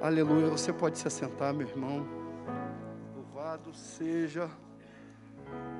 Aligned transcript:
Aleluia. 0.00 0.46
Você 0.46 0.72
pode 0.72 0.96
se 0.96 1.08
assentar, 1.08 1.52
meu 1.52 1.66
irmão. 1.66 2.06
Louvado 3.16 3.74
seja 3.74 4.48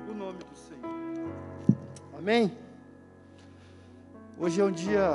o 0.09 0.13
nome 0.13 0.39
do 0.39 0.55
Senhor. 0.57 0.83
Amém? 2.17 2.51
Hoje 4.37 4.59
é 4.59 4.65
um 4.65 4.73
dia 4.73 5.11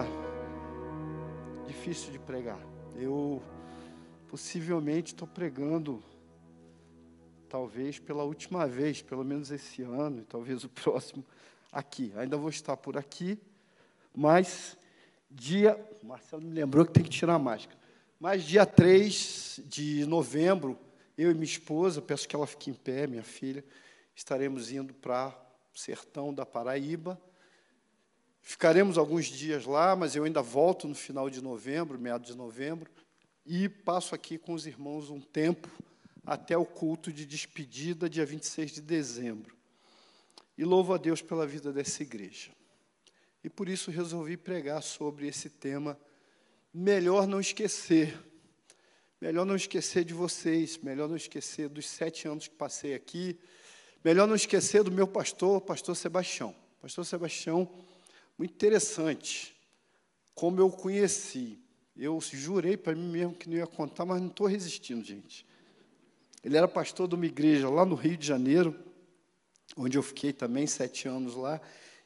difícil 1.66 2.12
de 2.12 2.18
pregar. 2.18 2.58
Eu 2.96 3.42
possivelmente 4.26 5.12
estou 5.12 5.28
pregando, 5.28 6.02
talvez 7.46 7.98
pela 7.98 8.24
última 8.24 8.66
vez, 8.66 9.02
pelo 9.02 9.22
menos 9.22 9.50
esse 9.50 9.82
ano, 9.82 10.22
e 10.22 10.24
talvez 10.24 10.64
o 10.64 10.68
próximo, 10.82 11.22
aqui. 11.70 12.10
Ainda 12.16 12.38
vou 12.38 12.48
estar 12.48 12.74
por 12.78 12.96
aqui, 12.96 13.38
mas 14.16 14.78
dia. 15.30 15.78
O 16.02 16.06
Marcelo 16.06 16.42
me 16.42 16.54
lembrou 16.54 16.86
que 16.86 16.92
tem 16.92 17.04
que 17.04 17.10
tirar 17.10 17.34
a 17.34 17.38
máscara. 17.38 17.83
Mas 18.18 18.44
dia 18.44 18.64
3 18.64 19.60
de 19.64 20.06
novembro, 20.06 20.78
eu 21.18 21.30
e 21.30 21.34
minha 21.34 21.44
esposa, 21.44 22.00
peço 22.00 22.28
que 22.28 22.36
ela 22.36 22.46
fique 22.46 22.70
em 22.70 22.74
pé, 22.74 23.06
minha 23.06 23.22
filha, 23.22 23.64
estaremos 24.14 24.70
indo 24.70 24.94
para 24.94 25.28
o 25.74 25.78
sertão 25.78 26.32
da 26.32 26.46
Paraíba. 26.46 27.20
Ficaremos 28.40 28.98
alguns 28.98 29.26
dias 29.26 29.64
lá, 29.64 29.96
mas 29.96 30.14
eu 30.14 30.24
ainda 30.24 30.42
volto 30.42 30.86
no 30.86 30.94
final 30.94 31.28
de 31.28 31.42
novembro, 31.42 31.98
meados 31.98 32.30
de 32.30 32.36
novembro, 32.36 32.90
e 33.44 33.68
passo 33.68 34.14
aqui 34.14 34.38
com 34.38 34.54
os 34.54 34.66
irmãos 34.66 35.10
um 35.10 35.20
tempo 35.20 35.68
até 36.24 36.56
o 36.56 36.64
culto 36.64 37.12
de 37.12 37.26
despedida, 37.26 38.08
dia 38.08 38.24
26 38.24 38.72
de 38.72 38.80
dezembro. 38.80 39.56
E 40.56 40.64
louvo 40.64 40.94
a 40.94 40.96
Deus 40.98 41.20
pela 41.20 41.46
vida 41.46 41.72
dessa 41.72 42.02
igreja. 42.02 42.52
E 43.42 43.50
por 43.50 43.68
isso 43.68 43.90
resolvi 43.90 44.36
pregar 44.36 44.82
sobre 44.82 45.26
esse 45.26 45.50
tema. 45.50 45.98
Melhor 46.76 47.28
não 47.28 47.38
esquecer. 47.38 48.18
Melhor 49.20 49.46
não 49.46 49.54
esquecer 49.54 50.04
de 50.04 50.12
vocês. 50.12 50.76
Melhor 50.78 51.08
não 51.08 51.14
esquecer 51.14 51.68
dos 51.68 51.88
sete 51.88 52.26
anos 52.26 52.48
que 52.48 52.54
passei 52.56 52.94
aqui. 52.94 53.38
Melhor 54.04 54.26
não 54.26 54.34
esquecer 54.34 54.82
do 54.82 54.90
meu 54.90 55.06
pastor, 55.06 55.60
pastor 55.60 55.94
Sebastião. 55.94 56.52
Pastor 56.82 57.06
Sebastião, 57.06 57.70
muito 58.36 58.52
interessante. 58.52 59.54
Como 60.34 60.60
eu 60.60 60.68
conheci. 60.68 61.60
Eu 61.96 62.20
jurei 62.20 62.76
para 62.76 62.92
mim 62.92 63.08
mesmo 63.08 63.34
que 63.34 63.48
não 63.48 63.56
ia 63.56 63.68
contar, 63.68 64.04
mas 64.04 64.20
não 64.20 64.26
estou 64.26 64.48
resistindo, 64.48 65.04
gente. 65.04 65.46
Ele 66.42 66.56
era 66.56 66.66
pastor 66.66 67.06
de 67.06 67.14
uma 67.14 67.24
igreja 67.24 67.70
lá 67.70 67.86
no 67.86 67.94
Rio 67.94 68.16
de 68.16 68.26
Janeiro, 68.26 68.76
onde 69.76 69.96
eu 69.96 70.02
fiquei 70.02 70.32
também 70.32 70.66
sete 70.66 71.06
anos 71.06 71.36
lá. 71.36 71.60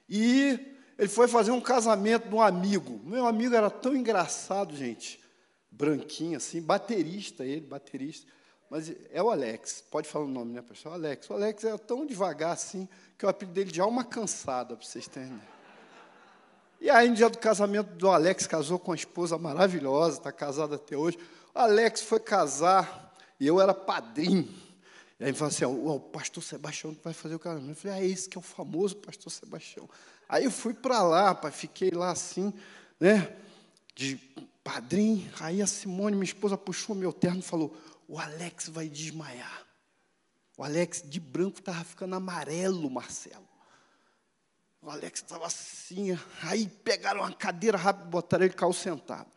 E 0.07 0.78
ele 0.99 1.09
foi 1.09 1.29
fazer 1.29 1.53
um 1.53 1.61
casamento 1.61 2.29
de 2.29 2.35
um 2.35 2.43
amigo. 2.43 3.01
Meu 3.05 3.27
amigo 3.27 3.55
era 3.55 3.71
tão 3.71 3.95
engraçado, 3.95 4.75
gente. 4.77 5.23
Branquinho, 5.71 6.37
assim, 6.37 6.61
baterista 6.61 7.45
ele, 7.45 7.61
baterista. 7.61 8.27
Mas 8.69 8.93
é 9.11 9.23
o 9.23 9.31
Alex, 9.31 9.83
pode 9.91 10.09
falar 10.09 10.25
o 10.25 10.29
nome, 10.29 10.53
né, 10.53 10.61
pessoal? 10.61 10.95
Alex. 10.95 11.31
O 11.31 11.35
Alex 11.35 11.65
era 11.65 11.79
tão 11.79 12.05
devagar 12.05 12.53
assim 12.53 12.89
que 13.17 13.25
o 13.25 13.29
apelido 13.29 13.55
dele 13.55 13.71
de 13.71 13.81
alma 13.81 14.05
cansada, 14.05 14.77
para 14.77 14.85
vocês 14.85 15.07
terem. 15.07 15.41
E 16.81 16.91
aí, 16.91 17.09
no 17.09 17.15
dia 17.15 17.29
do 17.29 17.39
casamento 17.39 17.95
do 17.95 18.09
Alex, 18.11 18.47
casou 18.47 18.79
com 18.79 18.91
uma 18.91 18.97
esposa 18.97 19.39
maravilhosa, 19.39 20.19
está 20.19 20.31
casado 20.31 20.75
até 20.75 20.97
hoje. 20.97 21.19
O 21.55 21.59
Alex 21.59 22.03
foi 22.03 22.21
casar 22.21 23.15
e 23.41 23.47
eu 23.47 23.61
era 23.61 23.73
padrinho. 23.73 24.49
E 25.19 25.25
aí 25.25 25.31
ele 25.31 25.37
falou 25.37 25.49
assim: 25.49 25.65
o 25.65 25.99
pastor 25.99 26.43
Sebastião 26.43 26.97
vai 27.03 27.13
fazer 27.13 27.35
o 27.35 27.39
casamento. 27.39 27.71
Eu 27.71 27.75
falei: 27.75 27.97
ah, 27.97 28.05
esse 28.05 28.29
que 28.29 28.37
é 28.37 28.41
o 28.41 28.43
famoso 28.43 28.97
pastor 28.97 29.33
Sebastião. 29.33 29.89
Aí 30.29 30.45
eu 30.45 30.51
fui 30.51 30.75
para 30.75 31.03
lá, 31.03 31.35
fiquei 31.51 31.91
lá 31.91 32.11
assim, 32.11 32.53
né, 33.01 33.35
de 33.95 34.17
padrinho. 34.63 35.31
Aí 35.41 35.63
a 35.63 35.67
Simone, 35.67 36.15
minha 36.15 36.25
esposa, 36.25 36.59
puxou 36.59 36.95
meu 36.95 37.13
terno 37.13 37.39
e 37.39 37.43
falou: 37.43 37.75
O 38.07 38.19
Alex 38.19 38.69
vai 38.69 38.89
desmaiar. 38.89 39.67
O 40.57 40.65
Alex 40.65 41.03
de 41.07 41.19
branco 41.19 41.61
estava 41.61 41.83
ficando 41.85 42.15
amarelo, 42.17 42.91
Marcelo. 42.91 43.49
O 44.83 44.91
Alex 44.91 45.21
estava 45.21 45.47
assim. 45.47 46.19
Aí 46.43 46.69
pegaram 46.69 47.21
uma 47.21 47.33
cadeira 47.33 47.79
rápido, 47.79 48.11
botaram 48.11 48.45
ele 48.45 48.55
caiu 48.55 48.73
sentado. 48.73 49.31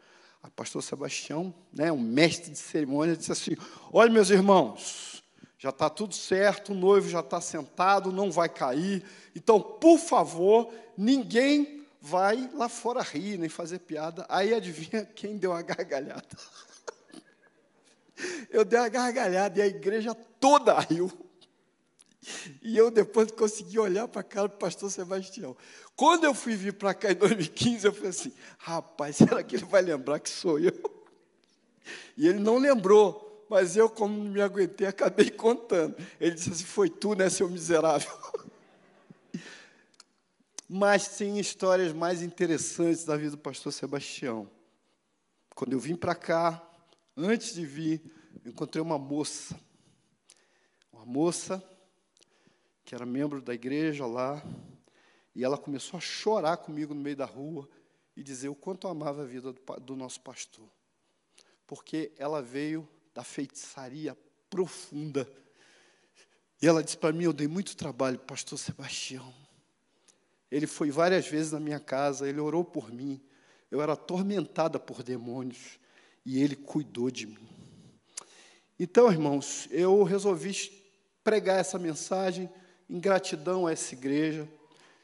A 0.44 0.50
pastor 0.50 0.82
Sebastião, 0.82 1.54
né, 1.72 1.92
um 1.92 2.00
mestre 2.00 2.52
de 2.52 2.58
cerimônia, 2.58 3.16
disse 3.16 3.32
assim: 3.32 3.56
Olha, 3.94 4.12
meus 4.12 4.30
irmãos, 4.30 5.21
já 5.62 5.70
está 5.70 5.92
tudo 5.92 6.16
certo, 6.16 6.72
o 6.72 6.76
noivo 6.76 7.08
já 7.08 7.20
está 7.20 7.40
sentado, 7.40 8.12
não 8.12 8.32
vai 8.32 8.50
cair. 8.50 9.06
Então, 9.36 9.62
por 9.62 10.00
favor, 10.00 10.74
ninguém 10.98 11.86
vai 12.02 12.50
lá 12.56 12.68
fora 12.68 13.04
rir, 13.04 13.38
nem 13.38 13.48
fazer 13.48 13.78
piada. 13.78 14.26
Aí 14.28 14.56
adivinha 14.56 15.06
quem 15.14 15.38
deu 15.38 15.52
uma 15.52 15.62
gargalhada? 15.62 16.26
Eu 18.50 18.66
dei 18.66 18.80
uma 18.80 18.90
gargalhada 18.90 19.60
e 19.60 19.62
a 19.62 19.68
igreja 19.68 20.16
toda 20.16 20.80
riu. 20.80 21.12
E 22.62 22.78
eu 22.78 22.92
depois 22.92 23.32
consegui 23.32 23.80
olhar 23.80 24.08
para 24.08 24.22
a 24.22 24.24
cara 24.24 24.48
do 24.48 24.58
pastor 24.58 24.92
Sebastião. 24.92 25.58
Quando 25.96 26.24
eu 26.26 26.36
fui 26.36 26.56
vir 26.56 26.74
para 26.74 26.94
cá 26.94 27.12
em 27.12 27.16
2015, 27.16 27.86
eu 27.86 27.94
falei 27.94 28.10
assim: 28.10 28.32
rapaz, 28.60 29.16
será 29.26 29.42
que 29.42 29.56
ele 29.56 29.66
vai 29.66 29.82
lembrar 29.82 30.20
que 30.20 30.30
sou 30.30 30.60
eu? 30.60 30.72
E 32.16 32.28
ele 32.28 32.38
não 32.38 32.60
lembrou, 32.60 33.31
mas 33.52 33.76
eu, 33.76 33.90
como 33.90 34.24
não 34.24 34.32
me 34.32 34.42
aguentei, 34.42 34.88
acabei 34.88 35.28
contando. 35.36 35.94
Ele 36.22 36.34
disse 36.34 36.52
assim: 36.52 36.64
foi 36.64 36.90
tu, 36.90 37.16
né, 37.16 37.30
seu 37.30 37.50
miserável? 37.50 38.10
Mas 40.70 41.18
tem 41.18 41.38
histórias 41.38 41.92
mais 41.92 42.22
interessantes 42.22 43.04
da 43.04 43.18
vida 43.18 43.32
do 43.32 43.38
pastor 43.38 43.74
Sebastião. 43.74 44.50
Quando 45.54 45.74
eu 45.74 45.80
vim 45.82 45.98
para 45.98 46.16
cá, 46.16 46.66
antes 47.18 47.54
de 47.54 47.66
vir, 47.66 48.02
encontrei 48.46 48.82
uma 48.82 48.98
moça. 48.98 49.60
Uma 50.94 51.06
moça 51.06 51.62
que 52.86 52.96
era 52.96 53.06
membro 53.06 53.42
da 53.42 53.54
igreja 53.54 54.06
lá, 54.06 54.42
e 55.36 55.44
ela 55.44 55.58
começou 55.58 55.98
a 55.98 56.02
chorar 56.02 56.56
comigo 56.56 56.94
no 56.94 57.02
meio 57.02 57.18
da 57.18 57.26
rua 57.26 57.68
e 58.16 58.24
dizer 58.24 58.48
o 58.48 58.56
quanto 58.56 58.88
amava 58.88 59.24
a 59.24 59.26
vida 59.26 59.52
do, 59.52 59.62
do 59.82 59.96
nosso 59.98 60.22
pastor. 60.22 60.70
Porque 61.68 62.14
ela 62.18 62.42
veio 62.42 62.88
da 63.14 63.24
feitiçaria 63.24 64.18
profunda. 64.50 65.28
E 66.62 66.68
ela 66.68 66.84
disse 66.84 66.98
para 66.98 67.14
mim: 67.14 67.26
Eu 67.26 67.34
dei 67.34 67.48
muito 67.48 67.76
trabalho, 67.76 68.20
pastor 68.20 68.58
Sebastião. 68.58 69.34
Ele 70.52 70.68
foi 70.68 70.92
várias 70.92 71.28
vezes 71.28 71.52
na 71.52 71.60
minha 71.60 71.80
casa, 71.80 72.28
ele 72.28 72.40
orou 72.40 72.64
por 72.64 72.92
mim. 72.92 73.22
Eu 73.70 73.82
era 73.82 73.94
atormentada 73.94 74.78
por 74.78 75.02
demônios 75.02 75.80
e 76.26 76.42
ele 76.42 76.56
cuidou 76.56 77.10
de 77.10 77.26
mim. 77.26 77.48
Então, 78.78 79.10
irmãos, 79.10 79.68
eu 79.72 80.04
resolvi 80.04 80.54
pregar 81.24 81.60
essa 81.60 81.80
mensagem 81.80 82.50
em 82.90 83.00
gratidão 83.00 83.66
a 83.66 83.72
essa 83.72 83.94
igreja. 83.94 84.48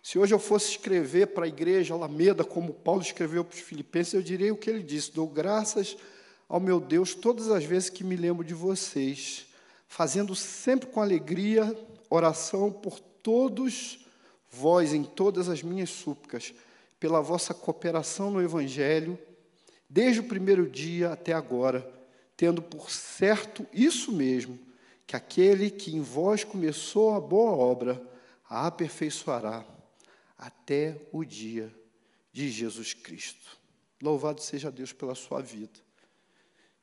Se 0.03 0.19
hoje 0.19 0.33
eu 0.33 0.39
fosse 0.39 0.71
escrever 0.71 1.27
para 1.27 1.45
a 1.45 1.47
igreja 1.47 1.93
Alameda, 1.93 2.43
como 2.43 2.73
Paulo 2.73 3.01
escreveu 3.01 3.45
para 3.45 3.55
os 3.55 3.61
Filipenses, 3.61 4.13
eu 4.13 4.21
diria 4.21 4.53
o 4.53 4.57
que 4.57 4.69
ele 4.69 4.83
disse: 4.83 5.13
dou 5.13 5.27
graças 5.27 5.95
ao 6.47 6.59
meu 6.59 6.79
Deus 6.79 7.13
todas 7.13 7.49
as 7.49 7.63
vezes 7.63 7.89
que 7.89 8.03
me 8.03 8.15
lembro 8.15 8.43
de 8.43 8.53
vocês, 8.53 9.47
fazendo 9.87 10.35
sempre 10.35 10.87
com 10.87 11.01
alegria 11.01 11.75
oração 12.09 12.71
por 12.71 12.99
todos 12.99 14.05
vós 14.49 14.93
em 14.93 15.03
todas 15.03 15.49
as 15.49 15.61
minhas 15.61 15.89
súplicas, 15.89 16.53
pela 16.99 17.21
vossa 17.21 17.53
cooperação 17.53 18.31
no 18.31 18.41
Evangelho, 18.41 19.19
desde 19.89 20.19
o 20.21 20.27
primeiro 20.27 20.69
dia 20.69 21.11
até 21.11 21.33
agora, 21.33 21.87
tendo 22.35 22.61
por 22.61 22.89
certo 22.89 23.65
isso 23.71 24.11
mesmo, 24.11 24.57
que 25.05 25.15
aquele 25.15 25.69
que 25.69 25.95
em 25.95 26.01
vós 26.01 26.43
começou 26.43 27.13
a 27.13 27.19
boa 27.19 27.51
obra, 27.51 28.01
a 28.49 28.67
aperfeiçoará 28.67 29.65
até 30.37 31.01
o 31.11 31.23
dia 31.23 31.73
de 32.31 32.49
Jesus 32.49 32.93
Cristo. 32.93 33.57
Louvado 34.01 34.41
seja 34.41 34.71
Deus 34.71 34.91
pela 34.93 35.15
sua 35.15 35.41
vida. 35.41 35.86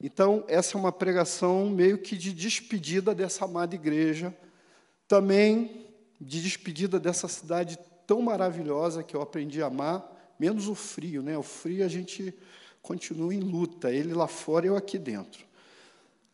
Então, 0.07 0.45
essa 0.49 0.77
é 0.77 0.79
uma 0.79 0.93
pregação 0.93 1.71
meio 1.71 1.97
que 1.97 2.15
de 2.15 2.31
despedida 2.31 3.15
dessa 3.15 3.47
amada 3.47 3.75
igreja. 3.75 4.37
Também 5.09 5.87
de 6.21 6.43
despedida 6.43 7.01
dessa 7.01 7.27
cidade 7.27 7.79
tão 8.07 8.21
maravilhosa 8.21 9.03
que 9.03 9.17
eu 9.17 9.23
aprendi 9.23 9.63
a 9.63 9.67
amar, 9.69 10.35
menos 10.39 10.69
o 10.69 10.75
frio, 10.75 11.23
né? 11.23 11.39
O 11.39 11.43
frio 11.43 11.83
a 11.83 11.89
gente 11.89 12.35
continua 12.83 13.35
em 13.35 13.41
luta, 13.41 13.91
ele 13.91 14.13
lá 14.13 14.27
fora 14.27 14.67
e 14.67 14.69
eu 14.69 14.77
aqui 14.77 14.99
dentro. 14.99 15.43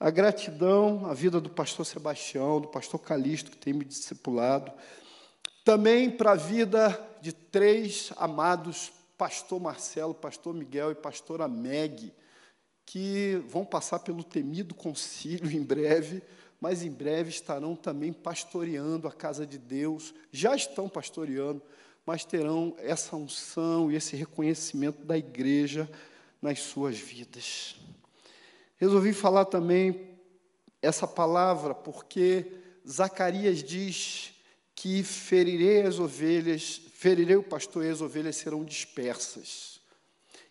A 0.01 0.11
gratidão, 0.11 1.07
a 1.07 1.15
vida 1.15 1.41
do 1.41 1.49
pastor 1.49 1.87
Sebastião, 1.87 2.61
do 2.61 2.67
pastor 2.67 2.99
Calixto, 2.99 3.53
que 3.53 3.57
tem 3.57 3.73
me 3.73 3.85
discipulado. 3.85 4.73
Também 5.65 6.11
para 6.11 6.33
a 6.33 6.35
vida 6.35 7.01
de 7.21 7.33
três 7.33 8.13
amados, 8.17 8.91
pastor 9.17 9.61
Marcelo, 9.61 10.13
pastor 10.13 10.53
Miguel 10.55 10.91
e 10.91 10.97
pastora 10.97 11.47
Meg, 11.47 12.13
que 12.91 13.41
vão 13.47 13.65
passar 13.65 14.01
pelo 14.01 14.25
temido 14.25 14.75
concílio 14.75 15.51
em 15.51 15.63
breve 15.63 16.23
mas 16.61 16.83
em 16.83 16.91
breve 16.91 17.31
estarão 17.31 17.75
também 17.75 18.13
pastoreando 18.13 19.09
a 19.09 19.13
casa 19.13 19.47
de 19.47 19.57
Deus, 19.57 20.13
já 20.31 20.55
estão 20.55 20.89
pastoreando, 20.89 21.63
mas 22.05 22.25
terão 22.25 22.77
essa 22.79 23.17
unção 23.17 23.91
e 23.91 23.97
esse 23.97 24.15
reconhecimento 24.15 25.03
da 25.05 25.17
igreja 25.17 25.91
nas 26.43 26.61
suas 26.61 26.99
vidas. 26.99 27.77
Resolvi 28.77 29.15
falar 29.15 29.47
também 29.47 30.19
essa 30.83 31.07
palavra 31.07 31.75
porque 31.75 32.53
Zacarias 32.87 33.63
diz 33.63 34.35
que 34.75 35.03
ferirei 35.03 35.83
as 35.83 35.99
ovelhas, 35.99 36.81
ferirei 36.93 37.37
o 37.37 37.43
pastor 37.43 37.85
e 37.85 37.89
as 37.89 38.03
ovelhas 38.03 38.37
serão 38.37 38.65
dispersas. 38.65 39.80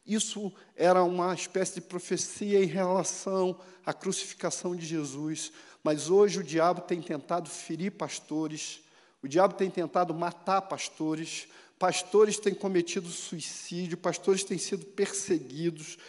Isso 0.10 0.52
era 0.76 1.04
uma 1.04 1.32
espécie 1.36 1.76
de 1.76 1.82
profecia 1.82 2.64
em 2.64 2.66
relação 2.66 3.56
à 3.86 3.94
crucificação 3.94 4.76
de 4.76 4.84
Jesus, 4.84 5.52
mas 5.84 6.10
hoje 6.10 6.40
o 6.40 6.44
diabo 6.44 6.82
tem 6.82 7.00
tentado 7.00 7.48
ferir 7.48 7.92
pastores, 7.92 8.82
o 9.22 9.28
diabo 9.28 9.54
tem 9.54 9.70
tentado 9.70 10.12
matar 10.12 10.64
pastores, 10.64 11.48
pastores 11.78 12.40
têm 12.40 12.56
cometido 12.56 13.08
suicídio, 13.08 14.00
pastores 14.00 14.44
têm 14.44 14.58
sido 14.58 14.84
perseguidos, 14.84 16.00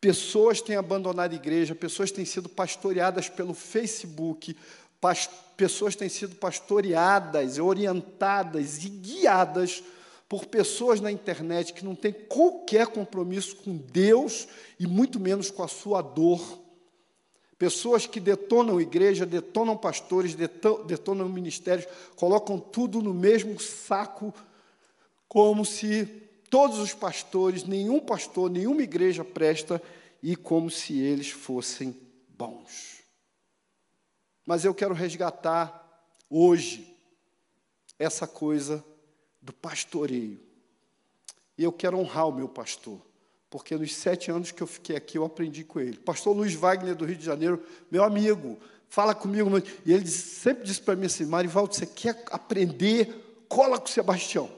pessoas 0.00 0.60
têm 0.60 0.74
abandonado 0.74 1.30
a 1.30 1.36
igreja, 1.36 1.76
pessoas 1.76 2.10
têm 2.10 2.24
sido 2.24 2.48
pastoreadas 2.48 3.28
pelo 3.28 3.54
Facebook, 3.54 4.56
pessoas 5.56 5.94
têm 5.94 6.08
sido 6.08 6.34
pastoreadas, 6.34 7.60
orientadas 7.60 8.84
e 8.84 8.88
guiadas 8.88 9.84
por 10.28 10.46
pessoas 10.46 11.00
na 11.00 11.12
internet 11.12 11.72
que 11.72 11.84
não 11.84 11.94
têm 11.94 12.12
qualquer 12.12 12.88
compromisso 12.88 13.56
com 13.56 13.76
Deus 13.76 14.48
e 14.78 14.86
muito 14.86 15.20
menos 15.20 15.50
com 15.50 15.62
a 15.62 15.68
sua 15.68 16.02
dor. 16.02 16.60
Pessoas 17.58 18.06
que 18.06 18.20
detonam 18.20 18.80
igreja, 18.80 19.24
detonam 19.24 19.76
pastores, 19.76 20.34
detonam 20.34 21.28
ministérios, 21.28 21.86
colocam 22.14 22.58
tudo 22.58 23.00
no 23.00 23.14
mesmo 23.14 23.58
saco, 23.58 24.34
como 25.28 25.64
se 25.64 26.04
todos 26.50 26.78
os 26.78 26.92
pastores, 26.92 27.64
nenhum 27.64 27.98
pastor, 27.98 28.50
nenhuma 28.50 28.82
igreja 28.82 29.24
presta, 29.24 29.80
e 30.22 30.34
como 30.34 30.70
se 30.70 30.98
eles 30.98 31.30
fossem 31.30 31.96
bons. 32.28 33.02
Mas 34.44 34.64
eu 34.64 34.74
quero 34.74 34.94
resgatar 34.94 36.04
hoje 36.28 36.94
essa 37.98 38.26
coisa 38.26 38.84
do 39.46 39.52
pastoreio. 39.52 40.38
E 41.56 41.64
eu 41.64 41.72
quero 41.72 41.96
honrar 41.96 42.28
o 42.28 42.32
meu 42.32 42.48
pastor 42.48 43.00
porque 43.48 43.76
nos 43.76 43.94
sete 43.94 44.30
anos 44.30 44.50
que 44.50 44.62
eu 44.62 44.66
fiquei 44.66 44.96
aqui 44.96 45.16
eu 45.16 45.24
aprendi 45.24 45.64
com 45.64 45.80
ele. 45.80 45.96
Pastor 45.96 46.36
Luiz 46.36 46.54
Wagner, 46.54 46.94
do 46.94 47.04
Rio 47.04 47.16
de 47.16 47.24
Janeiro, 47.24 47.62
meu 47.90 48.04
amigo, 48.04 48.58
fala 48.88 49.14
comigo. 49.14 49.48
E 49.84 49.92
ele 49.92 50.06
sempre 50.08 50.64
disse 50.64 50.82
para 50.82 50.96
mim 50.96 51.06
assim: 51.06 51.24
Marivaldo, 51.24 51.74
você 51.74 51.86
quer 51.86 52.22
aprender? 52.30 53.46
Cola 53.48 53.78
com 53.78 53.86
o 53.86 53.88
Sebastião. 53.88 54.50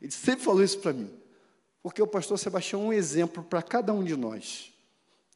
Ele 0.00 0.12
sempre 0.12 0.44
falou 0.44 0.62
isso 0.62 0.78
para 0.78 0.92
mim. 0.92 1.10
Porque 1.82 2.00
o 2.00 2.06
pastor 2.06 2.38
Sebastião 2.38 2.84
é 2.84 2.84
um 2.86 2.92
exemplo 2.92 3.42
para 3.42 3.60
cada 3.60 3.92
um 3.92 4.04
de 4.04 4.16
nós. 4.16 4.72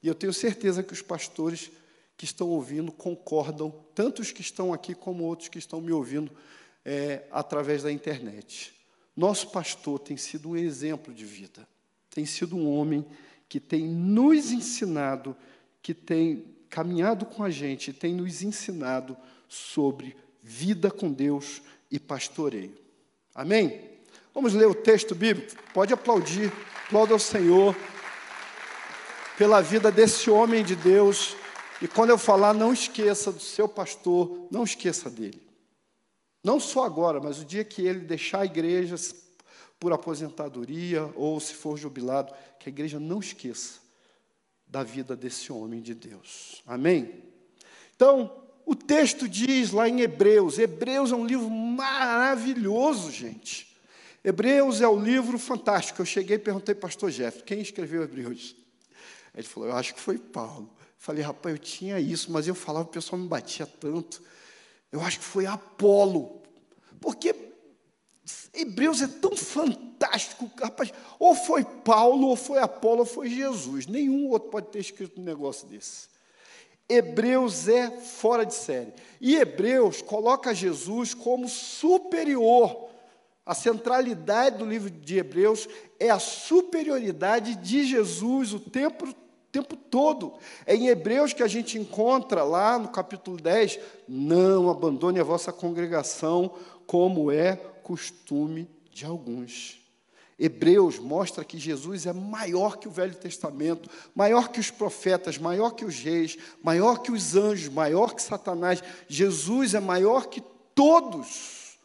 E 0.02 0.08
eu 0.08 0.14
tenho 0.14 0.32
certeza 0.32 0.82
que 0.82 0.92
os 0.92 1.02
pastores 1.02 1.70
que 2.16 2.24
estão 2.24 2.48
ouvindo 2.48 2.92
concordam, 2.92 3.74
tanto 3.94 4.22
os 4.22 4.30
que 4.30 4.40
estão 4.40 4.72
aqui 4.72 4.94
como 4.94 5.24
outros 5.24 5.48
que 5.48 5.58
estão 5.58 5.80
me 5.80 5.92
ouvindo 5.92 6.30
é, 6.84 7.24
através 7.30 7.82
da 7.82 7.92
internet. 7.92 8.74
Nosso 9.16 9.50
pastor 9.50 9.98
tem 9.98 10.16
sido 10.16 10.50
um 10.50 10.56
exemplo 10.56 11.12
de 11.12 11.24
vida 11.24 11.66
tem 12.10 12.26
sido 12.26 12.56
um 12.56 12.68
homem 12.68 13.06
que 13.48 13.60
tem 13.60 13.86
nos 13.86 14.50
ensinado, 14.50 15.36
que 15.80 15.94
tem 15.94 16.44
caminhado 16.68 17.24
com 17.24 17.42
a 17.42 17.50
gente, 17.50 17.92
tem 17.92 18.14
nos 18.14 18.42
ensinado 18.42 19.16
sobre 19.48 20.16
vida 20.42 20.90
com 20.90 21.10
Deus 21.10 21.62
e 21.90 21.98
pastoreio. 21.98 22.76
Amém? 23.34 23.88
Vamos 24.34 24.54
ler 24.54 24.66
o 24.66 24.74
texto 24.74 25.14
bíblico? 25.14 25.56
Pode 25.72 25.92
aplaudir, 25.92 26.52
aplauda 26.86 27.12
ao 27.12 27.18
Senhor 27.18 27.76
pela 29.38 29.60
vida 29.60 29.90
desse 29.90 30.30
homem 30.30 30.64
de 30.64 30.76
Deus. 30.76 31.36
E 31.80 31.88
quando 31.88 32.10
eu 32.10 32.18
falar, 32.18 32.52
não 32.52 32.72
esqueça 32.72 33.32
do 33.32 33.40
seu 33.40 33.68
pastor, 33.68 34.48
não 34.50 34.64
esqueça 34.64 35.08
dele. 35.08 35.49
Não 36.42 36.58
só 36.58 36.84
agora, 36.84 37.20
mas 37.20 37.40
o 37.40 37.44
dia 37.44 37.64
que 37.64 37.82
ele 37.82 38.00
deixar 38.00 38.40
a 38.40 38.44
igreja, 38.46 38.96
por 39.78 39.92
aposentadoria 39.92 41.10
ou 41.16 41.40
se 41.40 41.54
for 41.54 41.78
jubilado, 41.78 42.34
que 42.58 42.68
a 42.68 42.72
igreja 42.72 43.00
não 43.00 43.18
esqueça 43.18 43.80
da 44.66 44.82
vida 44.82 45.16
desse 45.16 45.50
homem 45.50 45.80
de 45.80 45.94
Deus. 45.94 46.62
Amém? 46.66 47.24
Então, 47.96 48.44
o 48.64 48.74
texto 48.74 49.26
diz 49.26 49.72
lá 49.72 49.88
em 49.88 50.00
Hebreus, 50.00 50.58
Hebreus 50.58 51.10
é 51.10 51.16
um 51.16 51.26
livro 51.26 51.50
maravilhoso, 51.50 53.10
gente. 53.10 53.76
Hebreus 54.22 54.82
é 54.82 54.88
um 54.88 55.02
livro 55.02 55.38
fantástico. 55.38 56.02
Eu 56.02 56.06
cheguei 56.06 56.36
e 56.36 56.38
perguntei 56.38 56.74
para 56.74 56.86
o 56.86 56.88
pastor 56.88 57.10
Jeff, 57.10 57.42
quem 57.42 57.60
escreveu 57.60 58.02
Hebreus? 58.02 58.54
Ele 59.34 59.46
falou, 59.46 59.70
eu 59.70 59.76
acho 59.76 59.94
que 59.94 60.00
foi 60.00 60.18
Paulo. 60.18 60.70
Falei, 60.98 61.22
rapaz, 61.22 61.54
eu 61.54 61.58
tinha 61.58 61.98
isso, 61.98 62.30
mas 62.30 62.46
eu 62.46 62.54
falava, 62.54 62.86
o 62.86 62.92
pessoal 62.92 63.20
me 63.20 63.26
batia 63.26 63.66
tanto. 63.66 64.22
Eu 64.92 65.00
acho 65.02 65.18
que 65.18 65.24
foi 65.24 65.46
Apolo. 65.46 66.40
Porque 67.00 67.34
Hebreus 68.52 69.00
é 69.00 69.06
tão 69.06 69.36
fantástico, 69.36 70.50
rapaz. 70.60 70.92
Ou 71.18 71.34
foi 71.34 71.64
Paulo, 71.64 72.28
ou 72.28 72.36
foi 72.36 72.58
Apolo, 72.58 73.00
ou 73.00 73.06
foi 73.06 73.28
Jesus. 73.28 73.86
Nenhum 73.86 74.28
outro 74.28 74.50
pode 74.50 74.68
ter 74.68 74.80
escrito 74.80 75.20
um 75.20 75.24
negócio 75.24 75.66
desse. 75.68 76.08
Hebreus 76.88 77.68
é 77.68 77.88
fora 77.90 78.44
de 78.44 78.54
série. 78.54 78.92
E 79.20 79.36
Hebreus 79.36 80.02
coloca 80.02 80.52
Jesus 80.52 81.14
como 81.14 81.48
superior. 81.48 82.88
A 83.46 83.54
centralidade 83.54 84.58
do 84.58 84.66
livro 84.66 84.90
de 84.90 85.18
Hebreus 85.18 85.68
é 85.98 86.10
a 86.10 86.18
superioridade 86.18 87.54
de 87.54 87.84
Jesus 87.84 88.52
o 88.52 88.58
tempo, 88.58 89.14
tempo 89.50 89.76
todo. 89.76 90.34
É 90.66 90.74
em 90.74 90.88
Hebreus 90.88 91.32
que 91.32 91.42
a 91.42 91.48
gente 91.48 91.78
encontra 91.78 92.44
lá 92.44 92.78
no 92.78 92.88
capítulo 92.88 93.36
10: 93.36 93.78
não 94.08 94.70
abandone 94.70 95.20
a 95.20 95.24
vossa 95.24 95.52
congregação, 95.52 96.54
como 96.86 97.30
é 97.30 97.56
costume 97.82 98.68
de 98.92 99.04
alguns. 99.04 99.80
Hebreus 100.38 100.98
mostra 100.98 101.44
que 101.44 101.58
Jesus 101.58 102.06
é 102.06 102.14
maior 102.14 102.78
que 102.78 102.88
o 102.88 102.90
Velho 102.90 103.14
Testamento, 103.14 103.90
maior 104.14 104.48
que 104.48 104.58
os 104.58 104.70
profetas, 104.70 105.36
maior 105.36 105.72
que 105.72 105.84
os 105.84 105.98
reis, 105.98 106.38
maior 106.62 107.02
que 107.02 107.12
os 107.12 107.36
anjos, 107.36 107.68
maior 107.68 108.14
que 108.14 108.22
Satanás. 108.22 108.82
Jesus 109.06 109.74
é 109.74 109.80
maior 109.80 110.28
que 110.28 110.42
todos 110.74 111.78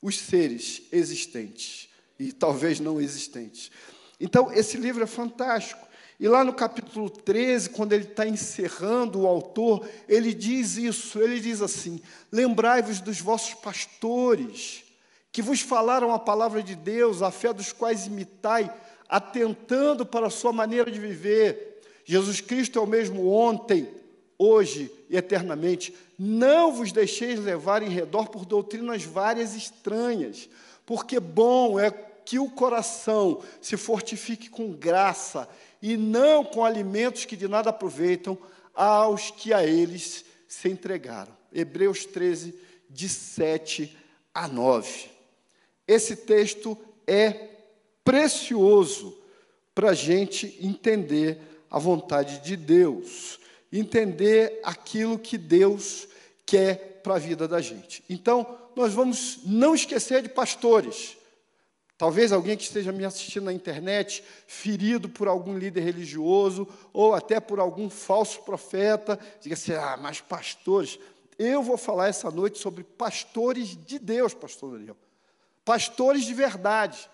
os 0.00 0.16
seres 0.16 0.82
existentes 0.92 1.88
e 2.20 2.32
talvez 2.32 2.78
não 2.78 3.00
existentes. 3.00 3.72
Então, 4.20 4.52
esse 4.52 4.76
livro 4.76 5.02
é 5.02 5.06
fantástico. 5.06 5.87
E 6.20 6.26
lá 6.26 6.42
no 6.42 6.52
capítulo 6.52 7.08
13, 7.08 7.70
quando 7.70 7.92
ele 7.92 8.04
está 8.04 8.26
encerrando 8.26 9.20
o 9.20 9.26
autor, 9.26 9.88
ele 10.08 10.34
diz 10.34 10.76
isso: 10.76 11.20
ele 11.20 11.38
diz 11.38 11.62
assim: 11.62 12.00
Lembrai-vos 12.32 13.00
dos 13.00 13.20
vossos 13.20 13.54
pastores 13.54 14.84
que 15.30 15.40
vos 15.40 15.60
falaram 15.60 16.12
a 16.12 16.18
palavra 16.18 16.62
de 16.62 16.74
Deus, 16.74 17.22
a 17.22 17.30
fé 17.30 17.52
dos 17.52 17.72
quais 17.72 18.06
imitai, 18.06 18.72
atentando 19.08 20.04
para 20.04 20.26
a 20.26 20.30
sua 20.30 20.52
maneira 20.52 20.90
de 20.90 20.98
viver. 20.98 21.80
Jesus 22.04 22.40
Cristo 22.40 22.78
é 22.78 22.82
o 22.82 22.86
mesmo 22.86 23.30
ontem, 23.30 23.86
hoje 24.36 24.90
e 25.08 25.16
eternamente. 25.16 25.94
Não 26.18 26.72
vos 26.72 26.90
deixeis 26.90 27.38
levar 27.38 27.82
em 27.82 27.90
redor 27.90 28.28
por 28.28 28.44
doutrinas 28.44 29.04
várias 29.04 29.54
estranhas, 29.54 30.48
porque 30.84 31.20
bom 31.20 31.78
é 31.78 31.90
que 31.90 32.38
o 32.38 32.50
coração 32.50 33.40
se 33.60 33.76
fortifique 33.76 34.50
com 34.50 34.72
graça 34.72 35.48
e 35.80 35.96
não 35.96 36.44
com 36.44 36.64
alimentos 36.64 37.24
que 37.24 37.36
de 37.36 37.48
nada 37.48 37.70
aproveitam 37.70 38.36
aos 38.74 39.30
que 39.30 39.52
a 39.52 39.64
eles 39.64 40.24
se 40.46 40.68
entregaram. 40.68 41.36
Hebreus 41.52 42.04
13, 42.04 42.54
de 42.88 43.08
7 43.08 43.96
a 44.34 44.48
9. 44.48 45.10
Esse 45.86 46.16
texto 46.16 46.76
é 47.06 47.48
precioso 48.04 49.16
para 49.74 49.90
a 49.90 49.94
gente 49.94 50.58
entender 50.60 51.38
a 51.70 51.78
vontade 51.78 52.38
de 52.40 52.56
Deus, 52.56 53.38
entender 53.72 54.60
aquilo 54.62 55.18
que 55.18 55.36
Deus 55.36 56.08
quer 56.46 57.00
para 57.02 57.16
a 57.16 57.18
vida 57.18 57.46
da 57.46 57.60
gente. 57.60 58.02
Então, 58.08 58.58
nós 58.74 58.94
vamos 58.94 59.40
não 59.44 59.74
esquecer 59.74 60.22
de 60.22 60.28
pastores. 60.28 61.17
Talvez 61.98 62.32
alguém 62.32 62.56
que 62.56 62.62
esteja 62.62 62.92
me 62.92 63.04
assistindo 63.04 63.44
na 63.44 63.52
internet, 63.52 64.24
ferido 64.46 65.08
por 65.08 65.28
algum 65.28 65.58
líder 65.58 65.80
religioso, 65.82 66.66
ou 66.92 67.12
até 67.12 67.40
por 67.40 67.60
algum 67.60 67.90
falso 67.90 68.40
profeta, 68.42 69.18
diga 69.40 69.54
assim: 69.54 69.72
ah, 69.72 69.98
mas 70.00 70.20
pastores. 70.20 70.98
Eu 71.38 71.62
vou 71.62 71.76
falar 71.76 72.08
essa 72.08 72.30
noite 72.30 72.58
sobre 72.58 72.82
pastores 72.82 73.76
de 73.84 73.98
Deus, 73.98 74.32
pastor 74.32 74.72
Daniel 74.72 74.96
pastores 75.68 76.24
de 76.24 76.32
verdade. 76.32 77.10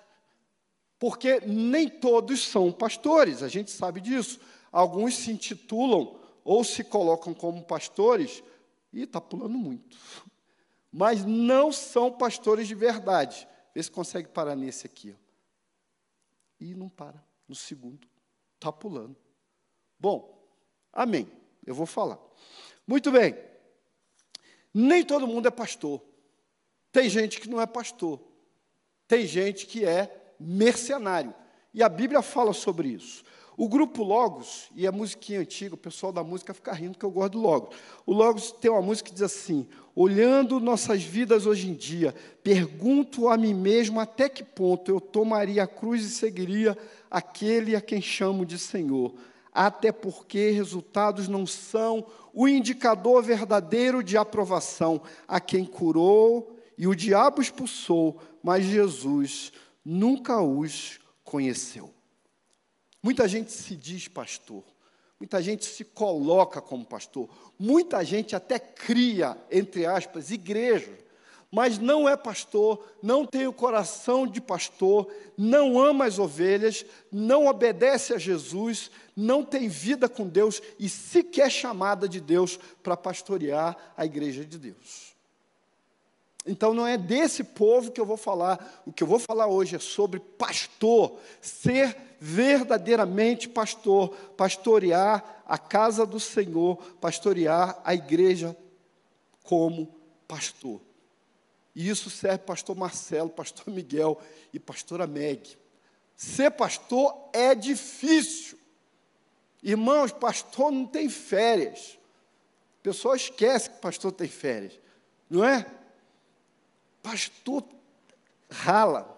Porque 0.96 1.40
nem 1.44 1.88
todos 1.88 2.46
são 2.46 2.70
pastores, 2.70 3.42
a 3.42 3.48
gente 3.48 3.72
sabe 3.72 4.00
disso. 4.00 4.38
Alguns 4.70 5.16
se 5.16 5.32
intitulam 5.32 6.14
ou 6.44 6.62
se 6.62 6.84
colocam 6.84 7.34
como 7.34 7.64
pastores, 7.64 8.44
e 8.92 9.02
está 9.02 9.20
pulando 9.20 9.58
muito. 9.58 9.98
Mas 10.92 11.24
não 11.24 11.72
são 11.72 12.12
pastores 12.12 12.68
de 12.68 12.76
verdade. 12.76 13.48
Vê 13.74 13.82
se 13.82 13.90
consegue 13.90 14.28
parar 14.28 14.54
nesse 14.54 14.86
aqui. 14.86 15.12
Ó. 15.12 15.24
E 16.60 16.74
não 16.74 16.88
para. 16.88 17.22
No 17.48 17.54
segundo. 17.54 18.08
Está 18.56 18.72
pulando. 18.72 19.16
Bom, 19.98 20.34
Amém. 20.94 21.28
Eu 21.66 21.74
vou 21.74 21.86
falar. 21.86 22.18
Muito 22.86 23.10
bem. 23.10 23.36
Nem 24.72 25.04
todo 25.04 25.26
mundo 25.26 25.48
é 25.48 25.50
pastor. 25.50 26.00
Tem 26.92 27.08
gente 27.08 27.40
que 27.40 27.50
não 27.50 27.60
é 27.60 27.66
pastor. 27.66 28.20
Tem 29.08 29.26
gente 29.26 29.66
que 29.66 29.84
é 29.84 30.34
mercenário. 30.38 31.34
E 31.72 31.82
a 31.82 31.88
Bíblia 31.88 32.22
fala 32.22 32.52
sobre 32.52 32.88
isso. 32.88 33.24
O 33.56 33.68
grupo 33.68 34.02
Logos, 34.02 34.68
e 34.74 34.86
a 34.86 34.90
musiquinha 34.90 35.40
antiga, 35.40 35.74
o 35.74 35.78
pessoal 35.78 36.12
da 36.12 36.24
música 36.24 36.52
fica 36.52 36.72
rindo 36.72 36.98
que 36.98 37.04
eu 37.04 37.10
gosto 37.10 37.32
do 37.32 37.40
Logos. 37.40 37.76
O 38.04 38.12
Logos 38.12 38.50
tem 38.50 38.70
uma 38.70 38.82
música 38.82 39.08
que 39.08 39.14
diz 39.14 39.22
assim: 39.22 39.66
Olhando 39.94 40.58
nossas 40.58 41.04
vidas 41.04 41.46
hoje 41.46 41.68
em 41.68 41.74
dia, 41.74 42.12
pergunto 42.42 43.28
a 43.28 43.36
mim 43.36 43.54
mesmo 43.54 44.00
até 44.00 44.28
que 44.28 44.42
ponto 44.42 44.90
eu 44.90 45.00
tomaria 45.00 45.62
a 45.62 45.68
cruz 45.68 46.04
e 46.04 46.10
seguiria 46.10 46.76
aquele 47.08 47.76
a 47.76 47.80
quem 47.80 48.02
chamo 48.02 48.44
de 48.44 48.58
Senhor. 48.58 49.14
Até 49.52 49.92
porque 49.92 50.50
resultados 50.50 51.28
não 51.28 51.46
são 51.46 52.04
o 52.32 52.48
indicador 52.48 53.22
verdadeiro 53.22 54.02
de 54.02 54.16
aprovação. 54.16 55.00
A 55.28 55.38
quem 55.38 55.64
curou 55.64 56.58
e 56.76 56.88
o 56.88 56.94
diabo 56.94 57.40
expulsou, 57.40 58.20
mas 58.42 58.64
Jesus 58.64 59.52
nunca 59.84 60.42
os 60.42 60.98
conheceu. 61.22 61.93
Muita 63.04 63.28
gente 63.28 63.52
se 63.52 63.76
diz 63.76 64.08
pastor, 64.08 64.64
muita 65.20 65.42
gente 65.42 65.66
se 65.66 65.84
coloca 65.84 66.58
como 66.62 66.86
pastor, 66.86 67.28
muita 67.58 68.02
gente 68.02 68.34
até 68.34 68.58
cria, 68.58 69.36
entre 69.50 69.84
aspas, 69.84 70.30
igreja, 70.30 70.90
mas 71.52 71.78
não 71.78 72.08
é 72.08 72.16
pastor, 72.16 72.82
não 73.02 73.26
tem 73.26 73.46
o 73.46 73.52
coração 73.52 74.26
de 74.26 74.40
pastor, 74.40 75.12
não 75.36 75.78
ama 75.78 76.06
as 76.06 76.18
ovelhas, 76.18 76.86
não 77.12 77.46
obedece 77.46 78.14
a 78.14 78.18
Jesus, 78.18 78.90
não 79.14 79.44
tem 79.44 79.68
vida 79.68 80.08
com 80.08 80.26
Deus 80.26 80.62
e 80.78 80.88
sequer 80.88 81.50
chamada 81.50 82.08
de 82.08 82.22
Deus 82.22 82.58
para 82.82 82.96
pastorear 82.96 83.76
a 83.98 84.06
igreja 84.06 84.46
de 84.46 84.56
Deus. 84.56 85.13
Então 86.46 86.74
não 86.74 86.86
é 86.86 86.98
desse 86.98 87.42
povo 87.42 87.90
que 87.90 88.00
eu 88.00 88.04
vou 88.04 88.16
falar. 88.16 88.82
O 88.84 88.92
que 88.92 89.02
eu 89.02 89.06
vou 89.06 89.18
falar 89.18 89.46
hoje 89.46 89.76
é 89.76 89.78
sobre 89.78 90.20
pastor, 90.20 91.18
ser 91.40 91.96
verdadeiramente 92.20 93.48
pastor, 93.48 94.10
pastorear 94.36 95.42
a 95.46 95.56
casa 95.56 96.04
do 96.04 96.20
Senhor, 96.20 96.76
pastorear 97.00 97.80
a 97.84 97.94
igreja 97.94 98.56
como 99.42 99.94
pastor. 100.28 100.80
E 101.74 101.88
isso 101.88 102.08
serve 102.08 102.38
pastor 102.38 102.76
Marcelo, 102.76 103.30
pastor 103.30 103.72
Miguel 103.72 104.20
e 104.52 104.60
pastora 104.60 105.06
Meg. 105.06 105.56
Ser 106.16 106.50
pastor 106.50 107.28
é 107.32 107.54
difícil. 107.54 108.58
Irmãos, 109.62 110.12
pastor 110.12 110.70
não 110.70 110.86
tem 110.86 111.08
férias. 111.08 111.98
O 112.80 112.82
pessoal 112.82 113.16
esquece 113.16 113.70
que 113.70 113.80
pastor 113.80 114.12
tem 114.12 114.28
férias, 114.28 114.78
não 115.28 115.44
é? 115.44 115.66
Pastor 117.04 117.62
rala. 118.50 119.14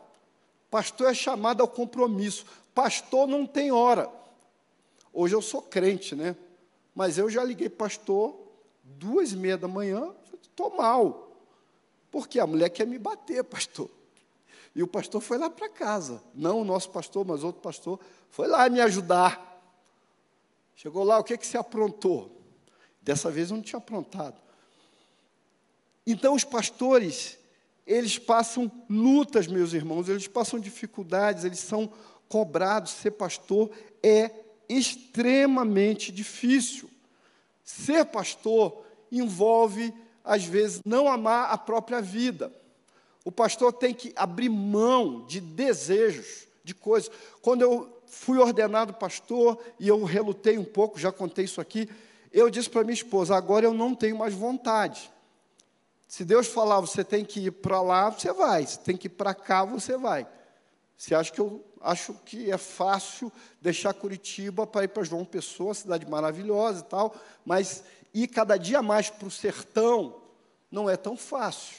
Pastor 0.69 1.09
é 1.09 1.15
chamado 1.15 1.61
ao 1.61 1.69
compromisso. 1.69 2.45
Pastor 2.75 3.29
não 3.29 3.47
tem 3.47 3.71
hora. 3.71 4.11
Hoje 5.13 5.37
eu 5.37 5.41
sou 5.41 5.63
crente, 5.63 6.17
né? 6.17 6.37
Mas 6.93 7.17
eu 7.17 7.31
já 7.31 7.45
liguei 7.45 7.69
pastor 7.69 8.37
duas 8.83 9.33
e 9.33 9.37
meia 9.37 9.57
da 9.57 9.69
manhã, 9.69 10.13
estou 10.43 10.77
mal. 10.77 11.31
Porque 12.11 12.41
a 12.41 12.47
mulher 12.47 12.71
quer 12.71 12.89
me 12.89 12.99
bater, 12.99 13.45
pastor. 13.45 13.89
E 14.75 14.83
o 14.83 14.89
pastor 14.89 15.21
foi 15.21 15.39
lá 15.39 15.49
para 15.49 15.69
casa. 15.69 16.21
Não 16.35 16.63
o 16.63 16.65
nosso 16.65 16.91
pastor, 16.91 17.25
mas 17.25 17.45
outro 17.45 17.63
pastor. 17.63 18.01
Foi 18.31 18.49
lá 18.49 18.69
me 18.69 18.81
ajudar. 18.81 19.63
Chegou 20.75 21.05
lá, 21.05 21.19
o 21.19 21.25
que, 21.25 21.39
que 21.39 21.47
você 21.47 21.57
aprontou? 21.57 22.33
Dessa 23.01 23.31
vez 23.31 23.51
eu 23.51 23.57
não 23.57 23.63
tinha 23.63 23.79
aprontado. 23.79 24.37
Então 26.05 26.35
os 26.35 26.45
pastores, 26.45 27.39
eles 27.87 28.19
passam 28.19 28.71
lutas, 28.91 29.47
meus 29.47 29.73
irmãos, 29.73 30.09
eles 30.09 30.27
passam 30.27 30.59
dificuldades, 30.59 31.45
eles 31.45 31.61
são 31.61 31.91
cobrados. 32.29 32.93
Ser 32.93 33.13
pastor 33.13 33.71
é 34.03 34.31
extremamente 34.69 36.11
difícil. 36.11 36.91
Ser 37.63 38.05
pastor 38.07 38.83
envolve, 39.11 39.95
às 40.25 40.45
vezes, 40.45 40.83
não 40.85 41.09
amar 41.09 41.51
a 41.53 41.57
própria 41.57 42.01
vida. 42.01 42.53
O 43.25 43.31
pastor 43.31 43.73
tem 43.73 43.95
que 43.95 44.13
abrir 44.17 44.49
mão 44.49 45.25
de 45.27 45.41
desejos, 45.41 46.47
de 46.65 46.75
coisas. 46.75 47.11
Quando 47.41 47.63
eu 47.63 48.01
fui 48.07 48.39
ordenado 48.39 48.95
pastor 48.95 49.63
e 49.79 49.87
eu 49.87 50.03
relutei 50.05 50.59
um 50.59 50.65
pouco, 50.65 50.99
já 50.99 51.13
contei 51.13 51.45
isso 51.45 51.61
aqui, 51.61 51.89
eu 52.33 52.51
disse 52.51 52.69
para 52.69 52.83
minha 52.83 52.95
esposa: 52.95 53.37
agora 53.37 53.65
eu 53.65 53.75
não 53.75 53.95
tenho 53.95 54.17
mais 54.19 54.35
vontade. 54.35 55.11
Se 56.07 56.25
Deus 56.25 56.47
falar, 56.47 56.81
você 56.81 57.03
tem 57.03 57.25
que 57.25 57.41
ir 57.41 57.51
para 57.51 57.81
lá, 57.81 58.11
você 58.11 58.33
vai. 58.33 58.65
Se 58.65 58.79
tem 58.79 58.97
que 58.97 59.07
ir 59.07 59.11
para 59.11 59.35
cá, 59.35 59.65
você 59.65 59.97
vai. 59.97 60.27
Você 60.97 61.15
acha 61.15 61.33
que 61.33 61.41
eu 61.41 61.65
acho 61.81 62.15
que 62.25 62.51
é 62.51 62.57
fácil 62.57 63.31
deixar 63.61 63.93
Curitiba 63.93 64.67
para 64.67 64.85
ir 64.85 64.89
para 64.89 65.05
João 65.05 65.25
Pessoa, 65.25 65.75
cidade 65.75 66.09
maravilhosa 66.09 66.81
e 66.81 66.85
tal, 66.85 67.15
mas 67.45 67.85
ir 68.15 68.29
cada 68.29 68.57
dia 68.57 68.83
mais 68.83 69.11
para 69.11 69.29
o 69.29 69.31
sertão 69.31 70.21
não 70.71 70.89
é 70.89 70.97
tão 70.97 71.17
fácil. 71.17 71.79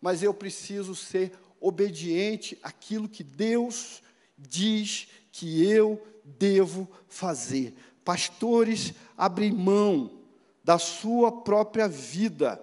Mas 0.00 0.22
eu 0.22 0.32
preciso 0.32 0.94
ser 0.94 1.32
obediente 1.60 2.58
àquilo 2.62 3.08
que 3.08 3.22
Deus 3.22 4.02
diz 4.38 5.08
que 5.30 5.64
eu 5.70 6.02
devo 6.24 6.88
fazer. 7.06 7.74
Pastores 8.02 8.94
abrem 9.16 9.52
mão 9.52 10.18
da 10.64 10.78
sua 10.78 11.30
própria 11.30 11.86
vida 11.86 12.60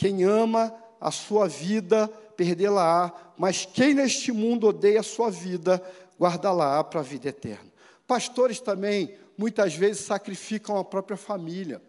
quem 0.00 0.24
ama 0.24 0.74
a 0.98 1.10
sua 1.10 1.46
vida, 1.46 2.08
perdê-la-á, 2.34 3.12
mas 3.36 3.66
quem 3.66 3.92
neste 3.92 4.32
mundo 4.32 4.68
odeia 4.68 5.00
a 5.00 5.02
sua 5.02 5.30
vida, 5.30 5.78
guarda-la-á 6.18 6.82
para 6.82 7.00
a 7.00 7.02
vida 7.02 7.28
eterna. 7.28 7.70
Pastores 8.06 8.60
também, 8.60 9.14
muitas 9.36 9.74
vezes, 9.74 10.06
sacrificam 10.06 10.78
a 10.78 10.84
própria 10.84 11.18
família. 11.18 11.82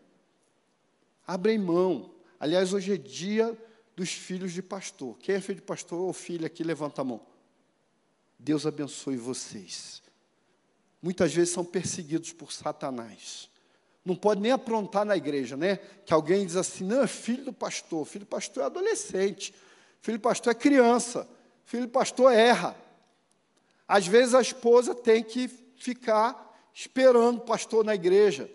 Abrem 1.25 1.58
mão. 1.58 2.13
Aliás, 2.38 2.74
hoje 2.74 2.96
é 2.96 2.98
dia 2.98 3.58
dos 3.96 4.12
filhos 4.12 4.51
de 4.51 4.62
pastor. 4.62 5.18
Quem 5.20 5.36
é 5.36 5.39
filho 5.39 5.62
de 5.62 5.65
pastor 5.65 6.01
ou 6.01 6.12
filha 6.12 6.48
aqui, 6.48 6.65
levanta 6.65 7.00
a 7.00 7.06
mão. 7.06 7.22
Deus 8.38 8.65
abençoe 8.65 9.15
vocês. 9.15 10.03
Muitas 11.01 11.34
vezes 11.34 11.53
são 11.53 11.63
perseguidos 11.63 12.34
por 12.34 12.51
Satanás. 12.51 13.50
Não 14.03 14.15
pode 14.15 14.41
nem 14.41 14.51
aprontar 14.51 15.05
na 15.05 15.15
igreja, 15.15 15.55
né? 15.55 15.77
Que 16.05 16.13
alguém 16.13 16.46
diz 16.46 16.55
assim, 16.55 16.84
não, 16.84 17.03
é 17.03 17.08
filho 17.08 17.46
do 17.46 17.53
pastor. 17.53 18.05
Filho 18.05 18.25
do 18.25 18.29
pastor 18.29 18.63
é 18.63 18.65
adolescente. 18.65 19.53
Filho 20.01 20.17
do 20.17 20.22
pastor 20.22 20.51
é 20.51 20.55
criança. 20.55 21.27
Filho 21.65 21.84
do 21.84 21.91
pastor 21.91 22.34
erra. 22.34 22.75
Às 23.88 24.08
vezes 24.08 24.34
a 24.34 24.41
esposa 24.41 24.96
tem 24.96 25.24
que 25.24 25.48
ficar 25.75 26.70
esperando 26.74 27.38
o 27.38 27.41
pastor 27.41 27.84
na 27.84 27.93
igreja. 27.93 28.50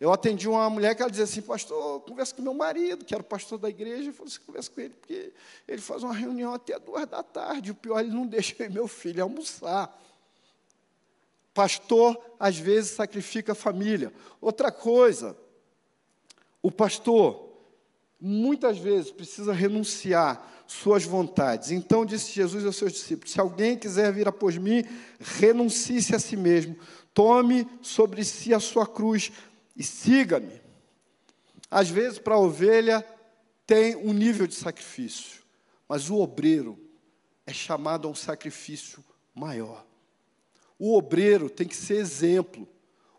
Eu 0.00 0.10
atendi 0.12 0.48
uma 0.48 0.70
mulher 0.70 0.94
que 0.94 1.02
ela 1.02 1.10
dizia 1.10 1.24
assim, 1.24 1.42
pastor, 1.42 2.00
conversa 2.00 2.34
com 2.34 2.40
meu 2.40 2.54
marido, 2.54 3.04
que 3.04 3.12
era 3.12 3.20
o 3.20 3.26
pastor 3.26 3.58
da 3.58 3.68
igreja, 3.68 4.08
e 4.08 4.12
falou 4.12 4.28
assim, 4.28 4.40
conversa 4.46 4.70
com 4.70 4.80
ele, 4.80 4.94
porque 4.94 5.32
ele 5.68 5.82
faz 5.82 6.02
uma 6.02 6.14
reunião 6.14 6.54
até 6.54 6.78
duas 6.78 7.06
da 7.06 7.22
tarde, 7.22 7.70
o 7.70 7.74
pior, 7.74 8.00
ele 8.00 8.10
não 8.10 8.24
deixa 8.26 8.66
meu 8.70 8.88
filho 8.88 9.22
almoçar. 9.22 9.94
Pastor, 11.52 12.18
às 12.38 12.56
vezes, 12.56 12.92
sacrifica 12.92 13.52
a 13.52 13.56
família. 13.56 14.12
Outra 14.40 14.70
coisa, 14.70 15.36
o 16.62 16.70
pastor, 16.70 17.50
muitas 18.20 18.78
vezes, 18.78 19.10
precisa 19.10 19.52
renunciar 19.52 20.64
suas 20.66 21.04
vontades. 21.04 21.72
Então, 21.72 22.06
disse 22.06 22.32
Jesus 22.32 22.64
aos 22.64 22.76
seus 22.76 22.92
discípulos: 22.92 23.32
Se 23.32 23.40
alguém 23.40 23.76
quiser 23.76 24.12
vir 24.12 24.28
após 24.28 24.56
mim, 24.56 24.84
renuncie-se 25.18 26.14
a 26.14 26.18
si 26.18 26.36
mesmo, 26.36 26.76
tome 27.12 27.66
sobre 27.82 28.24
si 28.24 28.54
a 28.54 28.60
sua 28.60 28.86
cruz 28.86 29.32
e 29.76 29.82
siga-me. 29.82 30.60
Às 31.68 31.88
vezes, 31.88 32.18
para 32.18 32.34
a 32.34 32.38
ovelha, 32.38 33.04
tem 33.66 33.96
um 33.96 34.12
nível 34.12 34.46
de 34.46 34.54
sacrifício, 34.54 35.42
mas 35.88 36.10
o 36.10 36.18
obreiro 36.18 36.78
é 37.46 37.52
chamado 37.52 38.06
a 38.06 38.10
um 38.10 38.14
sacrifício 38.14 39.04
maior. 39.34 39.89
O 40.80 40.96
obreiro 40.96 41.50
tem 41.50 41.68
que 41.68 41.76
ser 41.76 41.96
exemplo. 41.96 42.66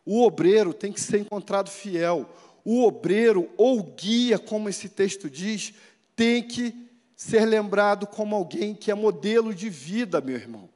O 0.04 0.24
obreiro 0.24 0.74
tem 0.74 0.92
que 0.92 1.00
ser 1.00 1.20
encontrado 1.20 1.70
fiel. 1.70 2.28
O 2.66 2.84
obreiro, 2.84 3.48
ou 3.56 3.84
guia, 3.84 4.40
como 4.40 4.68
esse 4.68 4.90
texto 4.90 5.30
diz, 5.30 5.72
tem 6.16 6.42
que 6.42 6.76
ser 7.16 7.46
lembrado 7.46 8.08
como 8.08 8.36
alguém 8.36 8.74
que 8.74 8.90
é 8.90 8.96
modelo 8.96 9.54
de 9.54 9.70
vida, 9.70 10.20
meu 10.20 10.36
irmão. 10.36 10.68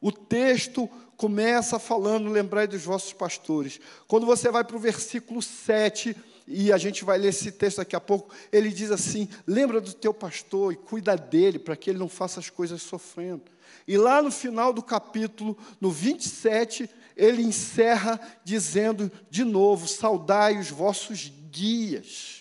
O 0.00 0.10
texto 0.10 0.90
começa 1.16 1.78
falando, 1.78 2.30
lembrai 2.30 2.66
dos 2.66 2.82
vossos 2.82 3.12
pastores. 3.12 3.80
Quando 4.08 4.26
você 4.26 4.50
vai 4.50 4.64
para 4.64 4.76
o 4.76 4.80
versículo 4.80 5.40
7, 5.40 6.16
e 6.48 6.72
a 6.72 6.78
gente 6.78 7.04
vai 7.04 7.16
ler 7.16 7.28
esse 7.28 7.52
texto 7.52 7.76
daqui 7.76 7.94
a 7.94 8.00
pouco, 8.00 8.34
ele 8.50 8.70
diz 8.70 8.90
assim: 8.90 9.28
lembra 9.46 9.80
do 9.80 9.92
teu 9.92 10.12
pastor 10.12 10.72
e 10.72 10.76
cuida 10.76 11.16
dele, 11.16 11.60
para 11.60 11.76
que 11.76 11.90
ele 11.90 11.98
não 11.98 12.08
faça 12.08 12.40
as 12.40 12.50
coisas 12.50 12.82
sofrendo. 12.82 13.42
E 13.86 13.96
lá 13.96 14.20
no 14.22 14.30
final 14.30 14.72
do 14.72 14.82
capítulo, 14.82 15.56
no 15.80 15.90
27, 15.90 16.88
ele 17.16 17.42
encerra 17.42 18.20
dizendo 18.44 19.10
de 19.30 19.44
novo: 19.44 19.88
saudai 19.88 20.58
os 20.58 20.70
vossos 20.70 21.32
guias 21.50 22.38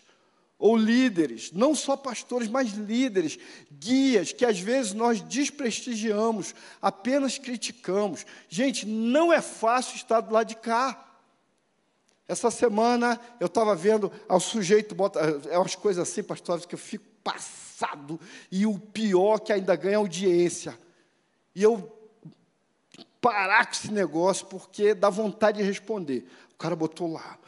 ou 0.59 0.75
líderes, 0.75 1.51
não 1.51 1.75
só 1.75 1.95
pastores, 1.95 2.47
mas 2.47 2.71
líderes, 2.71 3.37
guias, 3.71 4.31
que 4.31 4.43
às 4.43 4.59
vezes 4.59 4.93
nós 4.93 5.21
desprestigiamos, 5.21 6.55
apenas 6.81 7.37
criticamos. 7.37 8.25
Gente, 8.49 8.85
não 8.85 9.31
é 9.31 9.39
fácil 9.39 9.95
estar 9.95 10.21
do 10.21 10.33
lado 10.33 10.47
de 10.47 10.55
cá. 10.55 11.05
Essa 12.27 12.49
semana 12.49 13.19
eu 13.39 13.45
estava 13.45 13.75
vendo 13.75 14.11
ao 14.27 14.39
sujeito, 14.39 14.95
bota, 14.95 15.19
é 15.49 15.57
umas 15.57 15.75
coisas 15.75 16.09
assim, 16.09 16.23
pastores, 16.23 16.65
que 16.65 16.75
eu 16.75 16.79
fico 16.79 17.05
passado, 17.23 18.19
e 18.51 18.65
o 18.65 18.79
pior 18.79 19.39
que 19.39 19.53
ainda 19.53 19.75
ganha 19.75 19.97
audiência. 19.97 20.77
E 21.57 21.63
eu 21.63 21.91
parar 23.19 23.65
com 23.65 23.71
esse 23.71 23.91
negócio, 23.91 24.45
porque 24.45 24.93
dá 24.93 25.09
vontade 25.09 25.57
de 25.57 25.63
responder. 25.63 26.29
O 26.53 26.55
cara 26.55 26.75
botou 26.75 27.11
lá, 27.11 27.39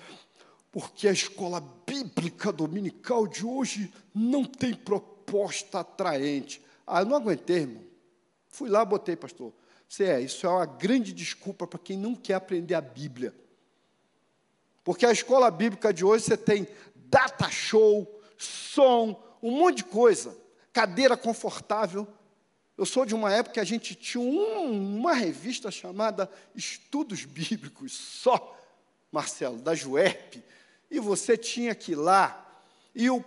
porque 0.71 1.07
a 1.07 1.11
escola 1.11 1.61
bíblica 1.85 2.51
dominical 2.51 3.27
de 3.27 3.45
hoje 3.45 3.93
não 4.11 4.43
tem 4.43 4.73
proposta 4.73 5.81
atraente. 5.81 6.59
Ah, 6.87 7.01
eu 7.01 7.05
não 7.05 7.17
aguentei, 7.17 7.57
irmão. 7.57 7.83
Fui 8.47 8.67
lá, 8.67 8.83
botei, 8.83 9.15
pastor. 9.15 9.53
Você 9.87 10.05
é, 10.05 10.19
isso 10.19 10.43
é 10.47 10.49
uma 10.49 10.65
grande 10.65 11.13
desculpa 11.13 11.67
para 11.67 11.77
quem 11.77 11.95
não 11.95 12.15
quer 12.15 12.33
aprender 12.33 12.73
a 12.73 12.81
Bíblia. 12.81 13.31
Porque 14.83 15.05
a 15.05 15.11
escola 15.11 15.51
bíblica 15.51 15.93
de 15.93 16.03
hoje 16.03 16.23
você 16.23 16.35
tem 16.35 16.67
data 16.95 17.47
show, 17.51 18.19
som, 18.39 19.23
um 19.39 19.51
monte 19.51 19.77
de 19.77 19.83
coisa, 19.83 20.35
cadeira 20.73 21.15
confortável. 21.15 22.07
Eu 22.79 22.85
sou 22.85 23.05
de 23.05 23.13
uma 23.13 23.29
época 23.29 23.55
que 23.55 23.59
a 23.59 23.65
gente 23.65 23.93
tinha 23.93 24.23
um, 24.23 24.99
uma 24.99 25.11
revista 25.11 25.69
chamada 25.69 26.31
Estudos 26.55 27.25
Bíblicos, 27.25 27.91
só, 27.91 28.57
Marcelo, 29.11 29.57
da 29.57 29.75
Juerp, 29.75 30.35
e 30.89 30.97
você 30.97 31.35
tinha 31.35 31.75
que 31.75 31.91
ir 31.91 31.95
lá, 31.95 32.63
e 32.95 33.09
o 33.09 33.21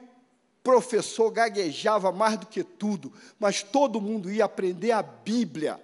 professor 0.63 1.31
gaguejava 1.31 2.11
mais 2.11 2.39
do 2.39 2.47
que 2.47 2.65
tudo, 2.65 3.13
mas 3.39 3.63
todo 3.63 4.01
mundo 4.01 4.31
ia 4.33 4.47
aprender 4.47 4.93
a 4.93 5.03
Bíblia, 5.03 5.79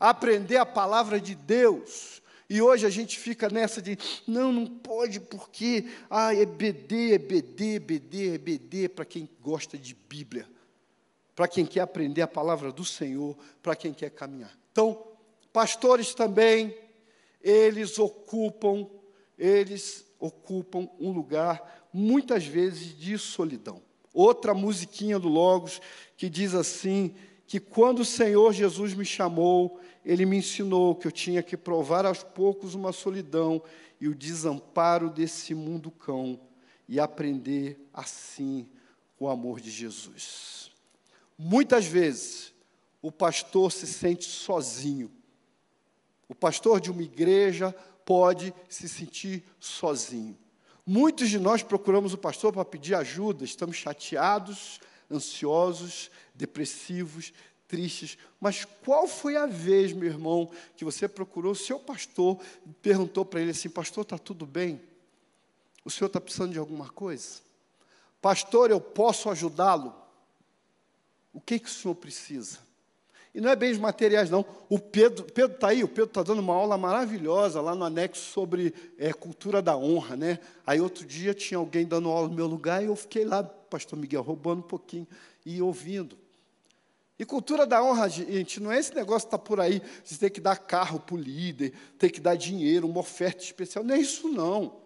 aprender 0.00 0.56
a 0.56 0.66
palavra 0.66 1.20
de 1.20 1.36
Deus. 1.36 2.20
E 2.50 2.60
hoje 2.60 2.84
a 2.84 2.90
gente 2.90 3.16
fica 3.16 3.48
nessa 3.48 3.80
de, 3.80 3.96
não, 4.26 4.52
não 4.52 4.66
pode, 4.66 5.20
porque 5.20 5.88
ah, 6.10 6.34
é 6.34 6.44
BD, 6.44 7.12
é 7.12 7.18
BD, 7.18 7.76
é 7.76 7.78
BD, 7.78 8.34
é 8.34 8.38
BD, 8.38 8.88
para 8.88 9.04
quem 9.04 9.28
gosta 9.40 9.78
de 9.78 9.94
Bíblia, 9.94 10.48
para 11.38 11.46
quem 11.46 11.64
quer 11.64 11.82
aprender 11.82 12.20
a 12.20 12.26
palavra 12.26 12.72
do 12.72 12.84
Senhor, 12.84 13.38
para 13.62 13.76
quem 13.76 13.94
quer 13.94 14.10
caminhar. 14.10 14.50
Então, 14.72 15.06
pastores 15.52 16.12
também, 16.12 16.76
eles 17.40 17.96
ocupam, 17.96 18.90
eles 19.38 20.04
ocupam 20.18 20.88
um 20.98 21.12
lugar, 21.12 21.86
muitas 21.92 22.44
vezes, 22.44 22.98
de 22.98 23.16
solidão. 23.16 23.80
Outra 24.12 24.52
musiquinha 24.52 25.16
do 25.16 25.28
Logos 25.28 25.80
que 26.16 26.28
diz 26.28 26.56
assim: 26.56 27.14
que 27.46 27.60
quando 27.60 28.00
o 28.00 28.04
Senhor 28.04 28.52
Jesus 28.52 28.92
me 28.92 29.04
chamou, 29.04 29.78
ele 30.04 30.26
me 30.26 30.38
ensinou 30.38 30.96
que 30.96 31.06
eu 31.06 31.12
tinha 31.12 31.40
que 31.40 31.56
provar 31.56 32.04
aos 32.04 32.24
poucos 32.24 32.74
uma 32.74 32.90
solidão 32.90 33.62
e 34.00 34.08
o 34.08 34.14
desamparo 34.14 35.08
desse 35.08 35.54
mundo 35.54 35.88
cão 35.92 36.40
e 36.88 36.98
aprender 36.98 37.78
assim 37.94 38.68
o 39.20 39.28
amor 39.28 39.60
de 39.60 39.70
Jesus. 39.70 40.67
Muitas 41.38 41.86
vezes 41.86 42.52
o 43.00 43.12
pastor 43.12 43.70
se 43.70 43.86
sente 43.86 44.24
sozinho. 44.24 45.10
O 46.28 46.34
pastor 46.34 46.80
de 46.80 46.90
uma 46.90 47.02
igreja, 47.02 47.74
pode 48.08 48.54
se 48.70 48.88
sentir 48.88 49.44
sozinho. 49.60 50.34
Muitos 50.86 51.28
de 51.28 51.38
nós 51.38 51.62
procuramos 51.62 52.14
o 52.14 52.18
pastor 52.18 52.50
para 52.50 52.64
pedir 52.64 52.94
ajuda, 52.94 53.44
estamos 53.44 53.76
chateados, 53.76 54.80
ansiosos, 55.10 56.10
depressivos, 56.34 57.34
tristes. 57.66 58.16
Mas 58.40 58.64
qual 58.64 59.06
foi 59.06 59.36
a 59.36 59.44
vez, 59.44 59.92
meu 59.92 60.08
irmão, 60.08 60.50
que 60.74 60.86
você 60.86 61.06
procurou 61.06 61.52
o 61.52 61.54
seu 61.54 61.78
pastor 61.78 62.38
e 62.66 62.72
perguntou 62.72 63.26
para 63.26 63.42
ele 63.42 63.50
assim: 63.50 63.68
Pastor, 63.68 64.04
está 64.04 64.16
tudo 64.16 64.46
bem? 64.46 64.80
O 65.84 65.90
senhor 65.90 66.06
está 66.06 66.18
precisando 66.18 66.52
de 66.52 66.58
alguma 66.58 66.88
coisa? 66.88 67.42
Pastor, 68.22 68.70
eu 68.70 68.80
posso 68.80 69.28
ajudá-lo? 69.28 69.94
O 71.32 71.40
que, 71.40 71.58
que 71.58 71.68
o 71.68 71.72
senhor 71.72 71.94
precisa? 71.94 72.58
E 73.34 73.40
não 73.40 73.50
é 73.50 73.56
bens 73.56 73.78
materiais, 73.78 74.30
não. 74.30 74.44
O 74.68 74.78
Pedro 74.78 75.26
está 75.36 75.68
aí, 75.68 75.84
o 75.84 75.88
Pedro 75.88 76.04
está 76.04 76.22
dando 76.22 76.40
uma 76.40 76.54
aula 76.54 76.76
maravilhosa 76.78 77.60
lá 77.60 77.74
no 77.74 77.84
anexo 77.84 78.32
sobre 78.32 78.74
é, 78.98 79.12
cultura 79.12 79.62
da 79.62 79.76
honra. 79.76 80.16
Né? 80.16 80.38
Aí 80.66 80.80
outro 80.80 81.04
dia 81.04 81.34
tinha 81.34 81.58
alguém 81.58 81.86
dando 81.86 82.08
aula 82.08 82.28
no 82.28 82.34
meu 82.34 82.46
lugar 82.46 82.82
e 82.82 82.86
eu 82.86 82.96
fiquei 82.96 83.24
lá, 83.24 83.42
pastor 83.42 83.98
Miguel, 83.98 84.22
roubando 84.22 84.60
um 84.60 84.68
pouquinho 84.68 85.06
e 85.44 85.60
ouvindo. 85.60 86.18
E 87.18 87.24
cultura 87.24 87.66
da 87.66 87.82
honra, 87.82 88.08
gente, 88.08 88.60
não 88.60 88.70
é 88.70 88.78
esse 88.78 88.94
negócio 88.94 89.28
que 89.28 89.34
está 89.34 89.38
por 89.38 89.60
aí, 89.60 89.82
de 90.04 90.18
ter 90.18 90.30
que 90.30 90.40
dar 90.40 90.56
carro 90.56 91.00
para 91.00 91.16
o 91.16 91.18
líder, 91.18 91.72
ter 91.98 92.10
que 92.10 92.20
dar 92.20 92.36
dinheiro, 92.36 92.88
uma 92.88 93.00
oferta 93.00 93.42
especial. 93.42 93.84
Não 93.84 93.94
é 93.94 93.98
isso, 93.98 94.28
não. 94.28 94.76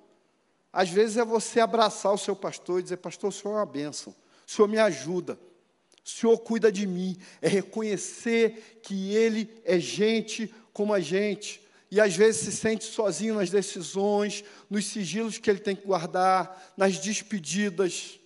Às 0.72 0.88
vezes 0.88 1.18
é 1.18 1.24
você 1.24 1.61
abraçar 1.61 2.12
o 2.12 2.18
seu 2.18 2.35
pastor 2.35 2.81
e 2.81 2.83
dizer, 2.83 2.96
pastor, 2.96 3.28
o 3.28 3.33
senhor 3.33 3.55
é 3.55 3.59
uma 3.59 3.66
bênção, 3.66 4.14
o 4.46 4.50
senhor 4.50 4.66
me 4.66 4.78
ajuda. 4.78 5.38
O 6.04 6.08
Senhor 6.08 6.38
cuida 6.38 6.70
de 6.70 6.86
mim. 6.86 7.16
É 7.40 7.48
reconhecer 7.48 8.80
que 8.82 9.14
Ele 9.14 9.48
é 9.64 9.78
gente 9.78 10.52
como 10.72 10.92
a 10.92 11.00
gente. 11.00 11.62
E 11.90 12.00
às 12.00 12.16
vezes 12.16 12.40
se 12.40 12.52
sente 12.52 12.84
sozinho 12.84 13.34
nas 13.34 13.50
decisões, 13.50 14.42
nos 14.70 14.86
sigilos 14.86 15.36
que 15.36 15.50
ele 15.50 15.58
tem 15.58 15.76
que 15.76 15.86
guardar, 15.86 16.72
nas 16.74 16.98
despedidas. 16.98 18.18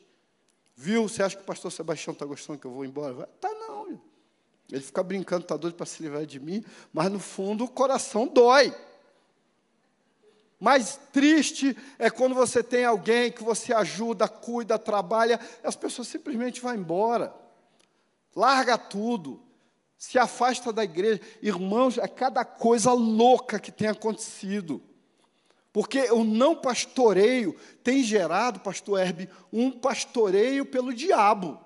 Viu? 0.77 1.09
Você 1.09 1.21
acha 1.21 1.37
que 1.37 1.43
o 1.43 1.47
pastor 1.47 1.73
Sebastião 1.73 2.13
está 2.13 2.25
gostando 2.25 2.61
que 2.61 2.67
eu 2.67 2.71
vou 2.71 2.85
embora? 2.85 3.27
Tá 3.41 3.49
não. 3.49 4.01
Ele 4.71 4.83
fica 4.83 5.03
brincando, 5.03 5.43
está 5.43 5.57
doido 5.57 5.75
para 5.75 5.85
se 5.85 6.01
livrar 6.01 6.25
de 6.25 6.39
mim, 6.39 6.65
mas 6.93 7.11
no 7.11 7.19
fundo 7.19 7.65
o 7.65 7.69
coração 7.69 8.29
dói. 8.29 8.73
Mais 10.61 10.97
triste 11.13 11.77
é 11.99 12.09
quando 12.09 12.37
você 12.37 12.63
tem 12.63 12.85
alguém 12.85 13.33
que 13.33 13.43
você 13.43 13.75
ajuda, 13.75 14.29
cuida, 14.29 14.79
trabalha, 14.79 15.41
e 15.63 15.67
as 15.67 15.75
pessoas 15.75 16.07
simplesmente 16.07 16.61
vão 16.61 16.73
embora 16.73 17.35
larga 18.37 18.77
tudo, 18.77 19.43
se 19.97 20.19
afasta 20.19 20.71
da 20.73 20.85
igreja. 20.85 21.21
Irmãos, 21.43 21.97
é 21.97 22.07
cada 22.07 22.45
coisa 22.45 22.93
louca 22.93 23.59
que 23.59 23.73
tem 23.73 23.89
acontecido. 23.89 24.83
Porque 25.73 26.11
o 26.11 26.23
não 26.23 26.55
pastoreio 26.55 27.55
tem 27.83 28.03
gerado, 28.03 28.61
pastor 28.61 29.01
Herbe, 29.01 29.29
um 29.53 29.71
pastoreio 29.71 30.65
pelo 30.65 30.93
diabo. 30.93 31.61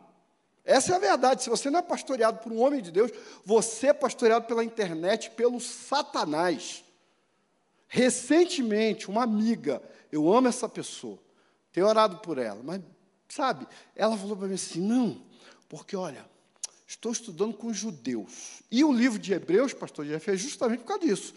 Essa 0.65 0.93
é 0.93 0.97
a 0.97 1.01
verdade. 1.01 1.43
Se 1.43 1.51
você 1.51 1.71
não 1.71 1.81
é 1.81 1.83
pastoreado 1.83 2.39
por 2.39 2.53
um 2.53 2.61
homem 2.61 2.81
de 2.81 2.91
Deus, 2.91 3.11
você 3.45 3.89
é 3.89 3.93
pastoreado 3.93 4.47
pela 4.47 4.65
internet, 4.65 5.31
pelo 5.31 5.61
Satanás. 5.61 6.85
Recentemente, 7.89 9.11
uma 9.11 9.25
amiga, 9.25 9.83
eu 10.13 10.33
amo 10.33 10.47
essa 10.49 10.69
pessoa, 10.69 11.19
tenho 11.73 11.89
orado 11.89 12.19
por 12.19 12.39
ela, 12.39 12.61
mas, 12.63 12.81
sabe, 13.29 13.67
ela 13.97 14.17
falou 14.17 14.37
para 14.37 14.47
mim 14.47 14.55
assim: 14.55 14.81
não, 14.81 15.23
porque 15.69 15.97
olha, 15.97 16.25
Estou 16.91 17.13
estudando 17.13 17.55
com 17.55 17.73
judeus. 17.73 18.65
E 18.69 18.83
o 18.83 18.93
livro 18.93 19.17
de 19.17 19.33
Hebreus, 19.33 19.73
pastor 19.73 20.05
Jeff, 20.05 20.29
é 20.29 20.37
justamente 20.37 20.81
por 20.81 20.87
causa 20.87 21.07
disso. 21.07 21.35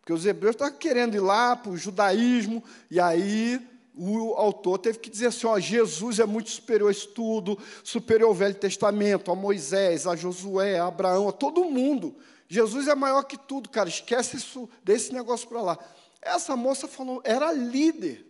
Porque 0.00 0.12
os 0.12 0.26
hebreus 0.26 0.56
estavam 0.56 0.76
querendo 0.76 1.14
ir 1.14 1.20
lá 1.20 1.54
para 1.54 1.70
o 1.70 1.76
judaísmo, 1.76 2.64
e 2.90 2.98
aí 2.98 3.64
o 3.94 4.34
autor 4.34 4.76
teve 4.76 4.98
que 4.98 5.08
dizer 5.08 5.28
assim: 5.28 5.46
ó, 5.46 5.56
Jesus 5.60 6.18
é 6.18 6.26
muito 6.26 6.50
superior 6.50 6.88
a 6.88 6.90
isso 6.90 7.06
tudo, 7.10 7.56
superior 7.84 8.26
ao 8.26 8.34
Velho 8.34 8.56
Testamento, 8.56 9.30
a 9.30 9.36
Moisés, 9.36 10.04
a 10.04 10.16
Josué, 10.16 10.80
a 10.80 10.88
Abraão, 10.88 11.28
a 11.28 11.32
todo 11.32 11.64
mundo. 11.64 12.16
Jesus 12.48 12.88
é 12.88 12.94
maior 12.96 13.22
que 13.22 13.38
tudo, 13.38 13.68
cara, 13.68 13.88
esquece 13.88 14.36
isso, 14.36 14.68
desse 14.82 15.12
negócio 15.12 15.48
para 15.48 15.62
lá. 15.62 15.78
Essa 16.20 16.56
moça 16.56 16.88
falou, 16.88 17.22
era 17.22 17.52
líder, 17.52 18.26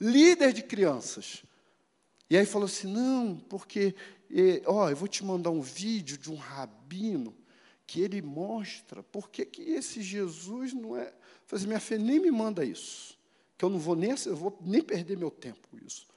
líder 0.00 0.52
de 0.52 0.62
crianças. 0.62 1.42
E 2.30 2.36
aí 2.36 2.46
falou 2.46 2.66
assim: 2.66 2.86
não, 2.86 3.36
porque 3.48 3.94
e, 4.36 4.60
ó, 4.66 4.90
eu 4.90 4.96
vou 4.96 5.06
te 5.06 5.24
mandar 5.24 5.50
um 5.50 5.60
vídeo 5.60 6.18
de 6.18 6.28
um 6.28 6.34
rabino 6.34 7.32
que 7.86 8.00
ele 8.00 8.20
mostra 8.20 9.00
por 9.00 9.30
que, 9.30 9.46
que 9.46 9.62
esse 9.62 10.02
Jesus 10.02 10.72
não 10.72 10.96
é. 10.96 11.14
Falei 11.46 11.60
assim, 11.60 11.66
minha 11.68 11.78
fé 11.78 11.96
nem 11.96 12.18
me 12.18 12.32
manda 12.32 12.64
isso, 12.64 13.16
que 13.56 13.64
eu 13.64 13.68
não 13.68 13.78
vou 13.78 13.94
nem, 13.94 14.12
eu 14.26 14.34
vou 14.34 14.58
nem 14.60 14.82
perder 14.82 15.16
meu 15.16 15.30
tempo 15.30 15.68
com 15.68 15.78
isso. 15.78 16.08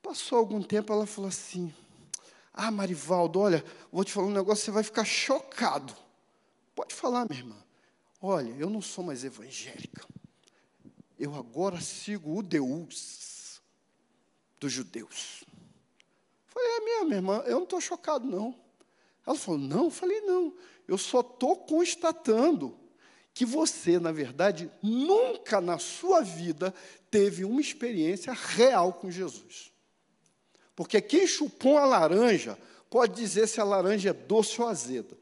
Passou 0.00 0.38
algum 0.38 0.62
tempo, 0.62 0.94
ela 0.94 1.04
falou 1.04 1.28
assim: 1.28 1.70
Ah, 2.54 2.70
Marivaldo, 2.70 3.38
olha, 3.38 3.62
vou 3.92 4.02
te 4.02 4.12
falar 4.12 4.28
um 4.28 4.32
negócio, 4.32 4.64
você 4.64 4.70
vai 4.70 4.82
ficar 4.82 5.04
chocado. 5.04 5.94
Pode 6.74 6.94
falar, 6.94 7.26
minha 7.28 7.42
irmã. 7.42 7.62
Olha, 8.22 8.48
eu 8.58 8.70
não 8.70 8.80
sou 8.80 9.04
mais 9.04 9.24
evangélica. 9.24 10.06
Eu 11.18 11.34
agora 11.34 11.82
sigo 11.82 12.38
o 12.38 12.42
Deus 12.42 13.60
dos 14.58 14.72
judeus. 14.72 15.44
Falei, 16.60 16.76
é 16.76 16.80
mesmo, 16.80 17.04
minha 17.06 17.16
irmã, 17.16 17.42
eu 17.46 17.56
não 17.56 17.62
estou 17.64 17.80
chocado, 17.80 18.26
não. 18.26 18.54
Ela 19.26 19.36
falou, 19.36 19.60
não, 19.60 19.84
eu 19.84 19.90
falei, 19.90 20.20
não, 20.22 20.54
eu 20.86 20.98
só 20.98 21.20
estou 21.20 21.56
constatando 21.56 22.78
que 23.32 23.46
você, 23.46 23.98
na 23.98 24.12
verdade, 24.12 24.70
nunca 24.82 25.60
na 25.60 25.78
sua 25.78 26.20
vida 26.20 26.74
teve 27.10 27.44
uma 27.44 27.60
experiência 27.60 28.32
real 28.32 28.92
com 28.92 29.10
Jesus. 29.10 29.72
Porque 30.76 31.00
quem 31.00 31.26
chupou 31.26 31.78
a 31.78 31.86
laranja 31.86 32.58
pode 32.90 33.14
dizer 33.14 33.46
se 33.46 33.60
a 33.60 33.64
laranja 33.64 34.10
é 34.10 34.12
doce 34.12 34.60
ou 34.60 34.68
azeda. 34.68 35.16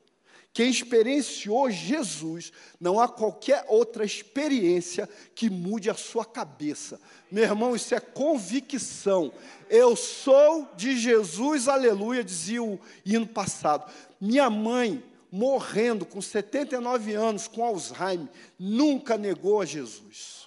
Quem 0.58 0.70
experienciou 0.70 1.70
Jesus, 1.70 2.52
não 2.80 2.98
há 2.98 3.06
qualquer 3.06 3.64
outra 3.68 4.04
experiência 4.04 5.08
que 5.32 5.48
mude 5.48 5.88
a 5.88 5.94
sua 5.94 6.24
cabeça. 6.24 7.00
Meu 7.30 7.44
irmão, 7.44 7.76
isso 7.76 7.94
é 7.94 8.00
convicção. 8.00 9.32
Eu 9.70 9.94
sou 9.94 10.68
de 10.76 10.98
Jesus, 10.98 11.68
aleluia, 11.68 12.24
dizia 12.24 12.60
o 12.60 12.76
hino 13.06 13.24
passado. 13.24 13.88
Minha 14.20 14.50
mãe, 14.50 15.00
morrendo 15.30 16.04
com 16.04 16.20
79 16.20 17.14
anos, 17.14 17.46
com 17.46 17.64
Alzheimer, 17.64 18.26
nunca 18.58 19.16
negou 19.16 19.60
a 19.60 19.64
Jesus. 19.64 20.37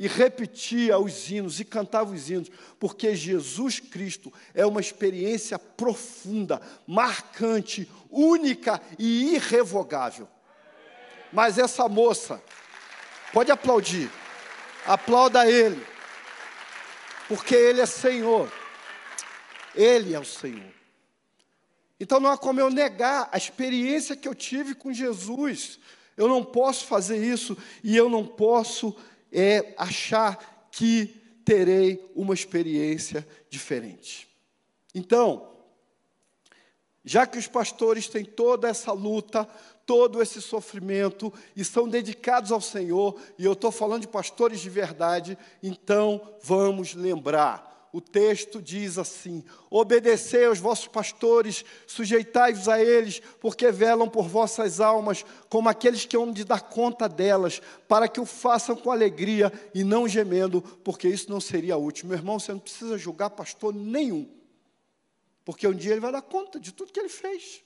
E 0.00 0.08
repetia 0.08 0.98
os 0.98 1.30
hinos 1.30 1.60
e 1.60 1.64
cantava 1.64 2.14
os 2.14 2.30
hinos, 2.30 2.50
porque 2.78 3.14
Jesus 3.14 3.80
Cristo 3.80 4.32
é 4.54 4.64
uma 4.64 4.80
experiência 4.80 5.58
profunda, 5.58 6.58
marcante, 6.86 7.86
única 8.08 8.80
e 8.98 9.34
irrevogável. 9.34 10.26
Mas 11.30 11.58
essa 11.58 11.86
moça, 11.86 12.42
pode 13.30 13.52
aplaudir, 13.52 14.10
aplauda 14.86 15.46
Ele, 15.46 15.86
porque 17.28 17.54
Ele 17.54 17.82
é 17.82 17.86
Senhor, 17.86 18.50
Ele 19.74 20.14
é 20.14 20.18
o 20.18 20.24
Senhor. 20.24 20.72
Então 22.00 22.18
não 22.18 22.30
há 22.30 22.38
como 22.38 22.58
eu 22.58 22.70
negar 22.70 23.28
a 23.30 23.36
experiência 23.36 24.16
que 24.16 24.26
eu 24.26 24.34
tive 24.34 24.74
com 24.74 24.94
Jesus. 24.94 25.78
Eu 26.16 26.26
não 26.26 26.42
posso 26.42 26.86
fazer 26.86 27.22
isso 27.22 27.54
e 27.84 27.94
eu 27.94 28.08
não 28.08 28.26
posso 28.26 28.96
é, 29.32 29.74
achar 29.76 30.68
que 30.70 31.06
terei 31.44 32.10
uma 32.14 32.34
experiência 32.34 33.26
diferente. 33.48 34.28
Então, 34.94 35.48
já 37.04 37.26
que 37.26 37.38
os 37.38 37.46
pastores 37.46 38.08
têm 38.08 38.24
toda 38.24 38.68
essa 38.68 38.92
luta, 38.92 39.48
todo 39.86 40.22
esse 40.22 40.40
sofrimento 40.40 41.32
e 41.56 41.64
são 41.64 41.88
dedicados 41.88 42.52
ao 42.52 42.60
Senhor, 42.60 43.18
e 43.38 43.44
eu 43.44 43.54
estou 43.54 43.72
falando 43.72 44.02
de 44.02 44.08
pastores 44.08 44.60
de 44.60 44.70
verdade, 44.70 45.36
então 45.62 46.20
vamos 46.42 46.94
lembrar 46.94 47.69
o 47.92 48.00
texto 48.00 48.62
diz 48.62 48.98
assim: 48.98 49.44
Obedecei 49.68 50.44
aos 50.44 50.58
vossos 50.58 50.86
pastores, 50.86 51.64
sujeitai-vos 51.86 52.68
a 52.68 52.82
eles, 52.82 53.20
porque 53.40 53.70
velam 53.72 54.08
por 54.08 54.28
vossas 54.28 54.80
almas, 54.80 55.24
como 55.48 55.68
aqueles 55.68 56.04
que 56.04 56.16
hão 56.16 56.32
de 56.32 56.44
dar 56.44 56.60
conta 56.60 57.08
delas, 57.08 57.60
para 57.88 58.08
que 58.08 58.20
o 58.20 58.26
façam 58.26 58.76
com 58.76 58.90
alegria 58.90 59.52
e 59.74 59.82
não 59.82 60.06
gemendo, 60.06 60.62
porque 60.84 61.08
isso 61.08 61.30
não 61.30 61.40
seria 61.40 61.76
útil. 61.76 62.08
Meu 62.08 62.16
irmão, 62.16 62.38
você 62.38 62.52
não 62.52 62.60
precisa 62.60 62.96
julgar 62.96 63.30
pastor 63.30 63.74
nenhum, 63.74 64.28
porque 65.44 65.66
um 65.66 65.74
dia 65.74 65.92
ele 65.92 66.00
vai 66.00 66.12
dar 66.12 66.22
conta 66.22 66.60
de 66.60 66.72
tudo 66.72 66.92
que 66.92 67.00
ele 67.00 67.08
fez. 67.08 67.62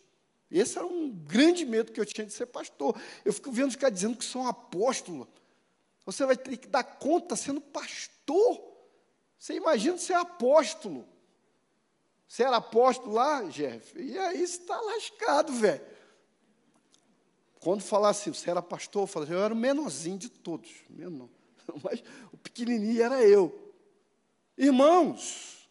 Esse 0.51 0.79
era 0.79 0.87
um 0.87 1.11
grande 1.11 1.67
medo 1.67 1.93
que 1.93 2.01
eu 2.01 2.07
tinha 2.07 2.27
de 2.27 2.33
ser 2.33 2.47
pastor. 2.47 2.97
Eu 3.25 3.33
fico 3.33 3.51
vendo 3.51 3.73
ficar 3.73 3.91
dizendo 3.91 4.17
que 4.17 4.25
sou 4.25 4.43
um 4.43 4.49
apóstolo. 4.49 5.29
Você 6.07 6.25
vai 6.25 6.37
ter 6.37 6.57
que 6.57 6.69
dar 6.69 6.85
conta 6.85 7.35
sendo 7.35 7.61
pastor. 7.61 8.74
Você 9.45 9.57
imagina 9.57 9.99
ser 9.99 10.15
apóstolo. 10.15 11.07
Você 12.27 12.45
era 12.45 12.57
apóstolo 12.57 13.13
lá, 13.13 13.43
Jeff? 13.43 14.01
E 14.01 14.19
aí 14.19 14.39
você 14.39 14.59
está 14.59 14.81
lascado, 14.81 15.53
velho. 15.53 15.85
Quando 17.61 17.83
falasse, 17.83 18.31
assim, 18.31 18.33
você 18.33 18.51
era 18.51 18.63
pastor, 18.63 19.07
eu 19.17 19.25
eu 19.25 19.43
era 19.43 19.53
o 19.53 19.57
menorzinho 19.57 20.17
de 20.17 20.31
todos. 20.31 20.71
Menor. 20.89 21.29
Mas 21.85 22.03
o 22.33 22.39
pequenininho 22.39 23.03
era 23.03 23.23
eu. 23.23 23.75
Irmãos, 24.57 25.69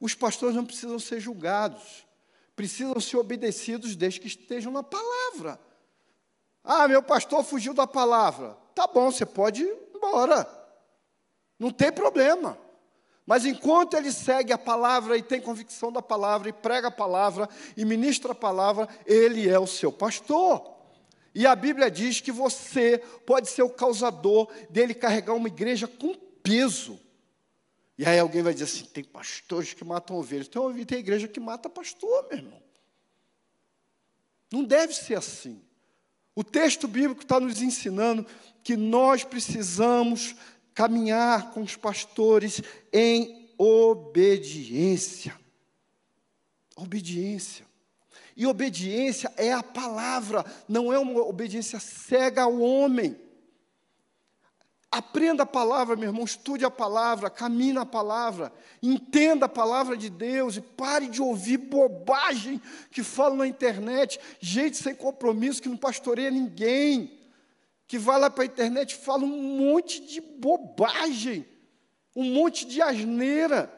os 0.00 0.16
pastores 0.16 0.56
não 0.56 0.66
precisam 0.66 0.98
ser 0.98 1.20
julgados. 1.20 2.04
Precisam 2.56 2.98
ser 2.98 3.18
obedecidos 3.18 3.94
desde 3.94 4.18
que 4.18 4.26
estejam 4.26 4.72
na 4.72 4.82
palavra. 4.82 5.60
Ah, 6.64 6.88
meu 6.88 7.00
pastor 7.00 7.44
fugiu 7.44 7.72
da 7.72 7.86
palavra. 7.86 8.58
Tá 8.74 8.88
bom, 8.88 9.08
você 9.08 9.24
pode 9.24 9.62
ir 9.62 9.78
embora. 9.94 10.59
Não 11.60 11.70
tem 11.70 11.92
problema. 11.92 12.58
Mas 13.26 13.44
enquanto 13.44 13.94
ele 13.96 14.10
segue 14.10 14.52
a 14.52 14.58
palavra 14.58 15.16
e 15.16 15.22
tem 15.22 15.40
convicção 15.40 15.92
da 15.92 16.00
palavra, 16.00 16.48
e 16.48 16.52
prega 16.52 16.88
a 16.88 16.90
palavra, 16.90 17.48
e 17.76 17.84
ministra 17.84 18.32
a 18.32 18.34
palavra, 18.34 18.88
ele 19.06 19.48
é 19.48 19.58
o 19.58 19.66
seu 19.66 19.92
pastor. 19.92 20.80
E 21.34 21.46
a 21.46 21.54
Bíblia 21.54 21.90
diz 21.90 22.20
que 22.20 22.32
você 22.32 22.98
pode 23.26 23.48
ser 23.48 23.62
o 23.62 23.70
causador 23.70 24.50
dele 24.70 24.94
carregar 24.94 25.34
uma 25.34 25.46
igreja 25.46 25.86
com 25.86 26.14
peso. 26.42 26.98
E 27.96 28.06
aí 28.06 28.18
alguém 28.18 28.42
vai 28.42 28.54
dizer 28.54 28.64
assim: 28.64 28.84
tem 28.86 29.04
pastores 29.04 29.74
que 29.74 29.84
matam 29.84 30.16
ovelhas. 30.16 30.48
Tem, 30.48 30.84
tem 30.84 30.98
igreja 30.98 31.28
que 31.28 31.38
mata 31.38 31.68
pastor, 31.68 32.26
meu 32.30 32.38
irmão. 32.38 32.62
Não 34.50 34.64
deve 34.64 34.94
ser 34.94 35.16
assim. 35.16 35.62
O 36.34 36.42
texto 36.42 36.88
bíblico 36.88 37.22
está 37.22 37.38
nos 37.38 37.60
ensinando 37.60 38.26
que 38.64 38.76
nós 38.76 39.22
precisamos 39.22 40.34
caminhar 40.74 41.50
com 41.50 41.62
os 41.62 41.76
pastores 41.76 42.62
em 42.92 43.50
obediência. 43.58 45.38
Obediência. 46.76 47.66
E 48.36 48.46
obediência 48.46 49.30
é 49.36 49.52
a 49.52 49.62
palavra, 49.62 50.44
não 50.66 50.92
é 50.92 50.98
uma 50.98 51.20
obediência 51.20 51.78
cega 51.78 52.42
ao 52.42 52.58
homem. 52.60 53.14
Aprenda 54.90 55.42
a 55.42 55.46
palavra, 55.46 55.94
meu 55.94 56.08
irmão, 56.08 56.24
estude 56.24 56.64
a 56.64 56.70
palavra, 56.70 57.30
caminhe 57.30 57.74
na 57.74 57.86
palavra, 57.86 58.52
entenda 58.82 59.46
a 59.46 59.48
palavra 59.48 59.96
de 59.96 60.08
Deus 60.10 60.56
e 60.56 60.60
pare 60.60 61.06
de 61.06 61.22
ouvir 61.22 61.58
bobagem 61.58 62.60
que 62.90 63.02
falam 63.02 63.36
na 63.36 63.46
internet, 63.46 64.18
gente 64.40 64.78
sem 64.78 64.94
compromisso 64.94 65.62
que 65.62 65.68
não 65.68 65.76
pastoreia 65.76 66.30
ninguém 66.30 67.19
que 67.90 67.98
vai 67.98 68.20
lá 68.20 68.30
para 68.30 68.44
a 68.44 68.46
internet 68.46 68.92
e 68.92 68.98
fala 68.98 69.24
um 69.24 69.58
monte 69.58 70.00
de 70.06 70.20
bobagem, 70.20 71.44
um 72.14 72.22
monte 72.22 72.64
de 72.64 72.80
asneira, 72.80 73.68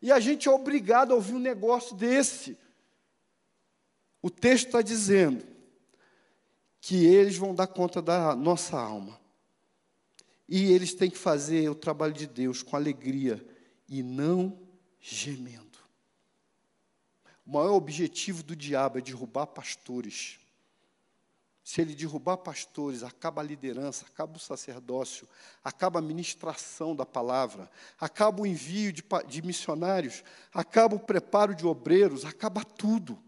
e 0.00 0.12
a 0.12 0.20
gente 0.20 0.46
é 0.46 0.50
obrigado 0.52 1.10
a 1.10 1.16
ouvir 1.16 1.34
um 1.34 1.40
negócio 1.40 1.96
desse. 1.96 2.56
O 4.22 4.30
texto 4.30 4.66
está 4.66 4.80
dizendo 4.80 5.44
que 6.80 7.06
eles 7.06 7.36
vão 7.36 7.52
dar 7.52 7.66
conta 7.66 8.00
da 8.00 8.36
nossa 8.36 8.78
alma. 8.78 9.20
E 10.48 10.70
eles 10.70 10.94
têm 10.94 11.10
que 11.10 11.18
fazer 11.18 11.68
o 11.68 11.74
trabalho 11.74 12.12
de 12.12 12.28
Deus 12.28 12.62
com 12.62 12.76
alegria 12.76 13.44
e 13.88 14.00
não 14.00 14.56
gemendo. 15.00 15.80
O 17.44 17.50
maior 17.50 17.74
objetivo 17.74 18.44
do 18.44 18.54
diabo 18.54 18.98
é 18.98 19.00
derrubar 19.00 19.48
pastores. 19.48 20.38
Se 21.66 21.80
ele 21.80 21.96
derrubar 21.96 22.36
pastores, 22.36 23.02
acaba 23.02 23.42
a 23.42 23.44
liderança, 23.44 24.06
acaba 24.06 24.36
o 24.36 24.38
sacerdócio, 24.38 25.26
acaba 25.64 25.98
a 25.98 26.02
ministração 26.02 26.94
da 26.94 27.04
palavra, 27.04 27.68
acaba 27.98 28.40
o 28.40 28.46
envio 28.46 28.92
de, 28.92 29.02
de 29.26 29.42
missionários, 29.42 30.22
acaba 30.54 30.94
o 30.94 31.00
preparo 31.00 31.56
de 31.56 31.66
obreiros, 31.66 32.24
acaba 32.24 32.62
tudo. 32.62 33.18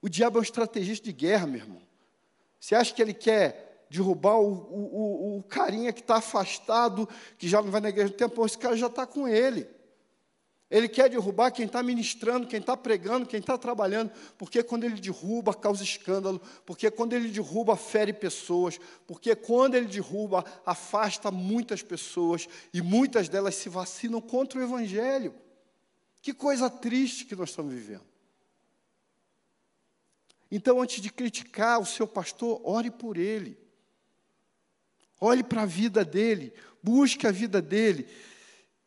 O 0.00 0.08
diabo 0.08 0.38
é 0.38 0.40
um 0.40 0.44
estrategista 0.44 1.04
de 1.04 1.12
guerra, 1.12 1.48
meu 1.48 1.58
irmão. 1.58 1.82
Você 2.60 2.76
acha 2.76 2.94
que 2.94 3.02
ele 3.02 3.12
quer 3.12 3.88
derrubar 3.90 4.38
o, 4.38 4.52
o, 4.52 5.34
o, 5.34 5.38
o 5.38 5.42
carinha 5.42 5.92
que 5.92 6.00
está 6.00 6.18
afastado, 6.18 7.08
que 7.36 7.48
já 7.48 7.60
não 7.60 7.72
vai 7.72 7.80
na 7.80 7.88
igreja 7.88 8.10
no 8.10 8.16
tempo? 8.16 8.46
Esse 8.46 8.56
cara 8.56 8.76
já 8.76 8.86
está 8.86 9.04
com 9.04 9.26
ele. 9.26 9.68
Ele 10.72 10.88
quer 10.88 11.10
derrubar 11.10 11.50
quem 11.50 11.66
está 11.66 11.82
ministrando, 11.82 12.46
quem 12.46 12.58
está 12.58 12.74
pregando, 12.74 13.26
quem 13.26 13.40
está 13.40 13.58
trabalhando, 13.58 14.10
porque 14.38 14.62
quando 14.62 14.84
ele 14.84 14.98
derruba, 14.98 15.52
causa 15.52 15.84
escândalo, 15.84 16.40
porque 16.64 16.90
quando 16.90 17.12
ele 17.12 17.28
derruba, 17.28 17.76
fere 17.76 18.10
pessoas, 18.10 18.80
porque 19.06 19.36
quando 19.36 19.74
ele 19.74 19.84
derruba, 19.84 20.42
afasta 20.64 21.30
muitas 21.30 21.82
pessoas 21.82 22.48
e 22.72 22.80
muitas 22.80 23.28
delas 23.28 23.54
se 23.54 23.68
vacinam 23.68 24.18
contra 24.18 24.58
o 24.58 24.62
Evangelho. 24.62 25.34
Que 26.22 26.32
coisa 26.32 26.70
triste 26.70 27.26
que 27.26 27.36
nós 27.36 27.50
estamos 27.50 27.74
vivendo. 27.74 28.06
Então, 30.50 30.80
antes 30.80 31.02
de 31.02 31.12
criticar 31.12 31.82
o 31.82 31.84
seu 31.84 32.08
pastor, 32.08 32.62
ore 32.64 32.90
por 32.90 33.18
ele. 33.18 33.58
Olhe 35.20 35.42
para 35.42 35.62
a 35.62 35.66
vida 35.66 36.02
dele, 36.02 36.54
busque 36.82 37.26
a 37.26 37.30
vida 37.30 37.60
dele. 37.60 38.08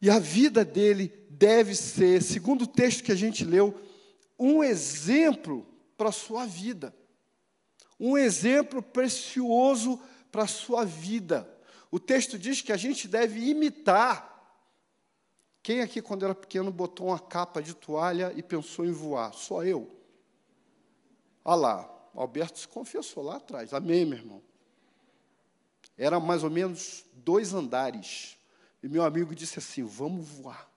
E 0.01 0.09
a 0.09 0.19
vida 0.19 0.65
dele 0.65 1.24
deve 1.37 1.75
ser, 1.75 2.21
segundo 2.21 2.63
o 2.63 2.67
texto 2.67 3.03
que 3.03 3.11
a 3.11 3.15
gente 3.15 3.43
leu, 3.43 3.79
um 4.39 4.63
exemplo 4.63 5.65
para 5.97 6.09
a 6.09 6.13
sua 6.13 6.45
vida. 6.45 6.95
Um 7.99 8.17
exemplo 8.17 8.81
precioso 8.81 9.99
para 10.31 10.43
a 10.43 10.47
sua 10.47 10.85
vida. 10.85 11.49
O 11.91 11.99
texto 11.99 12.37
diz 12.37 12.61
que 12.61 12.71
a 12.71 12.77
gente 12.77 13.07
deve 13.07 13.39
imitar. 13.39 14.33
Quem 15.61 15.81
aqui, 15.81 16.01
quando 16.01 16.25
era 16.25 16.35
pequeno, 16.35 16.71
botou 16.71 17.07
uma 17.07 17.19
capa 17.19 17.61
de 17.61 17.73
toalha 17.73 18.33
e 18.35 18.43
pensou 18.43 18.85
em 18.85 18.91
voar? 18.91 19.33
Só 19.33 19.63
eu. 19.63 19.89
Olha 21.43 21.55
lá, 21.55 22.09
Alberto 22.13 22.59
se 22.59 22.67
confessou 22.67 23.23
lá 23.23 23.37
atrás. 23.37 23.73
Amém, 23.73 24.05
meu 24.05 24.19
irmão. 24.19 24.41
Era 25.97 26.19
mais 26.19 26.43
ou 26.43 26.49
menos 26.49 27.05
dois 27.13 27.53
andares. 27.53 28.37
E 28.83 28.89
meu 28.89 29.03
amigo 29.03 29.33
disse 29.33 29.59
assim: 29.59 29.83
Vamos 29.83 30.27
voar. 30.27 30.74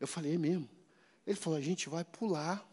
Eu 0.00 0.06
falei: 0.06 0.34
É 0.34 0.38
mesmo? 0.38 0.68
Ele 1.26 1.36
falou: 1.36 1.58
A 1.58 1.62
gente 1.62 1.88
vai 1.88 2.04
pular 2.04 2.66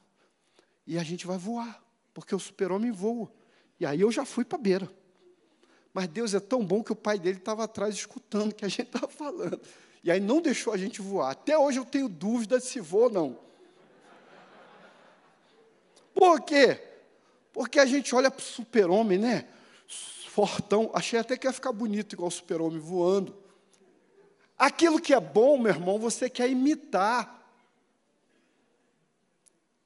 e 0.85 0.97
a 0.97 1.03
gente 1.03 1.25
vai 1.25 1.37
voar, 1.37 1.81
porque 2.13 2.35
o 2.35 2.39
super-homem 2.39 2.91
voa. 2.91 3.31
E 3.79 3.85
aí 3.85 4.01
eu 4.01 4.11
já 4.11 4.25
fui 4.25 4.43
para 4.43 4.57
a 4.57 4.61
beira. 4.61 4.91
Mas 5.93 6.07
Deus 6.07 6.33
é 6.33 6.39
tão 6.39 6.65
bom 6.65 6.83
que 6.83 6.91
o 6.91 6.95
pai 6.95 7.19
dele 7.19 7.37
estava 7.37 7.63
atrás 7.63 7.95
escutando 7.95 8.51
o 8.51 8.55
que 8.55 8.63
a 8.63 8.67
gente 8.67 8.87
estava 8.87 9.07
falando. 9.07 9.59
E 10.03 10.09
aí 10.09 10.19
não 10.19 10.41
deixou 10.41 10.73
a 10.73 10.77
gente 10.77 11.01
voar. 11.01 11.31
Até 11.31 11.57
hoje 11.57 11.79
eu 11.79 11.85
tenho 11.85 12.07
dúvida 12.07 12.59
se 12.59 12.79
vou 12.79 13.03
ou 13.03 13.09
não. 13.09 13.39
Por 16.13 16.41
quê? 16.41 16.81
Porque 17.53 17.79
a 17.79 17.85
gente 17.85 18.13
olha 18.15 18.31
para 18.31 18.39
o 18.39 18.43
super-homem, 18.43 19.17
né? 19.17 19.47
Fortão. 19.87 20.89
Achei 20.93 21.19
até 21.19 21.37
que 21.37 21.45
ia 21.45 21.53
ficar 21.53 21.71
bonito 21.71 22.13
igual 22.13 22.29
o 22.29 22.31
super-homem 22.31 22.79
voando. 22.79 23.35
Aquilo 24.61 25.01
que 25.01 25.11
é 25.11 25.19
bom, 25.19 25.57
meu 25.57 25.73
irmão, 25.73 25.97
você 25.97 26.29
quer 26.29 26.47
imitar. 26.47 27.43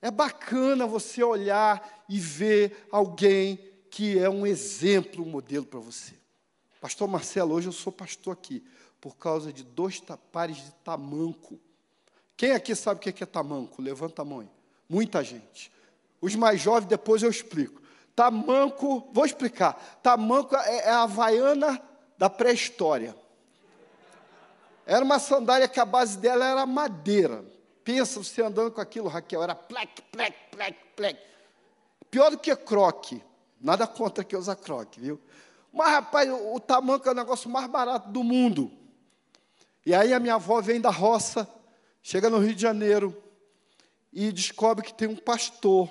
É 0.02 0.12
bacana 0.12 0.86
você 0.86 1.24
olhar 1.24 2.04
e 2.10 2.20
ver 2.20 2.86
alguém 2.92 3.58
que 3.90 4.20
é 4.20 4.30
um 4.30 4.46
exemplo, 4.46 5.24
um 5.24 5.30
modelo 5.30 5.66
para 5.66 5.80
você. 5.80 6.14
Pastor 6.82 7.08
Marcelo, 7.08 7.54
hoje 7.54 7.70
eu 7.70 7.72
sou 7.72 7.90
pastor 7.90 8.34
aqui, 8.34 8.62
por 9.00 9.16
causa 9.16 9.54
de 9.54 9.64
dois 9.64 10.04
pares 10.30 10.58
de 10.58 10.72
tamanco. 10.84 11.58
Quem 12.36 12.52
aqui 12.52 12.76
sabe 12.76 13.00
o 13.00 13.14
que 13.14 13.24
é 13.24 13.26
tamanco? 13.26 13.82
Levanta 13.82 14.24
a 14.24 14.26
mão. 14.26 14.46
Muita 14.90 15.24
gente. 15.24 15.72
Os 16.20 16.36
mais 16.36 16.60
jovens, 16.60 16.90
depois 16.90 17.24
eu 17.24 17.30
explico. 17.30 17.82
Tamanco, 18.14 19.10
vou 19.14 19.26
explicar. 19.26 20.00
Tamanco 20.04 20.54
é, 20.54 20.80
é 20.80 20.90
a 20.90 21.04
havaiana 21.04 21.82
da 22.18 22.30
pré-história. 22.30 23.16
Era 24.86 25.04
uma 25.04 25.20
sandália 25.20 25.68
que 25.68 25.80
a 25.80 25.86
base 25.86 26.18
dela 26.18 26.46
era 26.46 26.66
madeira. 26.66 27.44
Pensa 27.84 28.24
você 28.24 28.42
andando 28.42 28.72
com 28.72 28.82
aquilo, 28.82 29.08
Raquel, 29.08 29.44
era 29.44 29.56
plec, 29.56 30.02
plec, 30.12 30.36
plec, 30.52 30.78
plec. 30.96 31.20
Pior 32.10 32.32
do 32.32 32.38
que 32.38 32.56
croque. 32.56 33.22
Nada 33.60 33.88
contra 33.88 34.24
que 34.24 34.36
usa 34.36 34.56
croque, 34.56 35.00
viu? 35.00 35.20
Mas, 35.72 35.90
rapaz, 35.90 36.30
o, 36.30 36.56
o 36.56 36.60
tamanco 36.60 37.08
é 37.08 37.12
o 37.12 37.16
negócio 37.16 37.50
mais 37.50 37.68
barato 37.68 38.10
do 38.10 38.24
mundo. 38.24 38.72
E 39.86 39.94
aí 39.94 40.14
a 40.14 40.20
minha 40.20 40.36
avó 40.36 40.62
vem 40.62 40.80
da 40.80 40.90
roça, 40.90 41.48
chega 42.02 42.30
no 42.30 42.40
Rio 42.40 42.56
de 42.56 42.62
Janeiro 42.62 43.16
e 44.12 44.32
descobre 44.32 44.86
que 44.86 44.94
tem 44.94 45.08
um 45.08 45.16
pastor 45.16 45.90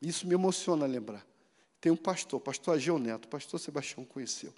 isso 0.00 0.26
me 0.26 0.34
emociona 0.34 0.86
lembrar. 0.86 1.26
Tem 1.80 1.92
um 1.92 1.96
pastor, 1.96 2.40
pastor 2.40 2.74
Ageu 2.74 2.98
Neto, 2.98 3.28
pastor 3.28 3.60
Sebastião 3.60 4.04
conheceu. 4.04 4.52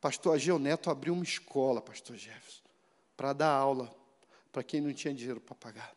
Pastor 0.00 0.34
Ageu 0.34 0.58
Neto 0.58 0.90
abriu 0.90 1.12
uma 1.12 1.24
escola, 1.24 1.82
pastor 1.82 2.16
Jefferson, 2.16 2.62
para 3.16 3.32
dar 3.32 3.50
aula 3.50 3.94
para 4.50 4.62
quem 4.62 4.80
não 4.80 4.92
tinha 4.92 5.12
dinheiro 5.14 5.40
para 5.40 5.54
pagar. 5.54 5.94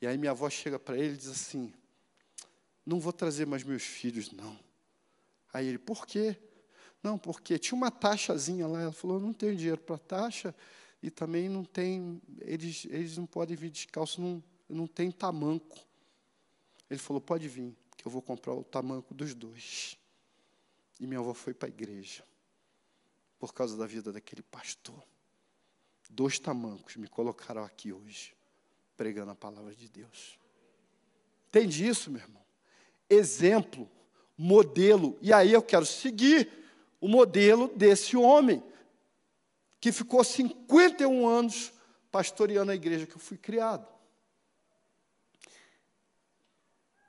E 0.00 0.06
aí 0.06 0.18
minha 0.18 0.32
avó 0.32 0.50
chega 0.50 0.78
para 0.78 0.98
ele 0.98 1.14
e 1.14 1.16
diz 1.16 1.28
assim: 1.28 1.72
Não 2.84 2.98
vou 2.98 3.12
trazer 3.12 3.46
mais 3.46 3.62
meus 3.62 3.82
filhos, 3.82 4.32
não. 4.32 4.58
Aí 5.52 5.68
ele, 5.68 5.78
por 5.78 6.06
quê? 6.06 6.36
Não, 7.02 7.16
porque 7.16 7.58
tinha 7.58 7.76
uma 7.76 7.90
taxazinha 7.90 8.66
lá. 8.66 8.82
Ela 8.82 8.92
falou: 8.92 9.20
Não 9.20 9.32
tenho 9.32 9.56
dinheiro 9.56 9.80
para 9.80 9.96
taxa 9.96 10.54
e 11.02 11.10
também 11.10 11.48
não 11.48 11.64
tem, 11.64 12.20
eles, 12.40 12.86
eles 12.86 13.16
não 13.16 13.26
podem 13.26 13.56
vir 13.56 13.70
descalço, 13.70 14.20
não, 14.20 14.42
não 14.68 14.86
tem 14.86 15.10
tamanco. 15.10 15.78
Ele 16.90 16.98
falou: 16.98 17.20
Pode 17.20 17.48
vir 17.48 17.74
eu 18.06 18.10
vou 18.10 18.22
comprar 18.22 18.54
o 18.54 18.62
tamanco 18.62 19.12
dos 19.12 19.34
dois. 19.34 19.98
E 21.00 21.06
minha 21.06 21.18
avó 21.18 21.34
foi 21.34 21.52
para 21.52 21.68
a 21.68 21.70
igreja, 21.70 22.24
por 23.38 23.52
causa 23.52 23.76
da 23.76 23.86
vida 23.86 24.12
daquele 24.12 24.42
pastor. 24.42 25.02
Dois 26.08 26.38
tamancos 26.38 26.96
me 26.96 27.08
colocaram 27.08 27.64
aqui 27.64 27.92
hoje, 27.92 28.34
pregando 28.96 29.32
a 29.32 29.34
palavra 29.34 29.74
de 29.74 29.88
Deus. 29.88 30.38
Entende 31.48 31.86
isso, 31.86 32.10
meu 32.10 32.20
irmão? 32.20 32.42
Exemplo, 33.08 33.90
modelo. 34.36 35.18
E 35.20 35.32
aí 35.32 35.52
eu 35.52 35.62
quero 35.62 35.84
seguir 35.84 36.50
o 37.00 37.08
modelo 37.08 37.68
desse 37.76 38.16
homem, 38.16 38.62
que 39.80 39.92
ficou 39.92 40.22
51 40.22 41.26
anos 41.26 41.72
pastoreando 42.10 42.72
a 42.72 42.74
igreja 42.74 43.06
que 43.06 43.14
eu 43.14 43.20
fui 43.20 43.36
criado. 43.36 43.96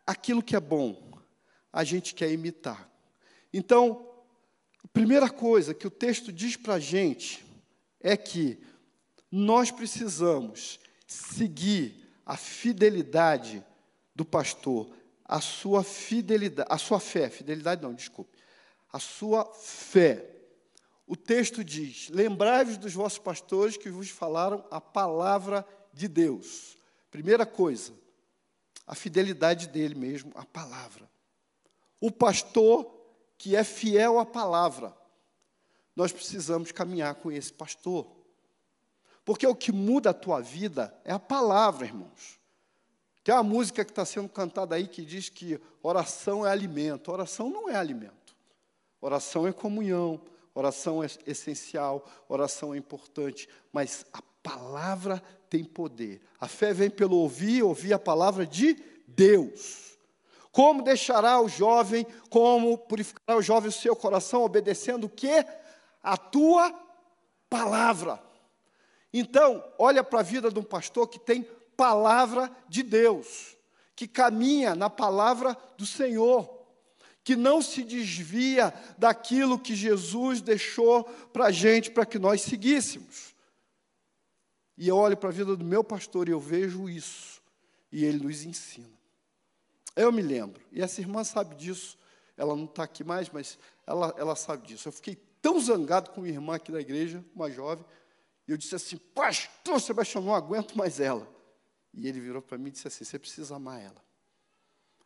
aquilo 0.08 0.42
que 0.42 0.56
é 0.56 0.60
bom, 0.60 1.12
a 1.72 1.84
gente 1.84 2.16
quer 2.16 2.32
imitar. 2.32 2.90
Então, 3.52 4.17
primeira 4.88 5.30
coisa 5.30 5.74
que 5.74 5.88
o 5.88 5.92
texto 5.92 6.32
diz 6.32 6.56
para 6.56 6.76
a 6.76 6.80
gente 6.80 7.46
é 8.00 8.16
que 8.16 8.60
nós 9.32 9.72
precisamos 9.72 10.80
seguir 11.06 12.08
a 12.26 12.36
fidelidade 12.36 13.64
do 14.16 14.26
pastor, 14.26 14.90
a 15.24 15.40
sua 15.40 15.84
fidelidade, 15.84 16.68
a 16.72 16.78
sua 16.78 17.00
fé, 17.00 17.30
fidelidade 17.30 17.82
não, 17.82 17.94
desculpe, 17.94 18.38
a 18.92 19.00
sua 19.00 19.46
fé. 19.54 20.34
O 21.06 21.16
texto 21.16 21.64
diz: 21.64 22.10
Lembrai-vos 22.10 22.78
dos 22.78 22.94
vossos 22.94 23.20
pastores 23.20 23.78
que 23.78 23.90
vos 23.90 24.10
falaram 24.10 24.66
a 24.72 24.82
palavra 24.82 25.66
de 25.94 26.08
Deus. 26.08 26.78
Primeira 27.10 27.46
coisa, 27.46 27.94
a 28.86 28.96
fidelidade 28.96 29.68
dele 29.68 29.96
mesmo, 29.96 30.32
a 30.36 30.46
palavra. 30.46 31.10
O 32.00 32.12
pastor 32.12 32.97
que 33.38 33.56
é 33.56 33.64
fiel 33.64 34.20
à 34.20 34.26
palavra. 34.26 34.96
Nós 35.96 36.12
precisamos 36.12 36.72
caminhar 36.72 37.16
com 37.16 37.32
esse 37.32 37.52
pastor. 37.52 38.08
Porque 39.24 39.46
o 39.46 39.56
que 39.56 39.72
muda 39.72 40.12
a 40.12 40.14
tua 40.14 40.42
vida 40.42 40.98
é 41.04 41.12
a 41.12 41.20
palavra, 41.20 41.86
irmãos. 41.86 42.40
Tem 43.24 43.36
uma 43.36 43.44
música 43.44 43.84
que 43.84 43.92
está 43.92 44.06
sendo 44.06 44.30
cantada 44.30 44.76
aí 44.76 44.88
que 44.88 45.04
diz 45.04 45.28
que 45.28 45.60
oração 45.84 46.46
é 46.46 46.50
alimento. 46.50 47.12
Oração 47.12 47.50
não 47.50 47.68
é 47.68 47.76
alimento. 47.76 48.36
Oração 49.02 49.46
é 49.46 49.52
comunhão. 49.52 50.22
Oração 50.54 51.04
é 51.04 51.08
essencial. 51.26 52.10
Oração 52.30 52.74
é 52.74 52.78
importante. 52.78 53.50
Mas 53.74 54.06
a 54.14 54.22
palavra 54.42 55.22
tem 55.50 55.64
poder. 55.64 56.22
A 56.40 56.48
fé 56.48 56.74
vem 56.74 56.90
pelo 56.90 57.18
ouvir, 57.18 57.64
ouvir 57.64 57.92
a 57.92 58.00
palavra 58.00 58.46
de 58.46 58.82
Deus. 59.08 59.87
Como 60.58 60.82
deixará 60.82 61.40
o 61.40 61.48
jovem, 61.48 62.04
como 62.32 62.80
purificará 62.80 63.38
o 63.38 63.44
jovem 63.44 63.70
o 63.70 63.72
seu 63.72 63.96
coração, 63.96 64.42
obedecendo 64.42 65.04
o 65.04 65.10
que? 65.10 65.46
A 66.02 66.18
tua 66.18 66.74
palavra. 67.48 68.20
Então, 69.14 69.64
olha 69.78 70.04
para 70.04 70.22
a 70.22 70.24
vida 70.24 70.50
de 70.50 70.58
um 70.58 70.64
pastor 70.64 71.10
que 71.10 71.20
tem 71.20 71.48
palavra 71.78 72.52
de 72.68 72.82
Deus, 72.82 73.56
que 73.96 74.08
caminha 74.08 74.74
na 74.74 74.90
palavra 74.90 75.56
do 75.78 75.86
Senhor, 75.86 76.50
que 77.24 77.36
não 77.36 77.62
se 77.62 77.84
desvia 77.84 78.74
daquilo 78.98 79.60
que 79.60 79.76
Jesus 79.76 80.42
deixou 80.42 81.04
para 81.32 81.46
a 81.46 81.52
gente, 81.52 81.92
para 81.92 82.04
que 82.04 82.18
nós 82.18 82.42
seguíssemos. 82.42 83.36
E 84.76 84.88
eu 84.88 84.98
olho 84.98 85.18
para 85.18 85.30
a 85.30 85.34
vida 85.34 85.56
do 85.56 85.64
meu 85.64 85.84
pastor 85.84 86.28
e 86.28 86.32
eu 86.32 86.40
vejo 86.40 86.90
isso. 86.90 87.44
E 87.92 88.04
ele 88.04 88.26
nos 88.26 88.44
ensina. 88.44 88.97
Eu 89.98 90.12
me 90.12 90.22
lembro, 90.22 90.62
e 90.72 90.82
essa 90.82 91.02
irmã 91.02 91.24
sabe 91.24 91.56
disso, 91.56 91.98
ela 92.38 92.56
não 92.56 92.66
está 92.66 92.84
aqui 92.84 93.04
mais, 93.04 93.30
mas 93.30 93.58
ela, 93.86 94.14
ela 94.16 94.36
sabe 94.36 94.68
disso. 94.68 94.88
Eu 94.88 94.92
fiquei 94.92 95.16
tão 95.42 95.60
zangado 95.60 96.12
com 96.12 96.22
minha 96.22 96.36
irmã 96.36 96.56
aqui 96.56 96.72
da 96.72 96.80
igreja, 96.80 97.26
uma 97.36 97.50
jovem, 97.50 97.84
e 98.48 98.52
eu 98.52 98.58
disse 98.58 98.76
assim: 98.76 98.98
Pastor 98.98 99.82
Sebastião, 99.82 100.24
não 100.24 100.36
aguento 100.36 100.78
mais 100.78 101.00
ela. 101.00 101.28
E 101.92 102.08
ele 102.08 102.20
virou 102.20 102.44
para 102.44 102.60
mim 102.60 102.68
e 102.68 102.72
disse 102.72 102.88
assim: 102.88 103.04
Você 103.04 103.18
precisa 103.18 103.56
amar 103.56 103.82
ela. 103.82 104.06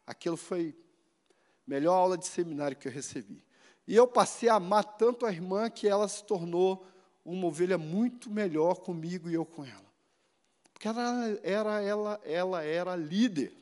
Aquilo 0.06 0.36
foi 0.36 0.76
a 1.32 1.70
melhor 1.70 1.94
aula 1.94 2.18
de 2.18 2.28
seminário 2.28 2.76
que 2.76 2.88
eu 2.88 2.92
recebi. 2.92 3.42
E 3.88 3.96
eu 3.96 4.06
passei 4.06 4.50
a 4.50 4.56
amar 4.56 4.84
tanto 4.84 5.26
a 5.26 5.32
irmã 5.32 5.70
que 5.70 5.88
ela 5.88 6.08
se 6.08 6.24
tornou 6.26 6.86
uma 7.24 7.48
ovelha 7.48 7.78
muito 7.78 8.30
melhor 8.30 8.76
comigo 8.82 9.30
e 9.30 9.34
eu 9.36 9.46
com 9.46 9.64
ela. 9.64 9.92
Porque 10.74 10.88
ela 10.88 11.40
era, 11.44 11.82
ela, 11.82 12.22
ela 12.26 12.64
era 12.64 12.96
líder, 12.96 13.54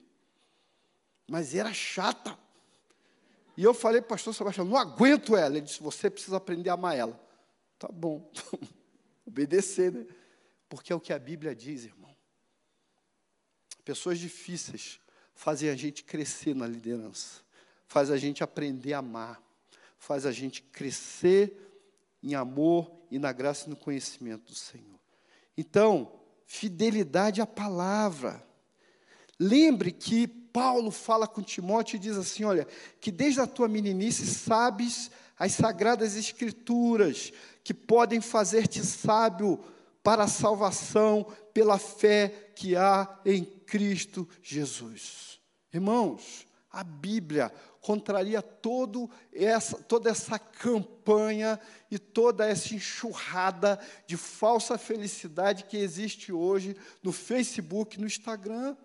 mas 1.29 1.55
era 1.55 1.73
chata. 1.73 2.37
E 3.55 3.63
eu 3.63 3.73
falei, 3.73 4.01
pastor 4.01 4.33
Sebastião, 4.33 4.65
não 4.65 4.77
aguento 4.77 5.35
ela. 5.35 5.57
Ele 5.57 5.65
disse, 5.65 5.81
você 5.81 6.09
precisa 6.09 6.37
aprender 6.37 6.69
a 6.69 6.73
amar 6.73 6.97
ela. 6.97 7.19
Tá 7.77 7.87
bom, 7.87 8.29
obedecer, 9.25 9.91
né? 9.91 10.05
Porque 10.67 10.93
é 10.93 10.95
o 10.95 10.99
que 10.99 11.13
a 11.13 11.19
Bíblia 11.19 11.55
diz, 11.55 11.85
irmão. 11.85 12.15
Pessoas 13.83 14.19
difíceis 14.19 14.99
fazem 15.33 15.69
a 15.69 15.75
gente 15.75 16.03
crescer 16.03 16.53
na 16.53 16.67
liderança, 16.67 17.41
faz 17.87 18.11
a 18.11 18.17
gente 18.17 18.43
aprender 18.43 18.93
a 18.93 18.99
amar, 18.99 19.41
faz 19.97 20.25
a 20.25 20.31
gente 20.31 20.61
crescer 20.61 21.57
em 22.21 22.35
amor 22.35 22.91
e 23.09 23.17
na 23.17 23.31
graça 23.31 23.65
e 23.65 23.69
no 23.69 23.75
conhecimento 23.75 24.45
do 24.45 24.55
Senhor. 24.55 24.99
Então, 25.57 26.19
fidelidade 26.45 27.41
à 27.41 27.47
palavra. 27.47 28.45
Lembre 29.39 29.91
que 29.91 30.27
Paulo 30.51 30.91
fala 30.91 31.27
com 31.27 31.41
Timóteo 31.41 31.95
e 31.95 31.99
diz 31.99 32.17
assim: 32.17 32.43
olha, 32.43 32.67
que 32.99 33.12
desde 33.12 33.41
a 33.41 33.47
tua 33.47 33.67
meninice 33.67 34.25
sabes 34.25 35.09
as 35.38 35.53
sagradas 35.53 36.15
escrituras, 36.15 37.31
que 37.63 37.73
podem 37.73 38.19
fazer-te 38.19 38.83
sábio 38.83 39.59
para 40.03 40.23
a 40.23 40.27
salvação 40.27 41.25
pela 41.53 41.77
fé 41.77 42.51
que 42.55 42.75
há 42.75 43.19
em 43.25 43.43
Cristo 43.43 44.27
Jesus. 44.41 45.39
Irmãos, 45.73 46.45
a 46.71 46.83
Bíblia 46.83 47.51
contraria 47.81 48.41
todo 48.41 49.09
essa, 49.33 49.77
toda 49.77 50.09
essa 50.09 50.38
campanha 50.38 51.59
e 51.89 51.97
toda 51.97 52.45
essa 52.47 52.75
enxurrada 52.75 53.79
de 54.05 54.17
falsa 54.17 54.77
felicidade 54.77 55.63
que 55.63 55.77
existe 55.77 56.31
hoje 56.31 56.75
no 57.01 57.12
Facebook, 57.12 57.99
no 57.99 58.05
Instagram. 58.05 58.75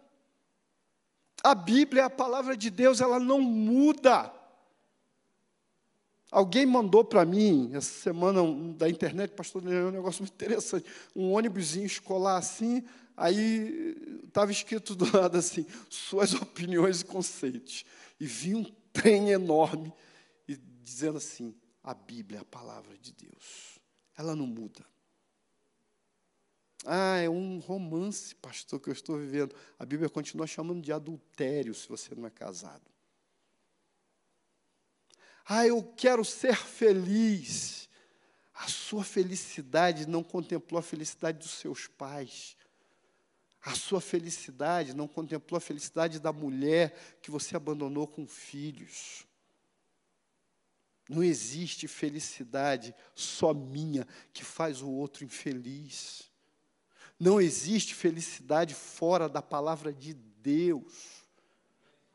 A 1.44 1.54
Bíblia, 1.54 2.06
a 2.06 2.10
palavra 2.10 2.56
de 2.56 2.70
Deus, 2.70 3.02
ela 3.02 3.20
não 3.20 3.38
muda. 3.38 4.32
Alguém 6.30 6.64
mandou 6.64 7.04
para 7.04 7.22
mim, 7.26 7.70
essa 7.74 7.92
semana, 8.00 8.40
um, 8.40 8.72
da 8.72 8.88
internet, 8.88 9.32
pastor, 9.32 9.62
é 9.70 9.84
um 9.84 9.90
negócio 9.90 10.22
muito 10.22 10.32
interessante, 10.32 10.86
um 11.14 11.32
ônibusinho 11.32 11.84
escolar 11.84 12.38
assim, 12.38 12.82
aí 13.14 13.94
estava 14.24 14.50
escrito 14.50 14.94
do 14.94 15.04
lado 15.14 15.36
assim, 15.36 15.66
suas 15.90 16.32
opiniões 16.32 17.02
e 17.02 17.04
conceitos. 17.04 17.84
E 18.18 18.24
vi 18.24 18.54
um 18.54 18.64
trem 18.90 19.30
enorme, 19.30 19.92
e 20.48 20.56
dizendo 20.56 21.18
assim, 21.18 21.54
a 21.82 21.92
Bíblia 21.92 22.38
é 22.38 22.40
a 22.40 22.46
palavra 22.46 22.96
de 22.96 23.12
Deus. 23.12 23.78
Ela 24.16 24.34
não 24.34 24.46
muda. 24.46 24.93
Ah, 26.84 27.18
é 27.18 27.28
um 27.28 27.58
romance, 27.58 28.34
pastor, 28.34 28.78
que 28.78 28.88
eu 28.88 28.92
estou 28.92 29.18
vivendo. 29.18 29.54
A 29.78 29.86
Bíblia 29.86 30.08
continua 30.08 30.46
chamando 30.46 30.82
de 30.82 30.92
adultério 30.92 31.74
se 31.74 31.88
você 31.88 32.14
não 32.14 32.26
é 32.26 32.30
casado. 32.30 32.90
Ah, 35.46 35.66
eu 35.66 35.82
quero 35.82 36.24
ser 36.24 36.56
feliz. 36.56 37.88
A 38.54 38.68
sua 38.68 39.02
felicidade 39.02 40.06
não 40.06 40.22
contemplou 40.22 40.78
a 40.78 40.82
felicidade 40.82 41.38
dos 41.38 41.50
seus 41.50 41.86
pais. 41.86 42.56
A 43.62 43.74
sua 43.74 44.00
felicidade 44.00 44.94
não 44.94 45.08
contemplou 45.08 45.56
a 45.56 45.60
felicidade 45.60 46.20
da 46.20 46.32
mulher 46.32 47.18
que 47.22 47.30
você 47.30 47.56
abandonou 47.56 48.06
com 48.06 48.26
filhos. 48.26 49.26
Não 51.08 51.22
existe 51.22 51.88
felicidade 51.88 52.94
só 53.14 53.52
minha 53.52 54.06
que 54.32 54.44
faz 54.44 54.80
o 54.82 54.90
outro 54.90 55.24
infeliz. 55.24 56.30
Não 57.18 57.40
existe 57.40 57.94
felicidade 57.94 58.74
fora 58.74 59.28
da 59.28 59.40
palavra 59.40 59.92
de 59.92 60.14
Deus. 60.14 60.82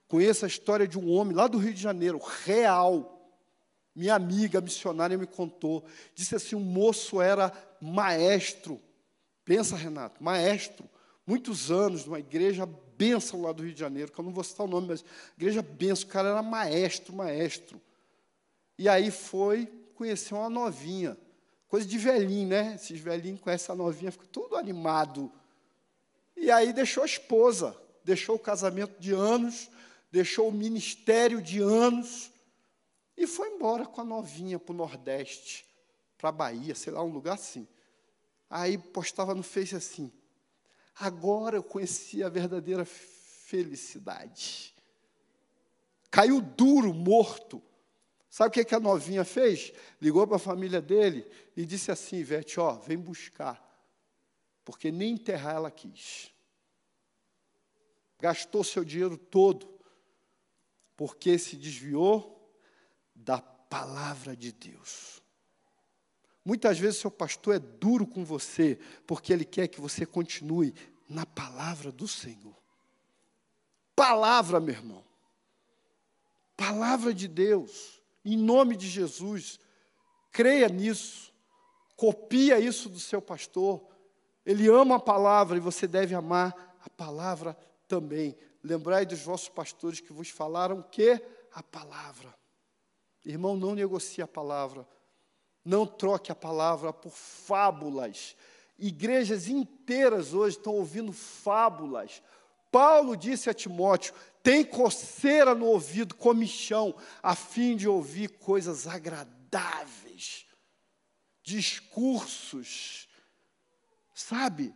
Conheço 0.07 0.45
a 0.45 0.47
história 0.47 0.87
de 0.87 0.97
um 0.97 1.11
homem 1.11 1.35
lá 1.35 1.47
do 1.47 1.57
Rio 1.57 1.73
de 1.73 1.81
Janeiro, 1.81 2.19
real, 2.43 3.19
minha 3.95 4.15
amiga 4.15 4.61
missionária 4.61 5.17
me 5.17 5.27
contou. 5.27 5.83
Disse 6.15 6.35
assim: 6.35 6.55
um 6.55 6.61
moço 6.61 7.21
era 7.21 7.51
maestro. 7.81 8.79
Pensa, 9.43 9.75
Renato, 9.75 10.23
maestro. 10.23 10.89
Muitos 11.25 11.69
anos 11.69 12.05
numa 12.05 12.19
igreja 12.19 12.65
bênção 12.97 13.41
lá 13.41 13.51
do 13.51 13.63
Rio 13.63 13.73
de 13.73 13.79
Janeiro, 13.79 14.11
que 14.11 14.19
eu 14.19 14.25
não 14.25 14.31
vou 14.31 14.43
citar 14.43 14.65
o 14.65 14.69
nome, 14.69 14.87
mas 14.87 15.03
igreja 15.37 15.61
bênção. 15.61 16.07
O 16.07 16.11
cara 16.11 16.29
era 16.29 16.41
maestro, 16.41 17.13
maestro. 17.13 17.81
E 18.77 18.87
aí 18.87 19.11
foi 19.11 19.65
conhecer 19.95 20.33
uma 20.33 20.49
novinha. 20.49 21.17
Coisa 21.69 21.87
de 21.87 21.97
velhinho, 21.99 22.49
né? 22.49 22.75
Esses 22.75 22.99
velhinhos 22.99 23.39
conhecem 23.39 23.71
a 23.71 23.75
novinha, 23.77 24.11
fica 24.11 24.25
tudo 24.25 24.55
animado. 24.55 25.31
E 26.35 26.49
aí 26.49 26.73
deixou 26.73 27.03
a 27.03 27.05
esposa, 27.05 27.79
deixou 28.03 28.35
o 28.35 28.39
casamento 28.39 28.99
de 28.99 29.13
anos, 29.13 29.69
deixou 30.11 30.49
o 30.49 30.51
ministério 30.51 31.41
de 31.41 31.61
anos 31.61 32.31
e 33.15 33.27
foi 33.27 33.49
embora 33.49 33.85
com 33.85 34.01
a 34.01 34.03
novinha 34.03 34.57
para 34.57 34.73
o 34.73 34.75
Nordeste, 34.75 35.65
para 36.17 36.29
a 36.29 36.31
Bahia, 36.31 36.73
sei 36.73 36.91
lá, 36.91 37.03
um 37.03 37.11
lugar 37.11 37.35
assim. 37.35 37.67
Aí 38.49 38.77
postava 38.77 39.35
no 39.35 39.43
Face 39.43 39.75
assim: 39.75 40.11
agora 40.95 41.55
eu 41.55 41.63
conheci 41.63 42.23
a 42.23 42.29
verdadeira 42.29 42.83
felicidade. 42.83 44.73
Caiu 46.09 46.41
duro, 46.41 46.93
morto. 46.95 47.61
Sabe 48.29 48.49
o 48.49 48.51
que, 48.51 48.65
que 48.65 48.75
a 48.75 48.79
novinha 48.79 49.25
fez? 49.25 49.73
Ligou 49.99 50.25
para 50.27 50.35
a 50.35 50.39
família 50.39 50.81
dele 50.81 51.25
e 51.57 51.65
disse 51.65 51.91
assim: 51.91 52.17
Ivete, 52.17 52.59
ó, 52.59 52.73
vem 52.73 52.97
buscar. 52.97 53.65
Porque 54.63 54.91
nem 54.91 55.13
enterrar 55.13 55.55
ela 55.55 55.71
quis. 55.71 56.31
Gastou 58.19 58.63
seu 58.63 58.83
dinheiro 58.83 59.17
todo, 59.17 59.67
porque 60.95 61.39
se 61.39 61.55
desviou 61.55 62.53
da 63.15 63.41
palavra 63.41 64.35
de 64.35 64.51
Deus. 64.51 65.21
Muitas 66.45 66.77
vezes 66.77 66.99
seu 66.99 67.11
pastor 67.11 67.55
é 67.55 67.59
duro 67.59 68.05
com 68.05 68.23
você, 68.23 68.79
porque 69.07 69.33
ele 69.33 69.45
quer 69.45 69.67
que 69.67 69.81
você 69.81 70.05
continue 70.05 70.73
na 71.07 71.25
palavra 71.25 71.91
do 71.91 72.07
Senhor. 72.07 72.55
Palavra, 73.95 74.59
meu 74.59 74.75
irmão. 74.75 75.03
Palavra 76.55 77.13
de 77.13 77.27
Deus, 77.27 77.98
em 78.23 78.37
nome 78.37 78.75
de 78.75 78.87
Jesus. 78.87 79.59
Creia 80.31 80.67
nisso. 80.67 81.33
Copia 81.95 82.59
isso 82.59 82.89
do 82.89 82.99
seu 82.99 83.21
pastor. 83.21 83.85
Ele 84.45 84.69
ama 84.69 84.95
a 84.95 84.99
palavra 84.99 85.57
e 85.57 85.61
você 85.61 85.87
deve 85.87 86.15
amar 86.15 86.77
a 86.83 86.89
palavra 86.89 87.57
também. 87.87 88.37
Lembrai 88.63 89.05
dos 89.05 89.21
vossos 89.21 89.49
pastores 89.49 89.99
que 89.99 90.13
vos 90.13 90.29
falaram 90.29 90.81
que 90.81 91.21
a 91.53 91.63
palavra. 91.63 92.33
Irmão, 93.25 93.55
não 93.55 93.75
negocie 93.75 94.23
a 94.23 94.27
palavra. 94.27 94.87
Não 95.63 95.85
troque 95.85 96.31
a 96.31 96.35
palavra 96.35 96.93
por 96.93 97.11
fábulas. 97.11 98.35
Igrejas 98.77 99.47
inteiras 99.47 100.33
hoje 100.33 100.57
estão 100.57 100.73
ouvindo 100.73 101.11
fábulas. 101.11 102.23
Paulo 102.71 103.15
disse 103.15 103.49
a 103.49 103.53
Timóteo: 103.53 104.13
tem 104.41 104.63
coceira 104.63 105.53
no 105.53 105.65
ouvido, 105.65 106.15
comichão, 106.15 106.95
a 107.21 107.35
fim 107.35 107.75
de 107.75 107.87
ouvir 107.87 108.29
coisas 108.37 108.87
agradáveis, 108.87 110.45
discursos, 111.43 113.07
sabe? 114.13 114.73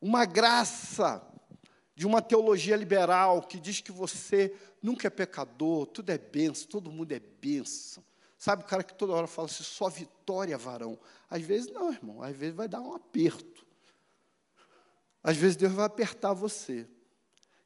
Uma 0.00 0.24
graça 0.24 1.26
de 1.94 2.06
uma 2.06 2.20
teologia 2.20 2.76
liberal 2.76 3.42
que 3.42 3.60
diz 3.60 3.80
que 3.80 3.92
você 3.92 4.54
nunca 4.82 5.06
é 5.06 5.10
pecador, 5.10 5.86
tudo 5.86 6.10
é 6.10 6.18
benção, 6.18 6.68
todo 6.68 6.90
mundo 6.90 7.12
é 7.12 7.20
benção. 7.20 8.04
Sabe 8.36 8.62
o 8.62 8.66
cara 8.66 8.82
que 8.82 8.92
toda 8.92 9.14
hora 9.14 9.26
fala 9.26 9.46
assim, 9.46 9.62
só 9.62 9.88
vitória, 9.88 10.58
varão. 10.58 10.98
Às 11.30 11.42
vezes 11.42 11.72
não, 11.72 11.90
irmão, 11.90 12.22
às 12.22 12.36
vezes 12.36 12.54
vai 12.54 12.68
dar 12.68 12.80
um 12.80 12.94
aperto. 12.94 13.63
Às 15.24 15.38
vezes 15.38 15.56
Deus 15.56 15.72
vai 15.72 15.86
apertar 15.86 16.34
você. 16.34 16.86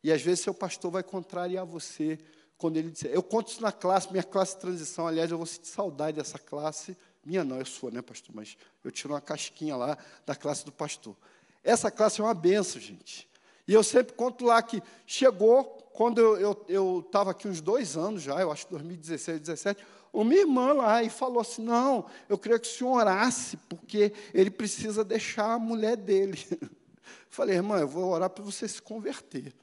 E 0.02 0.12
às 0.12 0.22
vezes 0.22 0.44
seu 0.44 0.54
pastor 0.54 0.92
vai 0.92 1.02
contrariar 1.02 1.66
você 1.66 2.16
quando 2.56 2.76
ele 2.76 2.90
disser. 2.90 3.10
Eu 3.10 3.22
conto 3.22 3.50
isso 3.50 3.60
na 3.60 3.72
classe, 3.72 4.10
minha 4.12 4.22
classe 4.22 4.54
de 4.54 4.60
transição, 4.60 5.08
aliás, 5.08 5.30
eu 5.30 5.36
vou 5.36 5.46
sentir 5.46 5.66
saudade 5.66 6.16
dessa 6.16 6.38
classe. 6.38 6.96
Minha 7.24 7.42
não, 7.42 7.60
é 7.60 7.64
sua, 7.64 7.90
né, 7.90 8.00
pastor? 8.00 8.34
Mas 8.34 8.56
eu 8.84 8.92
tiro 8.92 9.12
uma 9.12 9.20
casquinha 9.20 9.74
lá 9.74 9.98
da 10.24 10.36
classe 10.36 10.64
do 10.64 10.70
pastor. 10.70 11.16
Essa 11.64 11.90
classe 11.90 12.20
é 12.20 12.24
uma 12.24 12.32
benção, 12.32 12.80
gente. 12.80 13.28
E 13.66 13.74
eu 13.74 13.82
sempre 13.82 14.14
conto 14.14 14.44
lá 14.44 14.62
que 14.62 14.80
chegou 15.04 15.64
quando 15.92 16.20
eu 16.68 17.00
estava 17.04 17.32
aqui 17.32 17.48
uns 17.48 17.60
dois 17.60 17.96
anos 17.96 18.22
já, 18.22 18.40
eu 18.40 18.52
acho 18.52 18.66
que 18.66 18.70
2016, 18.70 19.40
2017, 19.40 19.84
uma 20.12 20.32
irmã 20.32 20.72
lá 20.72 21.02
e 21.02 21.10
falou 21.10 21.40
assim: 21.40 21.62
Não, 21.62 22.06
eu 22.28 22.38
queria 22.38 22.58
que 22.58 22.68
o 22.68 22.70
senhor 22.70 22.92
orasse, 22.92 23.56
porque 23.68 24.12
ele 24.32 24.48
precisa 24.48 25.04
deixar 25.04 25.54
a 25.54 25.58
mulher 25.58 25.96
dele. 25.96 26.38
Falei, 27.28 27.56
irmã, 27.56 27.78
eu 27.78 27.88
vou 27.88 28.10
orar 28.10 28.30
para 28.30 28.44
você 28.44 28.66
se 28.66 28.80
converter. 28.80 29.54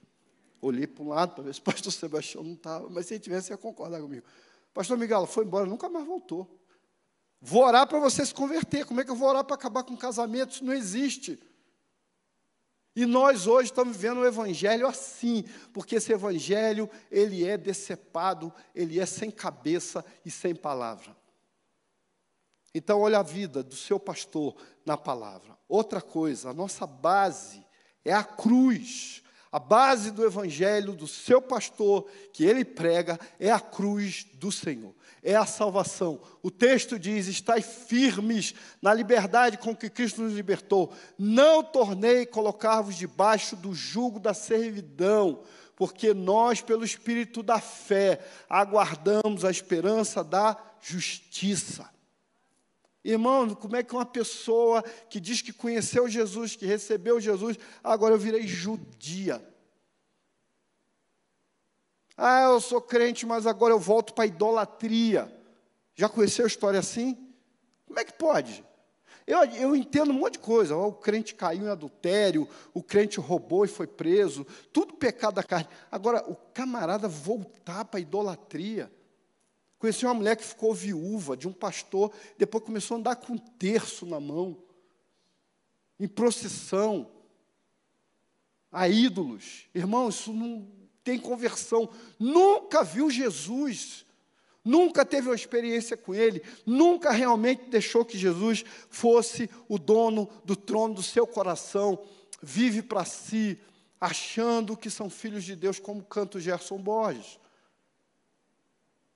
Olhei 0.62 0.88
para 0.88 1.04
um 1.04 1.10
lado 1.10 1.36
para 1.36 1.44
ver 1.44 1.54
se 1.54 1.60
o 1.60 1.64
pastor 1.64 1.92
Sebastião 1.94 2.44
não 2.44 2.54
estava, 2.54 2.90
mas 2.90 3.06
se 3.06 3.14
ele 3.14 3.22
tivesse, 3.22 3.52
ia 3.52 3.58
concordar 3.58 4.02
comigo. 4.02 4.26
Pastor 4.74 4.98
Miguel 4.98 5.26
foi 5.26 5.46
embora, 5.46 5.66
nunca 5.66 5.88
mais 5.88 6.06
voltou. 6.06 6.50
Vou 7.40 7.64
orar 7.64 7.88
para 7.88 8.00
você 8.00 8.26
se 8.26 8.34
converter. 8.34 8.86
Como 8.86 9.00
é 9.00 9.06
que 9.06 9.12
eu 9.12 9.16
vou 9.16 9.30
orar 9.30 9.44
para 9.44 9.56
acabar 9.56 9.84
com 9.84 9.96
casamento? 9.96 10.54
Isso 10.54 10.66
não 10.66 10.74
existe. 10.74 11.40
E 12.96 13.06
nós 13.06 13.46
hoje 13.46 13.70
estamos 13.70 13.96
vivendo 13.96 14.20
o 14.20 14.26
evangelho 14.26 14.88
assim, 14.88 15.44
porque 15.74 15.96
esse 15.96 16.14
evangelho, 16.14 16.90
ele 17.12 17.46
é 17.46 17.58
decepado, 17.58 18.54
ele 18.74 19.00
é 19.00 19.06
sem 19.06 19.30
cabeça 19.30 20.04
e 20.26 20.32
sem 20.32 20.56
palavra. 20.56 21.16
Então, 22.76 23.00
olha 23.00 23.20
a 23.20 23.24
vida 23.24 23.64
do 23.64 23.76
seu 23.76 24.00
pastor 24.00 24.54
na 24.86 24.98
palavra. 24.98 25.58
Outra 25.68 26.02
coisa, 26.02 26.50
a 26.50 26.54
nossa 26.54 26.86
base 26.86 27.66
é 28.04 28.14
a 28.14 28.24
cruz. 28.24 29.24
A 29.52 29.58
base 29.58 30.12
do 30.12 30.26
evangelho 30.26 30.92
do 30.92 31.08
seu 31.08 31.42
pastor, 31.42 32.06
que 32.34 32.44
ele 32.44 32.66
prega, 32.66 33.18
é 33.40 33.50
a 33.50 33.60
cruz 33.60 34.26
do 34.34 34.52
Senhor 34.52 34.94
é 35.26 35.36
a 35.36 35.46
salvação. 35.46 36.22
O 36.44 36.52
texto 36.52 37.00
diz: 37.00 37.28
estai 37.28 37.60
firmes 37.60 38.54
na 38.80 38.94
liberdade 38.94 39.58
com 39.58 39.76
que 39.76 39.90
Cristo 39.90 40.22
nos 40.22 40.34
libertou. 40.34 40.94
Não 41.18 41.64
tornei 41.64 42.28
colocar-vos 42.28 42.96
debaixo 42.96 43.56
do 43.56 43.74
jugo 43.74 44.20
da 44.20 44.34
servidão. 44.36 45.42
porque 45.76 46.14
nós, 46.14 46.62
pelo 46.62 46.86
Espírito 46.86 47.44
da 47.44 47.60
fé, 47.60 48.26
aguardamos 48.48 49.44
a 49.44 49.52
esperança 49.52 50.24
da 50.24 50.56
justiça. 50.80 51.90
Irmão, 53.06 53.54
como 53.54 53.76
é 53.76 53.84
que 53.84 53.94
uma 53.94 54.04
pessoa 54.04 54.82
que 55.08 55.20
diz 55.20 55.40
que 55.40 55.54
conheceu 55.54 56.10
Jesus, 56.10 56.56
que 56.56 56.66
recebeu 56.66 57.22
Jesus, 57.22 57.56
agora 57.84 58.16
eu 58.16 58.18
virei 58.18 58.48
judia? 58.48 59.48
Ah, 62.18 62.42
eu 62.46 62.60
sou 62.60 62.82
crente, 62.82 63.24
mas 63.24 63.46
agora 63.46 63.72
eu 63.72 63.80
volto 63.80 64.12
para 64.12 64.24
a 64.24 64.28
idolatria. 64.28 65.32
Já 65.94 66.10
conheceu 66.10 66.46
a 66.46 66.48
história 66.48 66.80
assim? 66.80 67.16
Como 67.86 68.00
é 68.00 68.04
que 68.04 68.14
pode? 68.14 68.66
Eu, 69.28 69.38
eu 69.54 69.76
entendo 69.76 70.10
um 70.10 70.16
monte 70.16 70.34
de 70.34 70.40
coisa. 70.40 70.76
O 70.76 70.92
crente 70.92 71.36
caiu 71.36 71.66
em 71.66 71.70
adultério, 71.70 72.50
o 72.74 72.82
crente 72.82 73.20
roubou 73.20 73.66
e 73.66 73.68
foi 73.68 73.86
preso, 73.86 74.48
tudo 74.74 74.96
pecado 74.96 75.36
da 75.36 75.44
carne. 75.44 75.70
Agora, 75.92 76.28
o 76.28 76.36
camarada 76.36 77.08
voltar 77.08 77.86
para 77.86 78.00
a 78.00 78.02
idolatria. 78.02 78.92
Conheci 79.86 80.04
uma 80.04 80.16
mulher 80.16 80.36
que 80.36 80.44
ficou 80.44 80.74
viúva 80.74 81.38
de 81.38 81.48
um 81.48 81.54
pastor, 81.54 82.12
depois 82.40 82.64
começou 82.64 82.96
a 82.96 83.00
andar 83.00 83.18
com 83.18 83.34
um 83.34 83.38
terço 83.38 84.04
na 84.04 84.20
mão, 84.20 84.58
em 86.00 86.08
procissão, 86.08 87.08
a 88.72 88.90
ídolos. 88.90 89.70
Irmão, 89.76 90.10
isso 90.10 90.34
não 90.34 90.68
tem 91.04 91.20
conversão. 91.20 91.88
Nunca 92.18 92.84
viu 92.84 93.12
Jesus 93.12 94.04
nunca 94.64 95.06
teve 95.06 95.30
uma 95.30 95.36
experiência 95.36 95.96
com 95.96 96.16
Ele, 96.16 96.42
nunca 96.66 97.12
realmente 97.12 97.70
deixou 97.70 98.04
que 98.04 98.18
Jesus 98.18 98.66
fosse 98.90 99.48
o 99.70 99.78
dono 99.78 100.28
do 100.44 100.56
trono 100.56 100.96
do 100.96 101.04
seu 101.04 101.28
coração, 101.28 102.04
vive 102.42 102.82
para 102.82 103.06
si, 103.06 103.60
achando 104.02 104.76
que 104.76 104.90
são 104.90 105.08
filhos 105.08 105.44
de 105.44 105.56
Deus, 105.56 105.78
como 105.78 106.02
canta 106.02 106.40
o 106.40 106.42
Gerson 106.42 106.80
Borges. 106.80 107.38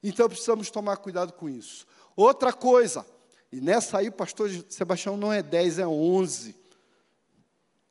Então 0.02 0.30
precisamos 0.30 0.70
tomar 0.70 0.98
cuidado 0.98 1.34
com 1.34 1.50
isso. 1.50 1.86
Outra 2.16 2.54
coisa, 2.54 3.06
e 3.52 3.60
nessa 3.60 3.98
aí, 3.98 4.12
pastor 4.12 4.50
Sebastião, 4.70 5.18
não 5.18 5.32
é 5.32 5.42
10, 5.42 5.80
é 5.80 5.88
11. 5.88 6.56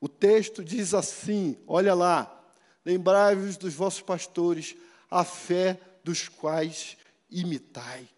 O 0.00 0.09
texto 0.09 0.64
diz 0.64 0.94
assim: 0.94 1.56
olha 1.66 1.94
lá, 1.94 2.44
lembrai-vos 2.84 3.56
dos 3.56 3.74
vossos 3.74 4.00
pastores, 4.00 4.76
a 5.11 5.24
fé 5.24 5.80
dos 6.04 6.28
quais 6.28 6.96
imitai. 7.30 8.09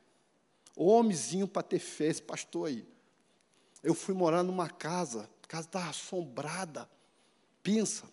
Homenzinho 0.77 1.49
para 1.49 1.63
ter 1.63 1.79
fé, 1.79 2.07
esse 2.07 2.23
pastor 2.23 2.69
aí. 2.69 2.87
Eu 3.83 3.95
fui 3.95 4.15
morar 4.15 4.43
numa 4.43 4.69
casa, 4.69 5.29
a 5.43 5.47
casa 5.47 5.67
estava 5.67 5.91
assombrada. 5.91 6.89
Pensa, 7.63 8.05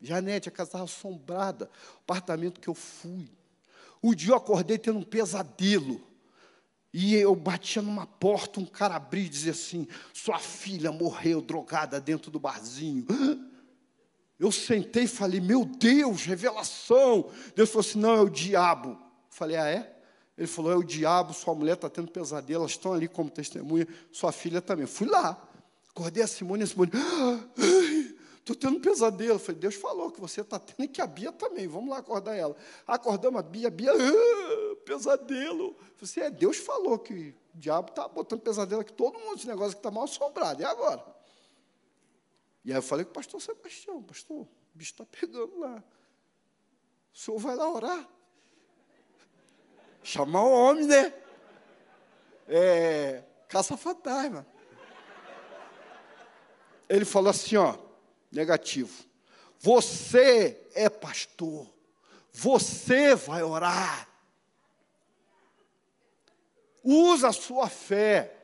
Janete, 0.00 0.48
a 0.48 0.52
casa 0.52 0.68
estava 0.68 0.84
assombrada. 0.84 1.70
Apartamento 2.02 2.60
que 2.60 2.68
eu 2.68 2.74
fui. 2.74 3.30
Um 4.04 4.14
dia 4.14 4.32
eu 4.32 4.36
acordei 4.36 4.76
tendo 4.76 4.98
um 4.98 5.02
pesadelo. 5.02 5.98
E 6.92 7.14
eu 7.14 7.34
batia 7.34 7.80
numa 7.80 8.06
porta, 8.06 8.60
um 8.60 8.66
cara 8.66 8.96
abriu 8.96 9.24
e 9.24 9.28
dizia 9.30 9.52
assim: 9.52 9.88
Sua 10.12 10.38
filha 10.38 10.92
morreu 10.92 11.40
drogada 11.40 11.98
dentro 11.98 12.30
do 12.30 12.38
barzinho. 12.38 13.06
Eu 14.38 14.52
sentei 14.52 15.04
e 15.04 15.08
falei: 15.08 15.40
Meu 15.40 15.64
Deus, 15.64 16.26
revelação. 16.26 17.30
Deus 17.56 17.70
falou 17.70 17.80
assim: 17.80 17.98
Não, 17.98 18.14
é 18.14 18.20
o 18.20 18.28
diabo. 18.28 18.98
Falei: 19.30 19.56
Ah, 19.56 19.68
é? 19.68 19.94
Ele 20.36 20.46
falou: 20.46 20.72
é 20.72 20.76
o 20.76 20.82
diabo, 20.82 21.32
sua 21.32 21.54
mulher 21.54 21.74
está 21.74 21.88
tendo 21.88 22.10
pesadelo, 22.10 22.62
elas 22.62 22.72
estão 22.72 22.92
ali 22.92 23.08
como 23.08 23.30
testemunha, 23.30 23.86
sua 24.12 24.32
filha 24.32 24.60
também. 24.60 24.86
Fui 24.86 25.06
lá, 25.06 25.40
acordei 25.88 26.22
a 26.22 26.26
Simone 26.26 26.62
e 26.62 26.64
a 26.64 26.66
Simone, 26.66 26.90
estou 28.44 28.54
tendo 28.54 28.78
pesadelo. 28.78 29.32
Eu 29.32 29.38
falei: 29.38 29.60
Deus 29.60 29.74
falou 29.74 30.10
que 30.10 30.20
você 30.20 30.42
está 30.42 30.58
tendo 30.58 30.84
e 30.84 30.88
que 30.88 31.00
a 31.00 31.06
Bia 31.06 31.32
também, 31.32 31.66
vamos 31.66 31.90
lá 31.90 31.98
acordar 31.98 32.36
ela. 32.36 32.54
Acordamos 32.86 33.40
a 33.40 33.42
Bia, 33.42 33.68
a 33.68 33.70
Bia, 33.70 33.90
ah, 33.92 34.76
pesadelo. 34.84 35.76
Assim: 36.00 36.20
é, 36.20 36.30
Deus 36.30 36.58
falou 36.58 36.98
que 36.98 37.34
o 37.54 37.58
diabo 37.58 37.88
está 37.90 38.06
botando 38.06 38.40
pesadelo 38.40 38.82
aqui, 38.82 38.92
todo 38.92 39.18
mundo, 39.18 39.36
esse 39.36 39.46
negócio 39.46 39.72
que 39.72 39.78
está 39.78 39.90
mal 39.90 40.04
assombrado, 40.04 40.60
e 40.60 40.64
agora? 40.64 41.04
E 42.64 42.70
aí 42.70 42.78
eu 42.78 42.82
falei 42.82 43.04
com 43.04 43.10
o 43.10 43.14
pastor 43.14 43.40
Sebastião: 43.40 44.02
Pastor, 44.02 44.42
o 44.42 44.48
bicho 44.74 44.92
está 44.92 45.06
pegando 45.06 45.58
lá. 45.58 45.82
O 47.12 47.18
senhor 47.18 47.38
vai 47.38 47.56
lá 47.56 47.72
orar? 47.72 48.08
Chamar 50.02 50.42
o 50.44 50.50
homem, 50.50 50.86
né? 50.86 51.14
É, 52.46 53.24
caça-fantasma. 53.48 54.46
Ele 56.86 57.06
falou 57.06 57.30
assim, 57.30 57.56
ó, 57.56 57.78
negativo. 58.34 59.04
Você 59.60 60.60
é 60.74 60.88
pastor. 60.88 61.66
Você 62.32 63.14
vai 63.14 63.42
orar. 63.42 64.08
Usa 66.82 67.28
a 67.28 67.32
sua 67.32 67.68
fé. 67.68 68.36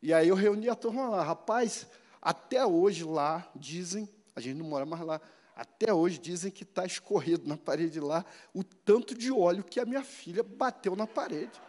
E 0.00 0.12
aí 0.12 0.28
eu 0.28 0.34
reuni 0.34 0.68
a 0.68 0.74
turma 0.74 1.08
lá. 1.08 1.22
Rapaz, 1.22 1.86
até 2.22 2.64
hoje 2.64 3.04
lá, 3.04 3.46
dizem, 3.54 4.08
a 4.34 4.40
gente 4.40 4.56
não 4.56 4.66
mora 4.66 4.86
mais 4.86 5.02
lá, 5.02 5.20
até 5.54 5.92
hoje 5.92 6.18
dizem 6.18 6.50
que 6.50 6.62
está 6.62 6.84
escorrido 6.84 7.46
na 7.46 7.56
parede 7.56 8.00
lá 8.00 8.24
o 8.52 8.64
tanto 8.64 9.14
de 9.14 9.30
óleo 9.30 9.62
que 9.62 9.78
a 9.78 9.84
minha 9.84 10.02
filha 10.02 10.42
bateu 10.42 10.96
na 10.96 11.06
parede. 11.06 11.60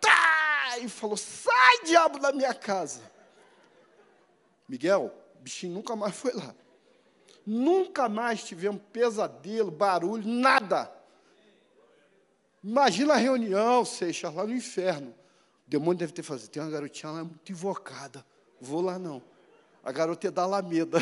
Tá! 0.00 0.78
E 0.78 0.88
falou: 0.88 1.16
sai, 1.16 1.84
diabo, 1.84 2.18
da 2.18 2.32
minha 2.32 2.54
casa. 2.54 3.00
Miguel, 4.68 5.12
bichinho 5.46 5.74
nunca 5.74 5.94
mais 5.94 6.14
foi 6.14 6.32
lá. 6.32 6.52
Nunca 7.46 8.08
mais 8.08 8.42
tivemos 8.42 8.82
pesadelo, 8.92 9.70
barulho, 9.70 10.26
nada. 10.26 10.92
Imagina 12.62 13.14
a 13.14 13.16
reunião, 13.16 13.84
Seixas, 13.84 14.34
lá 14.34 14.44
no 14.44 14.52
inferno. 14.52 15.14
O 15.64 15.70
demônio 15.70 15.98
deve 15.98 16.12
ter 16.12 16.24
falado: 16.24 16.48
tem 16.48 16.60
uma 16.60 16.70
garotinha 16.70 17.12
lá 17.12 17.24
muito 17.24 17.52
invocada. 17.52 18.26
Vou 18.60 18.80
lá 18.80 18.98
não. 18.98 19.22
A 19.84 19.92
garota 19.92 20.26
é 20.26 20.30
da 20.32 20.42
Alameda. 20.42 20.98